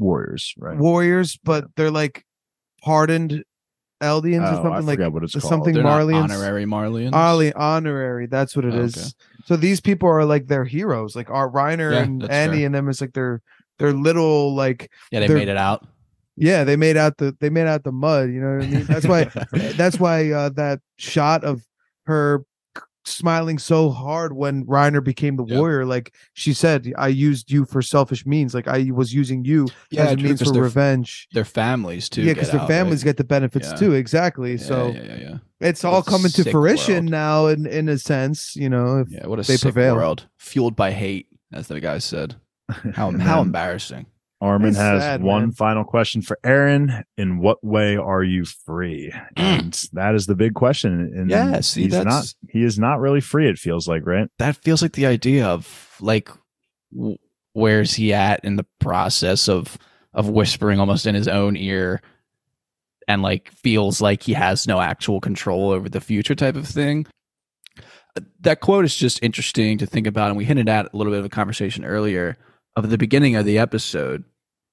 warriors, 0.00 0.54
right? 0.58 0.76
warriors? 0.76 1.38
But 1.44 1.66
they're 1.76 1.90
like 1.92 2.24
pardoned 2.82 3.44
Eldians 4.02 4.46
Oh, 4.48 4.52
or 4.52 4.54
something 4.54 4.72
I 4.72 4.78
like 4.78 4.98
forget 4.98 5.12
what 5.12 5.22
it's 5.24 5.34
called. 5.34 5.44
something 5.44 5.74
They're 5.74 5.84
Marleyans. 5.84 6.22
honorary 6.24 6.64
Marleyans. 6.64 7.12
Ollie 7.12 7.52
honorary. 7.52 8.26
That's 8.26 8.56
what 8.56 8.64
it 8.64 8.74
Oh, 8.74 8.80
is. 8.80 8.96
okay. 8.96 9.06
So 9.44 9.56
these 9.56 9.80
people 9.80 10.08
are 10.08 10.24
like 10.24 10.46
their 10.46 10.64
heroes. 10.64 11.14
Like 11.14 11.28
our 11.30 11.50
Reiner 11.50 11.92
Yeah, 11.92 12.02
and 12.02 12.22
Andy 12.30 12.58
fair. 12.58 12.66
and 12.66 12.74
them 12.74 12.88
is 12.88 13.00
like 13.00 13.12
their 13.12 13.42
their 13.78 13.92
little 13.92 14.54
like 14.54 14.90
Yeah, 15.12 15.20
they 15.20 15.28
made 15.28 15.48
it 15.48 15.56
out. 15.58 15.86
yeah 16.36 16.64
they 16.64 16.76
made 16.76 16.96
out 16.96 17.18
the 17.18 17.36
they 17.40 17.50
made 17.50 17.66
out 17.66 17.84
the 17.84 17.92
mud. 17.92 18.30
You 18.30 18.40
know 18.40 18.56
what 18.56 18.64
I 18.64 18.68
mean? 18.68 18.84
That's 18.86 19.06
why 19.06 19.24
that's 19.76 20.00
why 20.00 20.30
uh, 20.30 20.48
that 20.50 20.80
shot 20.96 21.44
of 21.44 21.62
her 22.06 22.42
smiling 23.04 23.58
so 23.58 23.90
hard 23.90 24.32
when 24.34 24.64
Reiner 24.66 25.02
became 25.02 25.36
the 25.36 25.44
Yep. 25.44 25.56
warrior. 25.58 25.86
Like 25.86 26.14
she 26.34 26.52
said, 26.52 26.92
I 26.98 27.08
used 27.08 27.50
you 27.50 27.64
for 27.64 27.82
selfish 27.82 28.26
means. 28.26 28.54
Like 28.54 28.68
I 28.68 28.90
was 28.92 29.12
using 29.14 29.44
you 29.44 29.68
Yeah, 29.90 30.04
as 30.04 30.12
a 30.12 30.16
means 30.16 30.42
for 30.42 30.52
revenge. 30.52 31.28
Their 31.32 31.44
families 31.44 32.08
too. 32.08 32.22
yeah, 32.22 32.34
because 32.34 32.50
their 32.50 32.60
out, 32.60 32.68
families 32.68 33.00
right? 33.00 33.10
get 33.10 33.16
the 33.16 33.24
benefits 33.24 33.68
Yeah. 33.68 33.74
too. 33.76 33.94
Exactly. 33.94 34.52
Yeah, 34.52 34.56
so 34.58 34.92
yeah, 34.94 35.02
yeah, 35.02 35.16
yeah. 35.20 35.36
it's 35.60 35.84
all 35.84 36.02
coming 36.02 36.30
to 36.32 36.44
fruition 36.50 37.04
world. 37.06 37.10
now, 37.10 37.46
in 37.46 37.66
in 37.66 37.88
a 37.88 37.98
sense. 37.98 38.54
You 38.56 38.68
know, 38.68 38.98
if 39.00 39.08
Yeah, 39.10 39.26
what 39.26 39.38
a 39.38 39.42
They 39.42 39.56
sick 39.56 39.72
prevail. 39.72 39.96
world 39.96 40.26
fueled 40.38 40.76
by 40.76 40.90
hate, 40.92 41.28
as 41.52 41.68
the 41.68 41.80
guy 41.80 41.98
said. 41.98 42.36
How 42.94 43.10
how 43.18 43.40
embarrassing. 43.42 44.06
Armin 44.40 44.72
That's 44.72 44.78
has 44.78 45.02
sad, 45.02 45.22
one 45.22 45.42
man. 45.42 45.52
final 45.52 45.84
question 45.84 46.22
for 46.22 46.38
Eren. 46.44 47.04
In 47.18 47.38
what 47.40 47.62
way 47.62 47.96
are 47.96 48.22
you 48.22 48.44
free? 48.44 49.12
And 49.36 49.72
that 49.92 50.14
is 50.14 50.26
the 50.26 50.34
big 50.34 50.54
question. 50.54 51.12
And 51.14 51.30
Yeah, 51.30 51.60
see, 51.60 51.82
he's 51.84 52.04
not 52.04 52.32
he 52.48 52.64
is 52.64 52.78
not 52.78 53.00
really 53.00 53.20
free, 53.20 53.48
it 53.48 53.58
feels 53.58 53.86
like, 53.86 54.06
right? 54.06 54.28
That 54.38 54.56
feels 54.56 54.82
like 54.82 54.92
the 54.92 55.06
idea 55.06 55.46
of 55.46 55.96
like 56.00 56.30
where's 57.52 57.94
he 57.94 58.12
at 58.12 58.44
in 58.44 58.56
the 58.56 58.66
process 58.78 59.48
of 59.48 59.76
of 60.14 60.28
whispering 60.28 60.80
almost 60.80 61.06
in 61.06 61.14
his 61.14 61.28
own 61.28 61.56
ear 61.56 62.00
and 63.06 63.22
like 63.22 63.50
feels 63.52 64.00
like 64.00 64.22
he 64.22 64.32
has 64.32 64.66
no 64.66 64.80
actual 64.80 65.20
control 65.20 65.70
over 65.70 65.88
the 65.88 66.00
future 66.00 66.34
type 66.34 66.56
of 66.56 66.66
thing. 66.66 67.06
That 68.40 68.60
quote 68.60 68.84
is 68.84 68.96
just 68.96 69.22
interesting 69.22 69.78
to 69.78 69.86
think 69.86 70.06
about 70.06 70.28
and 70.28 70.36
we 70.36 70.44
hinted 70.44 70.68
at 70.68 70.92
a 70.92 70.96
little 70.96 71.12
bit 71.12 71.20
of 71.20 71.24
a 71.26 71.30
conversation 71.30 71.84
earlier 71.84 72.36
of 72.84 72.90
the 72.90 72.98
beginning 72.98 73.36
of 73.36 73.44
the 73.44 73.58
episode 73.58 74.24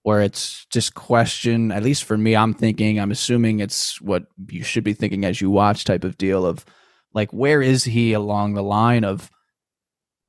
where 0.03 0.21
it's 0.21 0.65
just 0.69 0.93
question 0.93 1.71
at 1.71 1.83
least 1.83 2.03
for 2.03 2.17
me 2.17 2.35
i'm 2.35 2.53
thinking 2.53 2.99
i'm 2.99 3.11
assuming 3.11 3.59
it's 3.59 3.99
what 4.01 4.25
you 4.49 4.63
should 4.63 4.83
be 4.83 4.93
thinking 4.93 5.25
as 5.25 5.41
you 5.41 5.49
watch 5.49 5.83
type 5.83 6.03
of 6.03 6.17
deal 6.17 6.45
of 6.45 6.65
like 7.13 7.31
where 7.31 7.61
is 7.61 7.83
he 7.83 8.13
along 8.13 8.53
the 8.53 8.63
line 8.63 9.03
of 9.03 9.31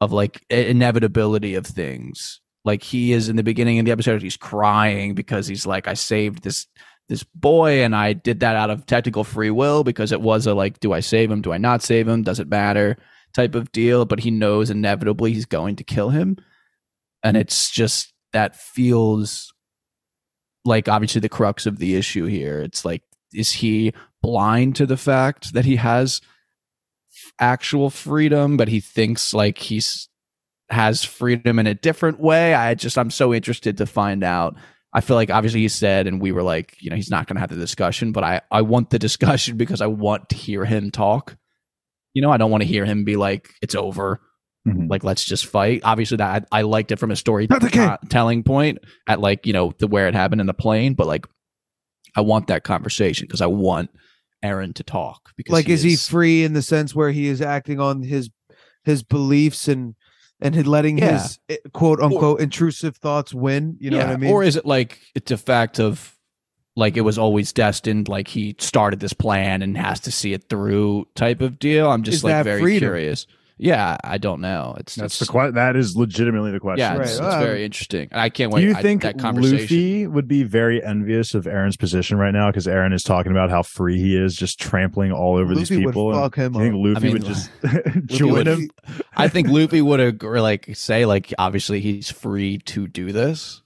of 0.01 0.13
like 0.13 0.45
inevitability 0.51 1.55
of 1.55 1.67
things? 1.67 2.41
Like 2.65 2.83
he 2.83 3.13
is 3.13 3.29
in 3.29 3.37
the 3.37 3.43
beginning 3.43 3.79
of 3.79 3.85
the 3.85 3.93
episode 3.93 4.23
he's 4.23 4.37
crying 4.37 5.15
because 5.15 5.47
he's 5.47 5.67
like 5.67 5.87
i 5.89 5.95
saved 5.95 6.43
this 6.43 6.67
this 7.09 7.25
boy 7.25 7.83
and 7.83 7.97
i 7.97 8.13
did 8.13 8.41
that 8.41 8.57
out 8.57 8.71
of 8.71 8.85
technical 8.85 9.25
free 9.25 9.51
will 9.51 9.85
because 9.85 10.13
it 10.13 10.21
was 10.21 10.47
a 10.47 10.55
like 10.55 10.81
do 10.81 10.93
i 10.93 11.01
save 11.01 11.31
him? 11.31 11.41
Do 11.43 11.53
i 11.53 11.59
not 11.59 11.83
save 11.83 12.09
him? 12.09 12.23
Does 12.23 12.41
it 12.41 12.49
matter? 12.49 12.97
type 13.35 13.55
of 13.55 13.71
deal 13.73 14.07
but 14.07 14.21
he 14.21 14.31
knows 14.31 14.71
inevitably 14.71 15.35
he's 15.35 15.45
going 15.45 15.77
to 15.77 15.85
kill 15.85 16.09
him 16.09 16.35
and 17.23 17.37
it's 17.37 17.71
just 17.71 18.13
that 18.33 18.57
feels 18.57 19.53
like 20.65 20.89
obviously 20.89 21.21
the 21.21 21.29
crux 21.29 21.67
of 21.67 21.79
the 21.79 21.97
issue 21.97 22.27
here. 22.27 22.61
It's 22.61 22.85
like 22.85 23.03
is 23.35 23.53
he 23.53 23.93
blind 24.23 24.77
to 24.77 24.87
the 24.87 24.97
fact 24.97 25.53
that 25.55 25.65
he 25.65 25.77
has 25.77 26.21
actual 27.41 27.91
freedom 27.91 28.57
but 28.57 28.69
he 28.69 28.81
thinks 28.81 29.35
like 29.35 29.59
he's 29.59 30.09
has 30.71 31.05
freedom 31.05 31.59
in 31.59 31.67
a 31.67 31.75
different 31.75 32.21
way? 32.21 32.55
I 32.55 32.75
just 32.75 32.99
i'm 32.99 33.11
so 33.11 33.35
interested 33.35 33.79
to 33.79 33.87
find 33.87 34.23
out. 34.23 34.55
I 34.93 35.01
feel 35.01 35.17
like 35.17 35.31
obviously 35.31 35.61
he 35.61 35.69
said 35.69 36.07
and 36.07 36.21
we 36.21 36.33
were 36.33 36.43
like 36.43 36.77
you 36.81 36.91
know 36.91 36.97
he's 36.97 37.11
not 37.11 37.27
going 37.27 37.37
to 37.37 37.41
have 37.41 37.51
the 37.51 37.57
discussion 37.57 38.13
but 38.13 38.25
i 38.25 38.41
i 38.51 38.63
want 38.63 38.91
the 38.91 38.99
discussion 38.99 39.57
because 39.57 39.81
i 39.81 39.87
want 39.87 40.29
to 40.31 40.37
hear 40.37 40.65
him 40.65 40.91
talk. 40.91 41.37
You 42.15 42.23
know 42.23 42.31
i 42.31 42.37
don't 42.37 42.51
want 42.51 42.63
to 42.63 42.69
hear 42.69 42.85
him 42.85 43.05
be 43.05 43.17
like 43.17 43.51
it's 43.63 43.75
over 43.75 44.21
Mhm. 44.69 44.91
like 44.91 45.05
let's 45.05 45.25
just 45.25 45.47
fight 45.47 45.81
obviously 45.85 46.17
that 46.19 46.47
i, 46.53 46.59
I 46.59 46.63
liked 46.63 46.93
it 46.93 46.99
from 46.99 47.11
a 47.11 47.17
story 47.17 47.47
Not 47.49 47.63
the 47.63 47.69
game. 47.71 47.97
telling 48.09 48.43
point 48.43 48.79
at 49.09 49.21
like 49.21 49.47
you 49.47 49.53
know 49.53 49.73
the 49.79 49.87
where 49.87 50.09
it 50.09 50.15
happened 50.15 50.41
in 50.41 50.47
the 50.47 50.55
plane 50.55 50.95
but 50.95 51.07
like 51.07 51.27
i 52.17 52.21
want 52.21 52.47
that 52.49 52.65
conversation 52.65 53.27
because 53.27 53.41
i 53.41 53.47
want 53.47 53.91
Eren 54.45 54.75
to 54.75 54.83
talk 54.85 55.31
because 55.37 55.53
like 55.53 55.67
he 55.67 55.73
is 55.73 55.83
he 55.83 55.97
free 55.97 56.45
in 56.45 56.53
the 56.53 56.63
sense 56.63 56.95
where 56.95 57.11
he 57.11 57.27
is 57.27 57.41
acting 57.43 57.81
on 57.81 58.03
his 58.03 58.31
his 58.85 59.03
beliefs 59.03 59.67
and 59.69 59.95
and 60.41 60.55
he 60.55 60.63
letting 60.63 60.99
Yeah. 60.99 61.13
his 61.23 61.39
eh, 61.49 61.57
quote 61.73 62.01
unquote 62.01 62.41
intrusive 62.41 62.97
thoughts 62.97 63.35
win 63.35 63.77
you 63.81 63.91
know 63.91 63.99
what 63.99 64.07
i 64.09 64.17
mean 64.17 64.31
Or 64.33 64.45
is 64.45 64.55
it 64.57 64.65
like 64.67 65.01
it's 65.15 65.31
a 65.33 65.37
fact 65.37 65.81
of 65.81 66.15
like 66.77 66.97
it 66.97 67.01
was 67.01 67.19
always 67.19 67.53
destined, 67.53 68.07
like 68.09 68.29
he 68.29 68.55
started 68.61 69.01
this 69.01 69.13
plan 69.13 69.63
and 69.63 69.77
has 69.77 69.99
to 69.99 70.13
see 70.13 70.33
it 70.33 70.49
through 70.49 71.09
type 71.17 71.41
of 71.41 71.59
deal? 71.59 71.91
I'm 71.91 72.05
just 72.05 72.19
Is 72.19 72.25
like 72.25 72.45
very 72.45 72.61
freedom? 72.61 72.87
curious. 72.91 73.27
Yeah, 73.61 73.97
I 74.05 74.19
don't 74.19 74.41
know. 74.41 74.77
It's 74.79 74.95
That's 74.95 75.19
the 75.19 75.27
que- 75.27 75.51
that 75.53 75.75
is 75.75 75.97
legitimately 75.97 76.53
the 76.53 76.61
question. 76.61 76.79
yeah, 76.79 76.93
Right. 76.93 77.01
it's, 77.03 77.13
it's 77.13 77.21
Um, 77.21 77.41
very 77.41 77.65
interesting. 77.65 78.09
I 78.13 78.29
can't 78.29 78.53
wait. 78.53 78.61
Do 78.61 78.67
wait. 78.69 78.73
you 78.73 78.79
I- 78.79 78.83
think 78.83 79.03
that 79.03 79.19
conversation? 79.19 79.59
Luffy 79.59 80.07
would 80.07 80.29
be 80.29 80.45
very 80.45 80.83
envious 80.85 81.35
of 81.35 81.45
Eren's 81.45 81.77
position 81.77 82.19
right 82.19 82.33
now 82.33 82.51
because 82.51 82.67
Eren 82.67 82.95
is 82.95 83.03
talking 83.03 83.33
about 83.33 83.51
how 83.51 83.63
free 83.63 83.99
he 83.99 84.17
is, 84.17 84.37
just 84.37 84.61
trampling 84.61 85.11
all 85.13 85.37
over 85.37 85.55
these 85.55 85.71
Luffy 85.71 85.85
would 85.85 85.91
people? 85.93 86.13
and 86.13 86.21
fuck 86.23 86.37
him 86.37 86.53
do 86.53 86.59
you 86.61 86.65
think 86.65 86.75
up. 86.75 86.81
Luffy 86.95 86.97
I 86.97 87.01
mean, 87.01 87.13
would 87.15 87.25
just 87.25 87.51
Luffy 87.65 88.01
join 88.07 88.33
would- 88.33 88.47
him? 88.47 88.71
I 89.17 89.29
think 89.29 89.49
Luffy 89.49 89.83
would 89.83 90.01
agree, 90.01 90.41
like 90.41 90.71
say 90.77 91.05
like 91.05 91.35
obviously 91.39 91.81
he's 91.81 92.11
free 92.11 92.59
to 92.59 92.87
do 92.87 93.11
this 93.13 93.63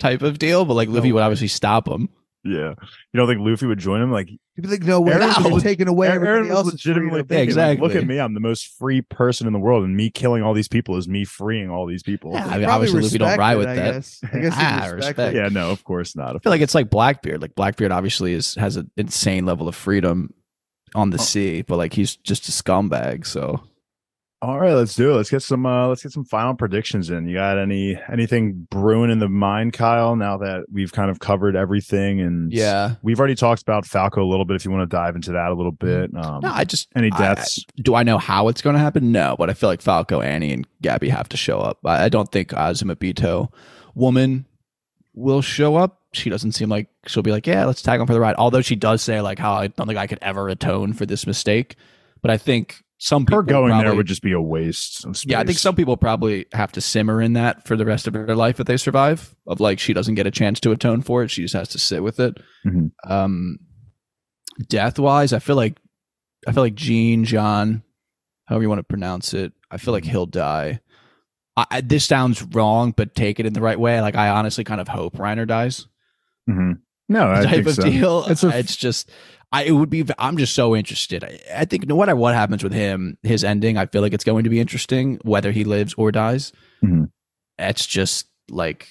type 0.00 0.20
of 0.20 0.38
deal, 0.38 0.66
but 0.66 0.74
like 0.74 0.88
Luffy 0.90 1.12
would 1.12 1.22
obviously 1.22 1.48
stop 1.48 1.88
him. 1.88 2.08
Yeah, 2.44 2.74
you 3.12 3.18
don't 3.18 3.26
think 3.26 3.40
Luffy 3.40 3.66
would 3.66 3.78
join 3.78 4.02
him? 4.02 4.12
Like 4.12 4.28
He'd 4.28 4.62
be 4.62 4.68
like, 4.68 4.82
no 4.84 5.00
way, 5.00 5.14
Eren 5.14 5.42
you're 5.44 5.52
was- 5.54 5.62
taking 5.62 5.88
away 5.88 6.08
Eren 6.08 6.14
everybody 6.16 6.40
was 6.42 6.50
else's 6.50 6.72
legitimately 6.74 7.20
freedom. 7.22 7.26
Yeah, 7.30 7.38
thinking, 7.38 7.56
like, 7.56 7.78
Look 7.80 7.94
at 7.96 8.06
me, 8.06 8.20
I'm 8.20 8.34
the 8.34 8.40
most 8.40 8.68
free 8.78 9.00
person 9.00 9.46
in 9.46 9.52
the 9.52 9.58
world, 9.58 9.82
and 9.84 9.96
me 9.96 10.10
killing 10.10 10.42
all 10.42 10.52
these 10.54 10.68
people 10.68 10.96
is 10.96 11.08
me 11.08 11.24
freeing 11.24 11.70
all 11.70 11.86
these 11.86 12.02
people. 12.02 12.32
Yeah, 12.34 12.46
Yeah, 12.46 12.54
I 12.54 12.58
mean, 12.58 12.68
obviously 12.68 13.00
Luffy 13.02 13.18
don't 13.18 13.28
respect 13.28 13.38
ride 13.40 13.52
it, 13.54 13.58
with 13.58 13.68
I 13.68 13.74
that. 13.76 13.92
guess. 13.94 14.20
I 14.32 14.38
guess 14.38 14.52
Ah, 14.56 14.74
respect 14.92 15.18
respect. 15.18 15.36
it. 15.36 15.52
no, 15.52 15.70
of 15.70 15.82
course 15.84 16.14
not. 16.14 16.36
I 16.36 16.38
feel 16.38 16.50
like 16.50 16.60
it's 16.60 16.74
like 16.74 16.90
Blackbeard. 16.90 17.40
Like 17.42 17.54
Blackbeard 17.54 17.90
obviously 17.92 18.32
is 18.34 18.54
has 18.56 18.76
an 18.76 18.90
insane 18.96 19.46
level 19.46 19.66
of 19.66 19.74
freedom 19.74 20.32
on 20.94 21.10
the 21.10 21.18
Oh. 21.18 21.22
sea, 21.22 21.62
but 21.62 21.76
like 21.78 21.94
he's 21.94 22.14
just 22.16 22.46
a 22.48 22.52
scumbag. 22.52 23.26
So 23.26 23.60
All 24.44 24.60
right, 24.60 24.74
let's 24.74 24.94
do 24.94 25.10
it. 25.10 25.14
Let's 25.14 25.30
get 25.30 25.40
some 25.42 25.64
uh 25.64 25.88
let's 25.88 26.02
get 26.02 26.12
some 26.12 26.26
final 26.26 26.54
predictions 26.54 27.08
in. 27.08 27.26
You 27.26 27.34
got 27.36 27.56
any 27.58 27.98
anything 28.12 28.66
brewing 28.70 29.10
in 29.10 29.18
the 29.18 29.28
mind, 29.28 29.72
Kyle, 29.72 30.16
now 30.16 30.36
that 30.36 30.66
we've 30.70 30.92
kind 30.92 31.10
of 31.10 31.18
covered 31.18 31.56
everything 31.56 32.20
and 32.20 32.52
yeah, 32.52 32.96
we've 33.02 33.18
already 33.18 33.36
talked 33.36 33.62
about 33.62 33.86
Falco 33.86 34.22
a 34.22 34.28
little 34.28 34.44
bit 34.44 34.56
if 34.56 34.66
you 34.66 34.70
want 34.70 34.82
to 34.82 34.94
dive 34.94 35.16
into 35.16 35.32
that 35.32 35.50
a 35.50 35.54
little 35.54 35.72
bit. 35.72 36.10
Um 36.14 36.40
no, 36.42 36.50
I 36.50 36.64
just 36.64 36.88
any 36.94 37.10
I- 37.10 37.16
deaths? 37.16 37.64
do 37.76 37.94
I 37.94 38.02
know 38.02 38.18
how 38.18 38.48
it's 38.48 38.60
going 38.60 38.74
to 38.74 38.80
happen? 38.80 39.12
No, 39.12 39.34
but 39.38 39.48
I 39.48 39.54
feel 39.54 39.70
like 39.70 39.80
Falco, 39.80 40.20
Annie, 40.20 40.52
and 40.52 40.68
Gabi 40.82 41.08
have 41.08 41.30
to 41.30 41.38
show 41.38 41.60
up. 41.60 41.78
I, 41.82 42.04
I 42.04 42.08
don't 42.10 42.30
think 42.30 42.50
Azumabito 42.50 43.50
woman 43.94 44.44
will 45.14 45.40
show 45.40 45.76
up. 45.76 46.02
She 46.12 46.28
doesn't 46.28 46.52
seem 46.52 46.68
like 46.68 46.88
she'll 47.06 47.22
be 47.22 47.30
like, 47.32 47.46
yeah, 47.46 47.64
let's 47.64 47.80
tag 47.80 47.98
on 47.98 48.06
for 48.06 48.12
the 48.12 48.20
ride. 48.20 48.36
Although 48.36 48.60
she 48.60 48.76
does 48.76 49.00
say 49.00 49.22
like 49.22 49.38
how 49.38 49.54
I 49.54 49.68
don't 49.68 49.86
think 49.86 49.98
I 49.98 50.06
could 50.06 50.18
ever 50.20 50.50
atone 50.50 50.92
for 50.92 51.06
this 51.06 51.26
mistake. 51.26 51.76
But 52.20 52.30
I 52.30 52.36
think 52.36 52.83
some 52.98 53.26
people 53.26 53.38
Her 53.38 53.42
going 53.42 53.76
there 53.78 53.94
would 53.94 54.06
just 54.06 54.22
be 54.22 54.32
a 54.32 54.40
waste 54.40 55.04
of 55.04 55.16
space. 55.16 55.30
Yeah, 55.30 55.40
I 55.40 55.44
think 55.44 55.58
some 55.58 55.74
people 55.74 55.96
probably 55.96 56.46
have 56.52 56.72
to 56.72 56.80
simmer 56.80 57.20
in 57.20 57.32
that 57.34 57.66
for 57.66 57.76
the 57.76 57.84
rest 57.84 58.06
of 58.06 58.12
their 58.12 58.36
life 58.36 58.60
if 58.60 58.66
they 58.66 58.76
survive. 58.76 59.34
Of 59.46 59.60
like, 59.60 59.78
she 59.78 59.92
doesn't 59.92 60.14
get 60.14 60.26
a 60.26 60.30
chance 60.30 60.60
to 60.60 60.70
atone 60.70 61.02
for 61.02 61.22
it; 61.22 61.30
she 61.30 61.42
just 61.42 61.54
has 61.54 61.68
to 61.70 61.78
sit 61.78 62.02
with 62.02 62.20
it. 62.20 62.38
Mhm. 62.64 62.92
Um, 63.06 63.58
death 64.68 64.98
wise, 64.98 65.32
I 65.32 65.38
feel 65.38 65.56
like 65.56 65.78
I 66.46 66.52
feel 66.52 66.62
like 66.62 66.74
Jean, 66.74 67.24
John, 67.24 67.82
however 68.46 68.62
you 68.62 68.68
want 68.68 68.78
to 68.80 68.84
pronounce 68.84 69.34
it, 69.34 69.52
I 69.70 69.76
feel 69.78 69.92
like 69.92 70.04
he'll 70.04 70.26
die. 70.26 70.80
I, 71.56 71.66
I, 71.70 71.80
this 71.80 72.04
sounds 72.04 72.42
wrong, 72.42 72.92
but 72.96 73.14
take 73.14 73.40
it 73.40 73.46
in 73.46 73.52
the 73.52 73.60
right 73.60 73.78
way. 73.78 74.00
Like, 74.00 74.14
I 74.16 74.28
honestly 74.28 74.64
kind 74.64 74.80
of 74.80 74.88
hope 74.88 75.16
Reiner 75.16 75.46
dies. 75.46 75.86
Mhm. 76.48 76.80
No, 77.08 77.30
I 77.30 77.42
type 77.44 77.50
think 77.50 77.66
of 77.66 77.74
so. 77.74 77.82
deal. 77.82 78.24
It's 78.26 78.44
It's, 78.44 78.76
just, 78.76 79.10
I 79.52 79.64
it 79.64 79.72
would 79.72 79.90
be. 79.90 80.04
I'm 80.18 80.36
just 80.38 80.54
so 80.54 80.74
interested. 80.74 81.22
I, 81.22 81.38
I 81.54 81.64
think 81.64 81.86
no 81.86 81.98
matter 81.98 82.16
what 82.16 82.34
happens 82.34 82.62
with 82.64 82.72
him, 82.72 83.18
his 83.22 83.44
ending, 83.44 83.76
I 83.76 83.86
feel 83.86 84.02
like 84.02 84.14
it's 84.14 84.24
going 84.24 84.44
to 84.44 84.50
be 84.50 84.60
interesting, 84.60 85.18
whether 85.22 85.52
he 85.52 85.64
lives 85.64 85.94
or 85.94 86.10
dies. 86.12 86.52
Mhm. 86.82 87.10
It's 87.58 87.86
just 87.86 88.26
like 88.50 88.88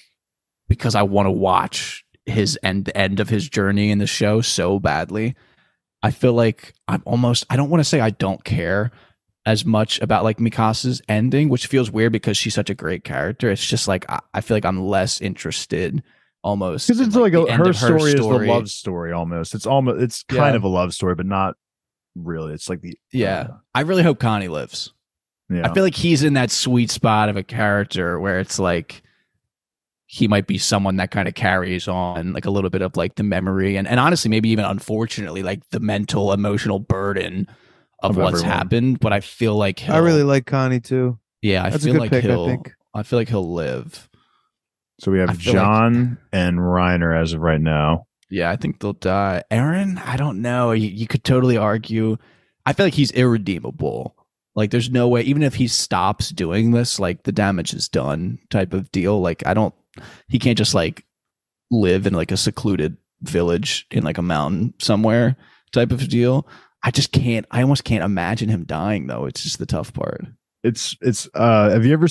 because 0.68 0.94
I 0.94 1.02
want 1.02 1.26
to 1.26 1.30
watch 1.32 2.04
his 2.26 2.58
end 2.62 2.90
end 2.94 3.20
of 3.20 3.28
his 3.28 3.48
journey 3.48 3.90
in 3.90 3.98
the 3.98 4.06
show 4.06 4.40
so 4.40 4.78
badly. 4.78 5.34
I 6.02 6.10
feel 6.10 6.32
like 6.34 6.72
I'm 6.88 7.02
almost. 7.04 7.44
I 7.50 7.56
don't 7.56 7.68
want 7.70 7.80
to 7.80 7.84
say 7.88 8.00
I 8.00 8.10
don't 8.10 8.44
care 8.44 8.90
as 9.46 9.64
much 9.66 10.00
about 10.00 10.24
like 10.24 10.38
Mikasa's 10.38 11.02
ending, 11.08 11.48
which 11.50 11.66
feels 11.66 11.90
weird 11.90 12.12
because 12.12 12.36
she's 12.38 12.54
such 12.54 12.70
a 12.70 12.74
great 12.74 13.04
character. 13.04 13.50
It's 13.50 13.66
just 13.66 13.88
like 13.88 14.08
I, 14.08 14.20
I 14.32 14.40
feel 14.40 14.56
like 14.56 14.64
I'm 14.64 14.86
less 14.86 15.20
interested 15.20 16.02
almost 16.44 16.86
because 16.86 17.00
it's 17.00 17.16
like, 17.16 17.32
the 17.32 17.40
a, 17.42 17.50
end 17.50 17.64
her, 17.64 17.70
of 17.70 17.76
story 17.76 18.12
is 18.12 18.16
the 18.20 18.22
love 18.24 18.68
story 18.68 19.10
almost. 19.12 19.54
It's 19.54 19.66
almost 19.66 20.00
it's 20.00 20.22
kind 20.22 20.52
Yeah. 20.52 20.56
of 20.56 20.62
a 20.62 20.68
love 20.68 20.94
story, 20.94 21.16
but 21.16 21.26
not 21.26 21.56
really. 22.14 22.52
It's 22.52 22.68
like 22.68 22.82
the 22.82 22.96
Yeah. 23.12 23.48
uh, 23.50 23.56
I 23.74 23.80
really 23.80 24.02
hope 24.04 24.20
Connie 24.20 24.46
lives. 24.48 24.92
yeah. 25.50 25.68
I 25.68 25.74
feel 25.74 25.82
like 25.82 25.96
he's 25.96 26.22
in 26.22 26.34
that 26.34 26.50
sweet 26.52 26.90
spot 26.90 27.28
of 27.30 27.36
a 27.36 27.42
character 27.42 28.20
where 28.20 28.38
it's 28.38 28.58
like 28.60 29.02
he 30.06 30.28
might 30.28 30.46
be 30.46 30.58
someone 30.58 30.96
that 30.96 31.10
kind 31.10 31.26
of 31.26 31.34
carries 31.34 31.88
on 31.88 32.32
like 32.34 32.44
a 32.44 32.50
little 32.50 32.70
bit 32.70 32.82
of 32.82 32.96
like 32.96 33.14
the 33.16 33.22
memory 33.22 33.76
and, 33.76 33.88
and 33.88 33.98
honestly 33.98 34.28
maybe 34.28 34.50
even 34.50 34.64
unfortunately 34.64 35.42
like 35.42 35.66
the 35.70 35.80
mental 35.80 36.32
emotional 36.32 36.78
burden 36.78 37.48
of, 38.02 38.10
Of 38.12 38.16
what's 38.22 38.36
everyone. 38.40 38.58
happened 38.58 39.00
but 39.00 39.12
i 39.14 39.20
feel 39.20 39.56
like 39.56 39.78
he'll, 39.78 39.94
I 39.94 39.98
really 39.98 40.22
like 40.22 40.44
Connie 40.46 40.78
too. 40.80 41.18
yeah 41.40 41.64
i 41.64 41.70
That's 41.70 41.84
feel 41.84 41.94
like 41.94 42.10
pick, 42.10 42.22
I 42.24 42.28
he'll 42.28 42.46
think. 42.46 42.74
I 42.92 43.02
feel 43.02 43.18
like 43.18 43.28
he'll 43.30 43.52
live 43.54 44.08
so 45.00 45.10
we 45.10 45.18
have 45.18 45.30
feel 45.38 45.54
like- 45.54 45.62
John 45.62 46.18
and 46.32 46.58
Reiner 46.58 47.20
as 47.20 47.32
of 47.32 47.40
right 47.40 47.60
now. 47.60 48.06
yeah 48.30 48.50
i 48.50 48.56
think 48.56 48.80
they'll 48.80 48.92
die. 48.94 49.42
Eren 49.50 50.00
i 50.06 50.16
don't 50.16 50.40
know. 50.42 50.72
You, 50.72 50.88
you 50.88 51.06
could 51.06 51.24
totally 51.24 51.56
argue. 51.56 52.16
I 52.66 52.72
feel 52.72 52.86
like 52.86 52.94
he's 52.94 53.10
irredeemable. 53.12 54.16
Like 54.56 54.70
there's 54.70 54.90
no 54.90 55.08
way 55.08 55.22
even 55.22 55.42
if 55.42 55.54
he 55.56 55.66
stops 55.68 56.30
doing 56.30 56.70
this 56.70 56.98
like 57.00 57.24
the 57.24 57.32
damage 57.32 57.74
is 57.74 57.88
done 57.88 58.38
type 58.50 58.72
of 58.72 58.90
deal. 58.92 59.20
Like 59.20 59.46
i 59.46 59.52
don't 59.54 59.74
he 60.28 60.38
can't 60.38 60.58
just 60.58 60.74
like 60.74 61.04
live 61.70 62.06
in 62.06 62.14
like 62.14 62.30
a 62.32 62.36
secluded 62.36 62.96
village 63.22 63.86
in 63.90 64.04
like 64.04 64.18
a 64.18 64.22
mountain 64.22 64.74
somewhere 64.80 65.36
type 65.72 65.90
of 65.92 66.08
deal. 66.08 66.46
I 66.82 66.90
just 66.90 67.12
can't 67.12 67.46
i 67.50 67.62
almost 67.62 67.84
can't 67.84 68.04
imagine 68.04 68.48
him 68.48 68.64
dying 68.64 69.06
though. 69.06 69.26
It's 69.26 69.42
just 69.42 69.58
the 69.58 69.66
tough 69.66 69.92
part. 69.92 70.24
It's 70.62 70.96
it's 71.00 71.28
uh 71.34 71.70
have 71.70 71.84
you 71.84 71.92
ever 71.92 72.08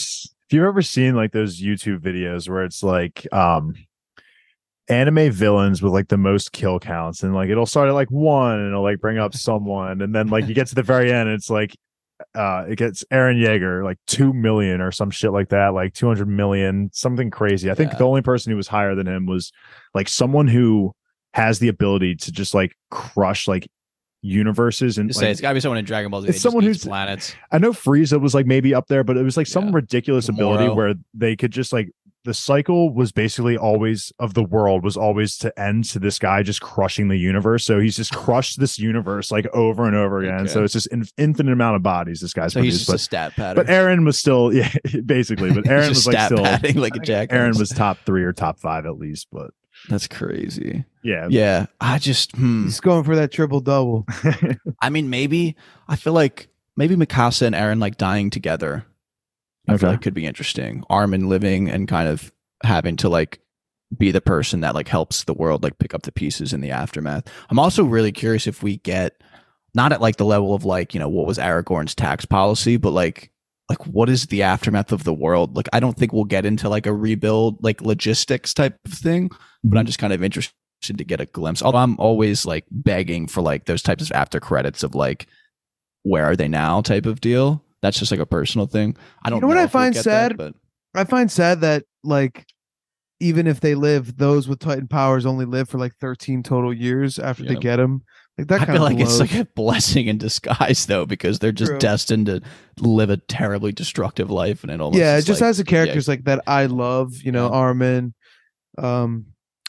if 0.53 0.57
you've 0.57 0.67
ever 0.67 0.83
seen 0.83 1.15
like 1.15 1.31
those 1.31 1.59
YouTube 1.59 1.97
videos 1.97 2.47
where 2.47 2.63
it's 2.63 2.83
like 2.83 3.25
um 3.33 3.73
anime 4.87 5.31
villains 5.31 5.81
with 5.81 5.91
like 5.93 6.09
the 6.09 6.17
most 6.17 6.51
kill 6.51 6.77
counts 6.79 7.23
and 7.23 7.33
like 7.33 7.49
it'll 7.49 7.65
start 7.65 7.87
at 7.89 7.93
like 7.95 8.11
one 8.11 8.59
and 8.59 8.67
it'll 8.67 8.83
like 8.83 8.99
bring 8.99 9.17
up 9.17 9.33
someone 9.33 9.99
and 10.01 10.13
then 10.13 10.27
like 10.27 10.47
you 10.47 10.53
get 10.53 10.67
to 10.67 10.75
the 10.75 10.83
very 10.83 11.11
end 11.11 11.27
and 11.27 11.35
it's 11.35 11.49
like 11.49 11.75
uh 12.35 12.65
it 12.69 12.75
gets 12.75 13.03
Eren 13.11 13.41
Yeager 13.43 13.83
like 13.83 13.97
2 14.05 14.31
million 14.31 14.79
or 14.79 14.91
some 14.91 15.09
shit 15.09 15.31
like 15.31 15.49
that 15.49 15.73
like 15.73 15.93
200 15.95 16.27
million 16.27 16.91
something 16.93 17.31
crazy. 17.31 17.71
I 17.71 17.73
think 17.73 17.93
Yeah. 17.93 17.97
the 17.97 18.07
only 18.07 18.21
person 18.21 18.51
who 18.51 18.57
was 18.57 18.67
higher 18.67 18.93
than 18.93 19.07
him 19.07 19.25
was 19.25 19.51
like 19.95 20.07
someone 20.07 20.47
who 20.47 20.93
has 21.33 21.57
the 21.57 21.69
ability 21.69 22.13
to 22.17 22.31
just 22.31 22.53
like 22.53 22.73
crush 22.91 23.47
like 23.47 23.67
universes 24.23 24.97
and 24.97 25.09
like, 25.09 25.15
say 25.15 25.31
it's 25.31 25.41
got 25.41 25.49
to 25.49 25.53
be 25.53 25.59
someone 25.59 25.77
in 25.77 25.85
Dragon 25.85 26.09
Ball 26.09 26.21
Z. 26.23 26.29
It's 26.29 26.41
someone 26.41 26.63
who's- 26.63 26.83
planets. 26.83 27.35
I 27.51 27.59
know 27.59 27.71
Frieza 27.73 28.19
was 28.19 28.33
like 28.33 28.45
maybe 28.47 28.73
up 28.73 28.87
there, 28.87 29.03
but 29.03 29.17
it 29.17 29.23
was 29.23 29.37
like 29.37 29.47
some 29.47 29.65
Yeah. 29.67 29.75
ridiculous 29.75 30.29
ability 30.29 30.69
where 30.73 30.95
they 31.13 31.35
could 31.35 31.51
just 31.51 31.71
like 31.73 31.91
the 32.25 32.33
cycle 32.33 32.93
was 32.93 33.11
basically 33.11 33.57
always 33.57 34.13
of 34.17 34.33
the 34.33 34.43
world 34.45 34.81
was 34.81 34.95
always 34.95 35.37
to 35.37 35.59
end 35.59 35.83
to 35.83 35.99
this 35.99 36.17
guy 36.17 36.41
just 36.41 36.61
crushing 36.61 37.09
the 37.09 37.17
universe. 37.17 37.65
So 37.65 37.81
he's 37.81 37.97
just 37.97 38.15
crushed 38.15 38.61
this 38.61 38.79
universe 38.79 39.29
like 39.29 39.45
over 39.53 39.85
and 39.87 39.93
over 39.95 40.19
again. 40.19 40.43
Okay. 40.43 40.47
So 40.47 40.63
it's 40.63 40.71
just 40.71 40.87
an 40.93 41.03
infinite 41.17 41.51
amount 41.51 41.75
of 41.75 41.83
bodies 41.83 42.21
this 42.21 42.31
guy's 42.31 42.53
So 42.53 42.61
he's 42.61 42.75
produced. 42.75 42.85
just 42.91 42.95
a 42.95 42.99
stat 43.03 43.35
pattern. 43.35 43.65
but 43.65 43.67
Eren 43.69 44.05
was 44.05 44.17
still 44.17 44.53
yeah, 44.55 44.69
basically. 45.05 45.51
But 45.51 45.65
Eren 45.65 45.89
was 45.89 46.07
like 46.07 46.17
still 46.27 46.81
like 46.81 46.95
a 46.95 46.99
jack. 46.99 47.27
Eren 47.31 47.59
was 47.59 47.69
top 47.71 47.97
three 48.05 48.23
or 48.23 48.31
top 48.31 48.57
five 48.57 48.85
at 48.85 48.97
least. 48.97 49.27
But 49.29 49.51
That's 49.89 50.07
crazy. 50.07 50.85
yeah, 51.03 51.27
Yeah, 51.29 51.65
I 51.81 51.99
just 51.99 52.35
hmm. 52.35 52.63
He's 52.65 52.79
going 52.79 53.03
for 53.03 53.15
that 53.15 53.31
triple 53.31 53.59
double. 53.59 54.05
I 54.81 54.89
mean, 54.89 55.09
maybe 55.09 55.55
I 55.87 55.95
feel 55.95 56.13
like 56.13 56.47
maybe 56.77 56.95
Mikasa 56.95 57.43
and 57.47 57.55
Eren 57.55 57.79
like 57.81 57.97
dying 57.97 58.29
together. 58.29 58.85
I 59.67 59.71
feel 59.77 59.87
Okay. 59.89 59.93
like 59.95 60.01
could 60.01 60.13
be 60.13 60.25
interesting. 60.25 60.83
Armin 60.89 61.27
living 61.29 61.69
and 61.69 61.87
kind 61.87 62.07
of 62.07 62.31
having 62.63 62.95
to 62.97 63.09
like 63.09 63.39
be 63.97 64.11
the 64.11 64.21
person 64.21 64.61
that 64.61 64.73
like 64.75 64.87
helps 64.87 65.23
the 65.25 65.33
world 65.33 65.63
like 65.63 65.77
pick 65.79 65.93
up 65.93 66.03
the 66.03 66.11
pieces 66.11 66.53
in 66.53 66.61
the 66.61 66.71
aftermath. 66.71 67.25
I'm 67.49 67.59
also 67.59 67.83
really 67.83 68.11
curious 68.11 68.47
if 68.47 68.63
we 68.63 68.77
get 68.77 69.21
not 69.75 69.91
at 69.91 70.01
like 70.01 70.15
the 70.17 70.25
level 70.25 70.53
of 70.53 70.63
like, 70.65 70.93
you 70.93 70.99
know, 70.99 71.09
what 71.09 71.27
was 71.27 71.37
Aragorn's 71.37 71.93
tax 71.95 72.25
policy, 72.25 72.77
but 72.77 72.91
like 72.91 73.31
like 73.69 73.85
what 73.87 74.09
is 74.09 74.27
the 74.27 74.43
aftermath 74.43 74.91
of 74.91 75.03
the 75.03 75.13
world? 75.13 75.55
Like 75.55 75.69
I 75.73 75.79
don't 75.79 75.97
think 75.97 76.13
we'll 76.13 76.25
get 76.25 76.45
into 76.45 76.69
like 76.69 76.85
a 76.85 76.93
rebuild 76.93 77.63
like 77.63 77.81
logistics 77.81 78.53
type 78.53 78.77
of 78.85 78.93
thing, 78.93 79.31
but 79.63 79.77
I'm 79.77 79.85
just 79.85 79.99
kind 79.99 80.13
of 80.13 80.23
interested 80.23 80.53
to 80.85 81.03
get 81.03 81.21
a 81.21 81.25
glimpse. 81.25 81.61
Although 81.61 81.77
I'm 81.79 81.97
always 81.99 82.45
like 82.45 82.65
begging 82.69 83.27
for 83.27 83.41
like 83.41 83.65
those 83.65 83.81
types 83.81 84.03
of 84.03 84.11
after 84.11 84.39
credits 84.39 84.83
of 84.83 84.95
like 84.95 85.27
where 86.03 86.25
are 86.25 86.35
they 86.35 86.47
now 86.47 86.81
type 86.81 87.05
of 87.05 87.21
deal. 87.21 87.63
That's 87.81 87.99
just 87.99 88.11
like 88.11 88.19
a 88.19 88.25
personal 88.25 88.67
thing. 88.67 88.95
I 89.23 89.29
don't 89.29 89.37
you 89.37 89.41
know 89.41 89.47
what 89.47 89.57
I 89.57 89.63
if 89.63 89.73
we'll 89.73 89.83
find 89.83 89.95
that, 89.95 90.03
sad? 90.03 90.37
but 90.37 90.53
I 90.93 91.03
find 91.05 91.31
sad 91.31 91.61
that 91.61 91.83
like 92.03 92.45
even 93.19 93.47
if 93.47 93.61
they 93.61 93.75
live, 93.75 94.17
those 94.17 94.47
with 94.47 94.59
Titan 94.59 94.87
powers 94.87 95.25
only 95.25 95.45
live 95.45 95.69
for 95.69 95.77
like 95.77 95.95
13 95.95 96.43
total 96.43 96.73
years 96.73 97.19
after 97.19 97.43
they 97.43 97.55
get 97.55 97.77
them. 97.77 98.03
Like 98.37 98.47
that 98.47 98.61
I 98.61 98.65
kind 98.65 98.77
feel 98.77 98.85
of 98.87 98.91
like 98.93 98.99
it's 99.01 99.19
like 99.19 99.35
a 99.35 99.45
blessing 99.45 100.07
in 100.07 100.17
disguise 100.17 100.87
though, 100.87 101.05
because 101.05 101.37
they're 101.39 101.51
just 101.51 101.69
True. 101.71 101.79
destined 101.79 102.25
to 102.25 102.41
live 102.79 103.09
a 103.11 103.17
terribly 103.17 103.71
destructive 103.71 104.31
life, 104.31 104.63
and 104.63 104.71
it 104.71 104.81
almost 104.81 104.99
yeah, 104.99 105.17
is 105.17 105.25
just 105.25 105.39
like, 105.41 105.49
as 105.49 105.57
the 105.59 105.63
characters 105.63 106.07
like 106.07 106.23
that 106.23 106.41
I 106.47 106.65
love, 106.65 107.21
you 107.21 107.31
know, 107.31 107.49
Armin, 107.49 108.15
um, 108.79 109.27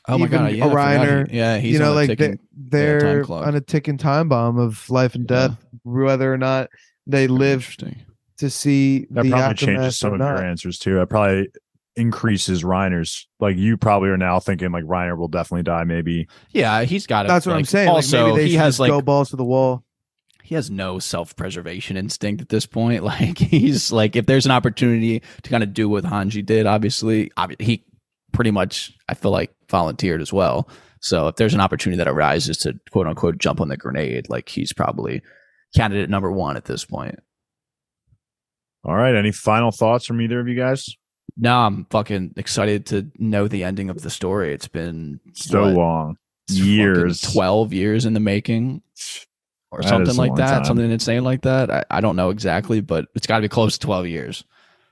oh 0.09 0.17
my 0.17 0.29
god, 0.29 0.53
even 0.53 0.59
yeah, 0.71 0.75
Reiner, 0.75 1.31
he- 1.31 1.37
yeah, 1.37 1.59
he's 1.59 1.73
you 1.75 1.79
know, 1.79 1.91
on 1.91 1.95
like 1.97 2.09
ticking- 2.09 2.39
they, 2.57 2.79
they're 2.79 3.25
clock. 3.25 3.47
on 3.47 3.55
a 3.55 3.61
ticking 3.61 3.99
time 3.99 4.29
bomb 4.31 4.59
of 4.59 4.89
life 4.89 5.15
and 5.15 5.29
Yeah. 5.31 5.49
death, 5.49 5.65
whether 5.83 6.33
or 6.33 6.39
not 6.39 6.71
they 7.07 7.27
live 7.27 7.77
to 8.39 8.49
see 8.51 9.01
that 9.11 9.25
the 9.25 9.31
probably 9.31 9.33
aftermath 9.35 9.59
changes 9.59 9.99
some 9.99 10.13
or 10.13 10.15
of 10.15 10.21
not. 10.21 10.37
your 10.39 10.45
answers 10.47 10.79
too. 10.79 10.95
That 10.95 11.09
probably 11.11 11.49
increases 11.97 12.63
Reiner's. 12.63 13.27
Like 13.41 13.57
you 13.57 13.77
probably 13.77 14.09
are 14.11 14.17
now 14.17 14.41
thinking 14.41 14.73
like 14.73 14.85
Reiner 14.85 15.17
will 15.17 15.29
definitely 15.29 15.63
die. 15.65 15.85
Maybe 15.85 16.27
Yeah, 16.51 16.83
he's 16.85 17.07
got 17.07 17.27
it. 17.27 17.29
That's 17.29 17.47
what 17.47 17.53
I'm 17.53 17.59
like, 17.61 17.67
saying. 17.67 17.89
Like, 17.89 17.95
Also, 17.97 18.27
maybe 18.29 18.37
they 18.39 18.49
he 18.49 18.55
has 18.55 18.75
just 18.75 18.81
like 18.81 18.91
go 18.91 19.01
balls 19.01 19.31
to 19.31 19.37
the 19.37 19.45
wall. 19.45 19.85
he 20.43 20.55
has 20.55 20.71
no 20.71 20.99
self-preservation 20.99 21.97
instinct 21.97 22.43
at 22.43 22.49
this 22.49 22.67
point. 22.67 23.03
Like 23.05 23.39
he's 23.39 23.93
like, 23.93 24.17
if 24.17 24.27
there's 24.27 24.47
an 24.47 24.53
opportunity 24.53 25.23
to 25.43 25.51
kind 25.51 25.63
of 25.63 25.73
do 25.73 25.89
what 25.89 26.05
Hange 26.05 26.45
did, 26.45 26.67
obviously, 26.67 27.31
obvi- 27.37 27.61
he 27.61 27.85
pretty 28.33 28.51
much, 28.51 28.93
I 29.09 29.15
feel 29.15 29.31
like, 29.31 29.55
volunteered 29.71 30.21
as 30.21 30.33
well. 30.33 30.69
So 31.01 31.29
if 31.29 31.37
there's 31.37 31.55
an 31.55 31.61
opportunity 31.61 31.99
that 31.99 32.09
arises 32.09 32.57
to 32.59 32.79
quote 32.91 33.07
unquote 33.07 33.39
jump 33.39 33.61
on 33.61 33.69
the 33.69 33.77
grenade, 33.77 34.29
like 34.29 34.49
he's 34.49 34.73
probably 34.73 35.23
candidate 35.77 36.09
number 36.11 36.33
one 36.33 36.57
at 36.57 36.65
this 36.65 36.85
point. 36.85 37.19
All 38.85 38.95
right. 38.95 39.15
Any 39.15 39.33
final 39.33 39.71
thoughts 39.71 40.07
from 40.07 40.21
either 40.21 40.41
of 40.41 40.49
you 40.49 40.55
guys? 40.57 40.89
No, 41.37 41.59
I'm 41.61 41.87
fucking 41.91 42.35
excited 42.37 42.87
to 42.87 43.11
know 43.19 43.49
the 43.49 43.65
ending 43.65 43.91
of 43.91 44.01
the 44.03 44.11
story. 44.11 44.53
It's 44.55 44.69
been 44.69 45.21
So 45.33 45.63
what, 45.65 45.75
long. 45.75 46.17
Years. 46.49 47.21
12 47.23 47.73
years 47.73 48.07
in 48.07 48.13
the 48.15 48.21
making 48.21 48.83
or 49.71 49.81
That 49.83 49.89
something 49.89 50.15
like 50.17 50.35
that, 50.37 50.51
time. 50.59 50.65
something 50.65 50.91
insane 50.91 51.25
like 51.25 51.43
that. 51.43 51.71
I, 51.71 51.85
I 51.91 52.01
don't 52.01 52.17
know 52.17 52.31
exactly, 52.31 52.81
but 52.81 53.07
it's 53.15 53.27
got 53.27 53.39
to 53.39 53.43
be 53.43 53.49
close 53.49 53.75
to 53.79 53.87
12 53.87 54.07
years. 54.07 54.45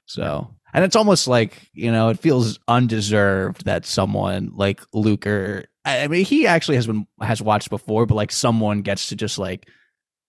So, 0.06 0.52
and 0.74 0.84
it's 0.84 0.96
almost 0.96 1.28
like, 1.28 1.70
you 1.74 1.92
know, 1.92 2.08
it 2.08 2.18
feels 2.18 2.58
undeserved 2.66 3.64
that 3.66 3.86
someone 3.86 4.50
like 4.54 4.80
Luker, 4.92 5.66
I 5.84 6.04
I 6.04 6.08
mean, 6.08 6.24
he 6.24 6.46
actually 6.46 6.76
has 6.76 6.86
been, 6.86 7.06
has 7.20 7.40
watched 7.40 7.70
before, 7.70 8.06
but 8.06 8.14
like 8.16 8.32
someone 8.32 8.82
gets 8.82 9.08
to 9.08 9.16
just 9.16 9.38
like 9.38 9.68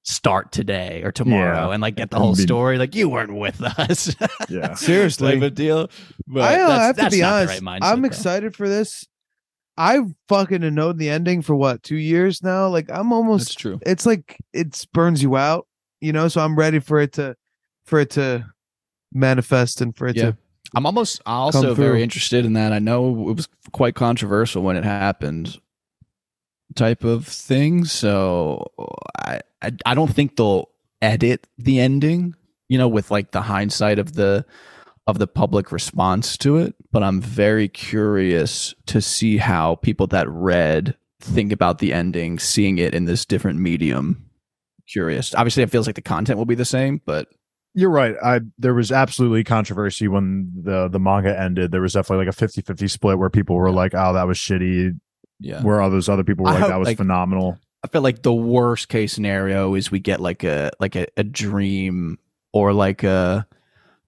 start 0.04 0.51
today 0.51 1.01
or 1.04 1.12
tomorrow 1.12 1.68
Yeah. 1.70 1.74
and 1.74 1.82
like 1.82 1.95
get 1.95 2.12
the 2.12 2.18
whole 2.20 2.36
story. 2.36 2.78
Like 2.78 2.93
you 2.95 3.10
weren't 3.10 3.34
with 3.36 3.62
us. 3.62 4.16
Yeah. 4.49 4.74
Seriously, 4.76 5.34
type 5.34 5.41
of 5.43 5.56
deal. 5.56 5.89
But 6.28 6.41
I, 6.43 6.62
uh, 6.62 6.68
that's- 6.68 6.80
I 6.80 6.84
have 6.86 6.95
to 6.97 7.01
that's 7.04 7.16
be 7.16 7.22
not 7.22 7.30
the 7.30 7.36
honest. 7.43 7.62
right 7.62 7.80
mindset, 7.82 7.86
I'm 7.91 8.01
though. 8.01 8.08
excited 8.08 8.56
for 8.56 8.68
this. 8.70 9.06
I've 9.78 10.14
fucking 10.30 10.76
known 10.76 10.97
the 10.97 11.10
ending 11.10 11.41
for 11.41 11.56
what 11.56 11.82
two 11.82 11.95
years 11.95 12.43
now. 12.43 12.68
Like 12.68 12.89
I'm 12.89 13.10
That's 13.10 13.14
almost. 13.14 13.58
true. 13.58 13.80
It's 13.86 14.06
like 14.06 14.38
it 14.54 14.86
burns 14.93 15.24
you 15.24 15.36
out, 15.36 15.66
you 16.01 16.14
know. 16.14 16.28
So 16.28 16.41
I'm 16.41 16.56
ready 16.56 16.78
for 16.80 16.99
it 16.99 17.14
to, 17.14 17.36
for 17.86 17.99
it 17.99 18.12
to 18.12 18.45
manifest 19.14 19.82
and 19.82 19.95
for 19.95 20.08
it 20.08 20.16
Yeah. 20.18 20.32
to. 20.32 20.38
I'm 20.76 20.86
almost 20.86 21.22
also 21.26 21.62
come 21.64 21.76
through. 21.76 21.84
very 21.86 22.04
interested 22.04 22.45
in 22.45 22.54
that. 22.54 22.74
I 22.74 22.80
know 22.80 23.30
it 23.30 23.36
was 23.36 23.47
quite 23.72 23.95
controversial 23.95 24.62
when 24.64 24.76
it 24.76 24.84
happened, 24.84 25.60
type 26.76 27.04
of 27.04 27.28
thing. 27.28 27.86
So 27.86 28.66
I, 29.18 29.39
I 29.64 29.72
I 29.86 29.93
don't 29.95 30.14
think 30.14 30.36
they'll 30.36 30.70
edit 31.01 31.47
the 31.57 31.80
ending, 31.80 32.36
you 32.70 32.78
know, 32.78 32.88
with 32.88 33.11
like 33.11 33.32
the 33.32 33.41
hindsight 33.41 33.99
of 33.99 34.14
the 34.14 34.45
of 35.07 35.20
the 35.20 35.28
public 35.28 35.72
response 35.72 36.38
to 36.38 36.57
it. 36.57 36.76
But 36.91 37.03
I'm 37.03 37.20
very 37.22 37.68
curious 37.68 38.74
to 38.88 39.01
see 39.01 39.38
how 39.38 39.76
people 39.76 40.07
that 40.07 40.30
read 40.30 40.95
think 41.20 41.51
about 41.51 41.80
the 41.80 41.93
ending, 41.93 42.39
seeing 42.39 42.78
it 42.78 42.93
in 42.93 43.05
this 43.05 43.26
different 43.26 43.59
medium. 43.59 44.30
Curious. 44.88 45.34
Obviously, 45.34 45.64
it 45.64 45.72
feels 45.72 45.88
like 45.88 45.95
the 45.95 46.01
content 46.01 46.38
will 46.38 46.45
be 46.45 46.55
the 46.55 46.66
same, 46.66 47.01
but 47.05 47.28
You're 47.74 47.89
right. 47.89 48.16
I 48.24 48.41
there 48.57 48.74
was 48.74 48.91
absolutely 48.91 49.43
controversy 49.43 50.07
when 50.07 50.51
the 50.64 50.88
the 50.89 50.99
manga 50.99 51.38
ended. 51.39 51.72
There 51.72 51.82
was 51.82 51.93
definitely 51.93 52.26
like 52.26 52.36
a 52.36 52.38
50-50 52.45 52.89
split 52.89 53.18
where 53.18 53.30
people 53.30 53.55
were 53.55 53.72
like, 53.72 53.93
"Oh, 53.95 54.14
that 54.14 54.28
was 54.28 54.38
shitty." 54.38 54.99
yeah. 55.39 55.61
Where 55.64 55.82
all 55.82 55.89
those 55.89 56.07
other 56.09 56.24
people 56.24 56.43
were 56.45 56.51
I 56.51 56.53
like, 56.53 56.61
hope, 56.61 56.70
"That 56.72 56.80
was 56.80 56.88
like- 56.88 56.97
phenomenal." 56.97 57.57
I 57.84 57.88
feel 57.88 58.01
like 58.01 58.21
the 58.21 58.34
worst 58.34 58.88
case 58.88 59.11
scenario 59.13 59.75
is 59.75 59.91
we 59.91 59.99
get 59.99 60.21
like 60.21 60.43
a 60.43 60.71
like 60.79 60.95
a, 60.95 61.07
a 61.17 61.23
dream 61.23 62.17
or 62.53 62.73
like 62.73 63.03
a 63.03 63.45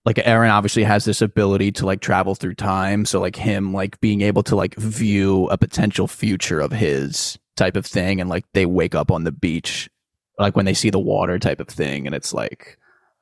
like 0.05 0.17
Eren 0.17 0.51
obviously 0.51 0.83
has 0.83 1.03
this 1.03 1.21
ability 1.21 1.71
to 1.73 1.85
like 1.85 1.99
travel 1.99 2.35
through 2.35 2.55
time. 2.55 3.05
So 3.05 3.19
like 3.19 3.35
him 3.35 3.73
like 3.73 3.99
being 3.99 4.21
able 4.21 4.43
to 4.43 4.55
like 4.55 4.75
view 4.75 5.47
a 5.47 5.57
potential 5.57 6.07
future 6.07 6.61
of 6.61 6.71
his 6.71 7.37
type 7.57 7.75
of 7.75 7.85
thing 7.85 8.21
and 8.21 8.29
like 8.29 8.45
they 8.53 8.65
wake 8.65 8.95
up 8.95 9.11
on 9.11 9.23
the 9.23 9.31
beach 9.31 9.89
like 10.37 10.55
when 10.55 10.65
they 10.65 10.73
see 10.73 10.89
the 10.89 10.99
water 10.99 11.39
type 11.39 11.61
of 11.61 11.69
thing 11.69 12.05
and 12.05 12.13
it's 12.13 12.33
like 12.33 12.77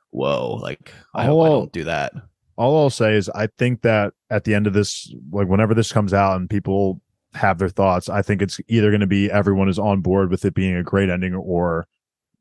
whoa 0.09 0.57
like 0.61 0.91
I 1.13 1.25
hope 1.25 1.45
I 1.45 1.49
don't 1.49 1.71
do 1.71 1.85
that. 1.85 2.13
All 2.55 2.77
I'll 2.77 2.89
say 2.91 3.15
is 3.15 3.29
I 3.29 3.47
think 3.57 3.81
that 3.81 4.13
at 4.29 4.43
the 4.43 4.53
end 4.53 4.67
of 4.67 4.73
this, 4.73 5.11
like 5.31 5.47
whenever 5.47 5.73
this 5.73 5.91
comes 5.91 6.13
out 6.13 6.35
and 6.35 6.47
people 6.47 7.01
have 7.35 7.57
their 7.57 7.69
thoughts, 7.69 8.09
I 8.09 8.21
think 8.21 8.41
it's 8.41 8.59
either 8.67 8.89
going 8.91 9.01
to 9.01 9.07
be 9.07 9.31
everyone 9.31 9.69
is 9.69 9.79
on 9.79 10.01
board 10.01 10.29
with 10.29 10.45
it 10.45 10.53
being 10.53 10.75
a 10.75 10.83
great 10.83 11.09
ending 11.09 11.33
or 11.33 11.87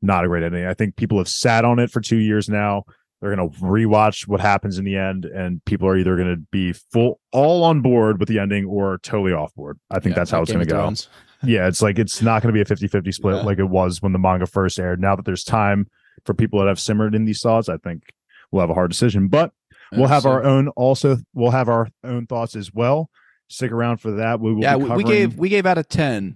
not 0.01 0.25
a 0.25 0.27
great 0.27 0.43
ending. 0.43 0.65
I 0.65 0.73
think 0.73 0.95
people 0.95 1.17
have 1.17 1.27
sat 1.29 1.65
on 1.65 1.79
it 1.79 1.89
for 1.91 2.01
two 2.01 2.17
years 2.17 2.49
now. 2.49 2.83
They're 3.21 3.33
going 3.33 3.49
to 3.51 3.57
rewatch 3.59 4.27
what 4.27 4.41
happens 4.41 4.77
in 4.77 4.83
the 4.83 4.97
end, 4.97 5.23
and 5.23 5.63
people 5.63 5.87
are 5.87 5.95
either 5.97 6.17
going 6.17 6.35
to 6.35 6.41
be 6.51 6.73
full 6.73 7.21
all 7.31 7.63
on 7.63 7.79
board 7.81 8.19
with 8.19 8.27
the 8.27 8.37
ending 8.37 8.65
or 8.65 8.97
totally 8.97 9.31
off 9.31 9.55
board. 9.55 9.79
I 9.89 9.99
think 9.99 10.13
Yeah, 10.13 10.19
that's 10.19 10.31
how 10.31 10.41
it's 10.41 10.51
going 10.51 10.65
to 10.65 10.71
go. 10.71 10.93
Yeah, 11.45 11.67
it's 11.67 11.81
like 11.81 11.99
it's 11.99 12.21
not 12.21 12.41
going 12.41 12.53
to 12.53 12.57
be 12.57 12.61
a 12.61 12.65
50-50 12.65 13.13
split 13.13 13.35
Yeah. 13.35 13.41
like 13.41 13.59
it 13.59 13.65
was 13.65 14.01
when 14.01 14.13
the 14.13 14.19
manga 14.19 14.45
first 14.45 14.79
aired. 14.79 15.01
Now 15.01 15.17
that 15.17 15.25
there's 15.25 15.43
time 15.43 15.87
for 16.25 16.33
people 16.33 16.59
that 16.59 16.69
have 16.69 16.79
simmered 16.79 17.13
in 17.13 17.25
these 17.25 17.41
thoughts, 17.41 17.67
I 17.67 17.75
think 17.77 18.03
we'll 18.49 18.61
have 18.61 18.69
a 18.69 18.73
hard 18.73 18.91
decision. 18.91 19.27
But 19.27 19.51
we'll 19.91 20.07
have 20.07 20.25
our 20.25 20.41
own 20.43 20.69
also 20.69 21.17
we'll 21.33 21.51
have 21.51 21.67
our 21.67 21.89
own 22.03 22.27
thoughts 22.27 22.55
as 22.55 22.73
well. 22.73 23.09
Stick 23.49 23.71
around 23.71 23.97
for 23.97 24.11
that. 24.13 24.39
We 24.39 24.53
will 24.53 24.61
yeah 24.61 24.77
be 24.77 24.83
we, 24.83 24.89
we 24.97 25.03
gave 25.03 25.37
we 25.37 25.49
gave 25.49 25.65
out 25.65 25.77
a 25.77 25.83
10 25.83 26.35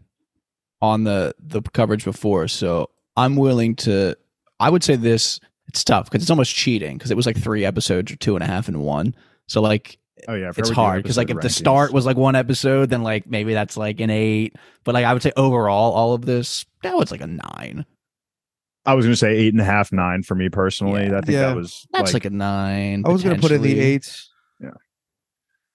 on 0.82 1.04
the 1.04 1.34
the 1.40 1.62
coverage 1.62 2.06
before 2.06 2.48
so 2.48 2.88
i'm 3.16 3.36
willing 3.36 3.76
to 3.76 4.16
i 4.60 4.70
would 4.70 4.84
say 4.84 4.96
this 4.96 5.40
it's 5.68 5.84
tough 5.84 6.06
because 6.06 6.22
it's 6.22 6.30
almost 6.30 6.54
cheating 6.54 6.96
because 6.98 7.10
it 7.10 7.18
was 7.18 7.26
like 7.26 7.36
three 7.36 7.66
episodes 7.66 8.12
or 8.12 8.16
two 8.18 8.36
and 8.36 8.44
a 8.44 8.48
half 8.48 8.70
in 8.70 8.80
one 8.82 9.16
So 9.48 9.60
like 9.62 9.98
Oh 10.28 10.34
yeah, 10.34 10.52
it's 10.56 10.70
hard 10.70 11.04
because 11.04 11.16
like 11.18 11.30
if 11.30 11.38
episode 11.38 11.48
the 11.48 11.54
start 11.54 11.94
was 11.94 12.06
like 12.06 12.18
one 12.18 12.36
episode, 12.36 12.90
then 12.90 13.04
like 13.04 13.28
maybe 13.28 13.54
that's 13.54 13.78
like 13.78 14.00
an 14.00 14.10
eight. 14.10 14.56
But 14.84 14.96
like 14.96 15.06
I 15.06 15.14
would 15.14 15.22
say 15.22 15.32
overall, 15.38 15.94
all 15.94 16.14
of 16.14 16.26
this 16.26 16.66
that 16.82 16.96
was 16.98 17.12
like 17.12 17.22
a 17.22 17.28
nine. 17.28 17.86
I 18.86 18.96
was 18.96 19.06
going 19.06 19.14
to 19.14 19.18
say 19.18 19.36
eight 19.36 19.54
and 19.54 19.62
a 19.62 19.66
half, 19.66 19.92
nine 19.92 20.24
for 20.24 20.34
me 20.34 20.50
personally. 20.50 21.04
Yeah. 21.08 21.18
I 21.18 21.22
think 21.22 21.30
Yeah. 21.30 21.50
that 21.50 21.56
was 21.56 21.86
That's 21.92 22.14
like, 22.14 22.26
a 22.26 22.30
nine. 22.32 23.04
I 23.06 23.10
was 23.10 23.22
gonna 23.22 23.36
put 23.38 23.52
in 23.52 23.62
the 23.62 23.76
potentially. 23.76 23.92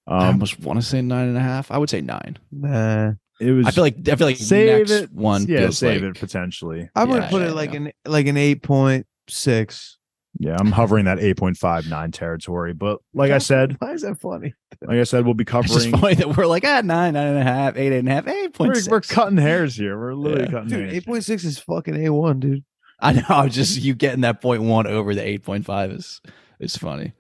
Eights. 0.07 0.13
I 0.15 0.19
um, 0.29 0.35
almost 0.35 0.61
want 0.61 0.81
to 0.81 0.87
say 0.87 1.03
nine 1.03 1.29
and 1.29 1.37
a 1.37 1.41
half. 1.41 1.71
I 1.71 1.79
would 1.79 1.91
say 1.91 2.01
nine. 2.01 2.39
Nah, 2.51 3.13
it 3.41 3.51
was. 3.53 3.67
I 3.67 3.71
feel 3.71 3.85
like 3.85 4.09
I 4.09 4.17
feel 4.17 4.27
like 4.27 4.37
save 4.37 4.89
next 4.89 4.91
it 4.91 5.13
one 5.13 5.47
Yeah, 5.47 5.59
feels 5.61 5.79
save 5.79 6.03
like, 6.03 6.17
it 6.17 6.21
potentially. 6.21 6.89
I 6.95 7.05
would 7.05 7.23
Yeah, 7.23 7.31
put 7.31 7.43
yeah, 7.43 7.49
it 7.49 7.55
like 7.55 7.71
yeah. 7.73 7.77
an 7.81 7.93
like 8.07 8.27
an 8.27 8.37
eight 8.37 8.63
point 8.63 9.07
six. 9.29 9.99
Yeah, 10.39 10.57
I'm 10.59 10.73
hovering 10.73 11.05
that 11.05 11.19
8.5, 11.19 11.87
9 11.91 12.11
territory. 12.11 12.73
But 12.73 13.01
like 13.13 13.31
I 13.31 13.37
said, 13.39 13.77
why 13.81 13.93
is 13.93 14.01
that 14.01 14.19
funny? 14.19 14.55
like 14.81 14.99
I 14.99 15.05
said, 15.05 15.27
we'll 15.27 15.35
be 15.35 15.43
It's 15.45 15.53
just 15.53 15.91
covering. 15.91 16.01
funny 16.01 16.15
that 16.15 16.37
we're 16.37 16.47
like 16.47 16.65
ah 16.65 16.81
nine, 16.81 17.13
nine 17.13 17.27
and 17.29 17.39
a 17.39 17.43
half, 17.45 17.77
eight, 17.77 17.93
eight 17.93 17.99
and 17.99 18.09
a 18.09 18.13
half, 18.13 18.27
eight 18.27 18.55
point 18.55 18.73
We're, 18.75 18.93
we're 18.93 19.01
cutting 19.03 19.37
hairs 19.37 19.77
here. 19.77 19.97
We're 19.99 20.15
literally 20.15 20.45
Yeah. 20.47 20.51
cutting 20.51 20.69
Dude, 20.71 20.81
hairs. 20.85 20.95
eight 20.95 21.07
point 21.07 21.25
six 21.25 21.45
is 21.45 21.59
fucking 21.59 22.07
a 22.07 22.11
one, 22.13 22.41
dude. 22.41 22.65
I 22.99 23.13
know. 23.13 23.23
I 23.29 23.45
was 23.45 23.55
just 23.55 23.79
you 23.83 23.95
getting 23.95 24.23
that 24.23 24.41
point 24.41 24.63
one 24.63 24.87
over 24.87 25.15
the 25.15 25.25
eight 25.25 25.43
point 25.45 25.67
five 25.67 25.91
is 25.93 26.21
is 26.59 26.77
funny. 26.79 27.13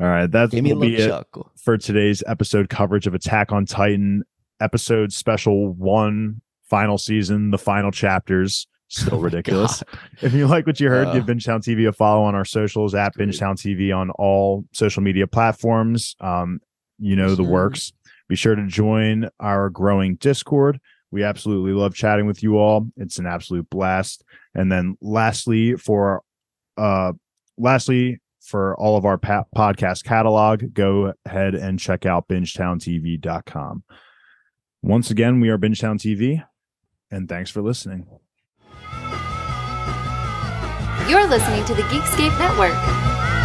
All 0.00 0.06
right, 0.08 0.30
that 0.30 0.52
will 0.52 0.80
be 0.80 0.96
it 0.96 1.08
chuckle. 1.08 1.50
for 1.56 1.78
today's 1.78 2.22
episode 2.26 2.68
coverage 2.68 3.06
of 3.06 3.14
Attack 3.14 3.52
on 3.52 3.64
Titan, 3.64 4.24
episode 4.60 5.12
special 5.12 5.72
one, 5.72 6.40
final 6.68 6.98
season, 6.98 7.50
the 7.50 7.58
final 7.58 7.90
chapters. 7.92 8.66
Still 8.88 9.14
Oh 9.18 9.20
ridiculous. 9.20 9.82
If 10.20 10.34
you 10.34 10.46
like 10.46 10.66
what 10.66 10.78
you 10.80 10.88
heard, 10.88 11.06
Uh. 11.08 11.14
give 11.14 11.24
Bingetown 11.26 11.60
TV 11.60 11.88
a 11.88 11.92
follow 11.92 12.22
on 12.24 12.34
our 12.34 12.44
socials 12.44 12.94
at. 12.94 13.16
Bingetown 13.16 13.54
TV 13.54 13.96
on 13.96 14.10
all 14.10 14.64
social 14.72 15.02
media 15.02 15.26
platforms. 15.26 16.16
Um, 16.20 16.60
you 16.98 17.16
know 17.16 17.28
Yes, 17.28 17.36
the 17.36 17.44
works. 17.44 17.92
Be 18.28 18.36
sure 18.36 18.54
to 18.54 18.66
join 18.66 19.28
our 19.40 19.70
growing 19.70 20.16
Discord. 20.16 20.80
We 21.10 21.22
absolutely 21.22 21.72
love 21.72 21.94
chatting 21.94 22.26
with 22.26 22.42
you 22.42 22.58
all. 22.58 22.88
It's 22.96 23.18
an 23.18 23.26
absolute 23.26 23.68
blast. 23.70 24.24
And 24.54 24.70
then 24.72 24.96
lastly, 25.00 25.76
for 25.76 26.22
uh 26.76 27.12
lastly, 27.56 28.20
for 28.44 28.76
all 28.78 28.96
of 28.96 29.04
our 29.04 29.18
pa- 29.18 29.44
podcast 29.56 30.04
catalog, 30.04 30.74
go 30.74 31.14
ahead 31.24 31.54
and 31.54 31.78
check 31.78 32.04
out 32.04 32.28
bingetowntv.com. 32.28 33.84
Once 34.82 35.10
again, 35.10 35.40
we 35.40 35.48
are 35.48 35.58
Bingetown 35.58 35.98
TV, 35.98 36.44
and 37.10 37.28
thanks 37.28 37.50
for 37.50 37.62
listening. 37.62 38.06
You're 41.08 41.26
listening 41.26 41.64
to 41.66 41.74
the 41.74 41.82
Geekscape 41.82 42.38
Network. 42.38 43.43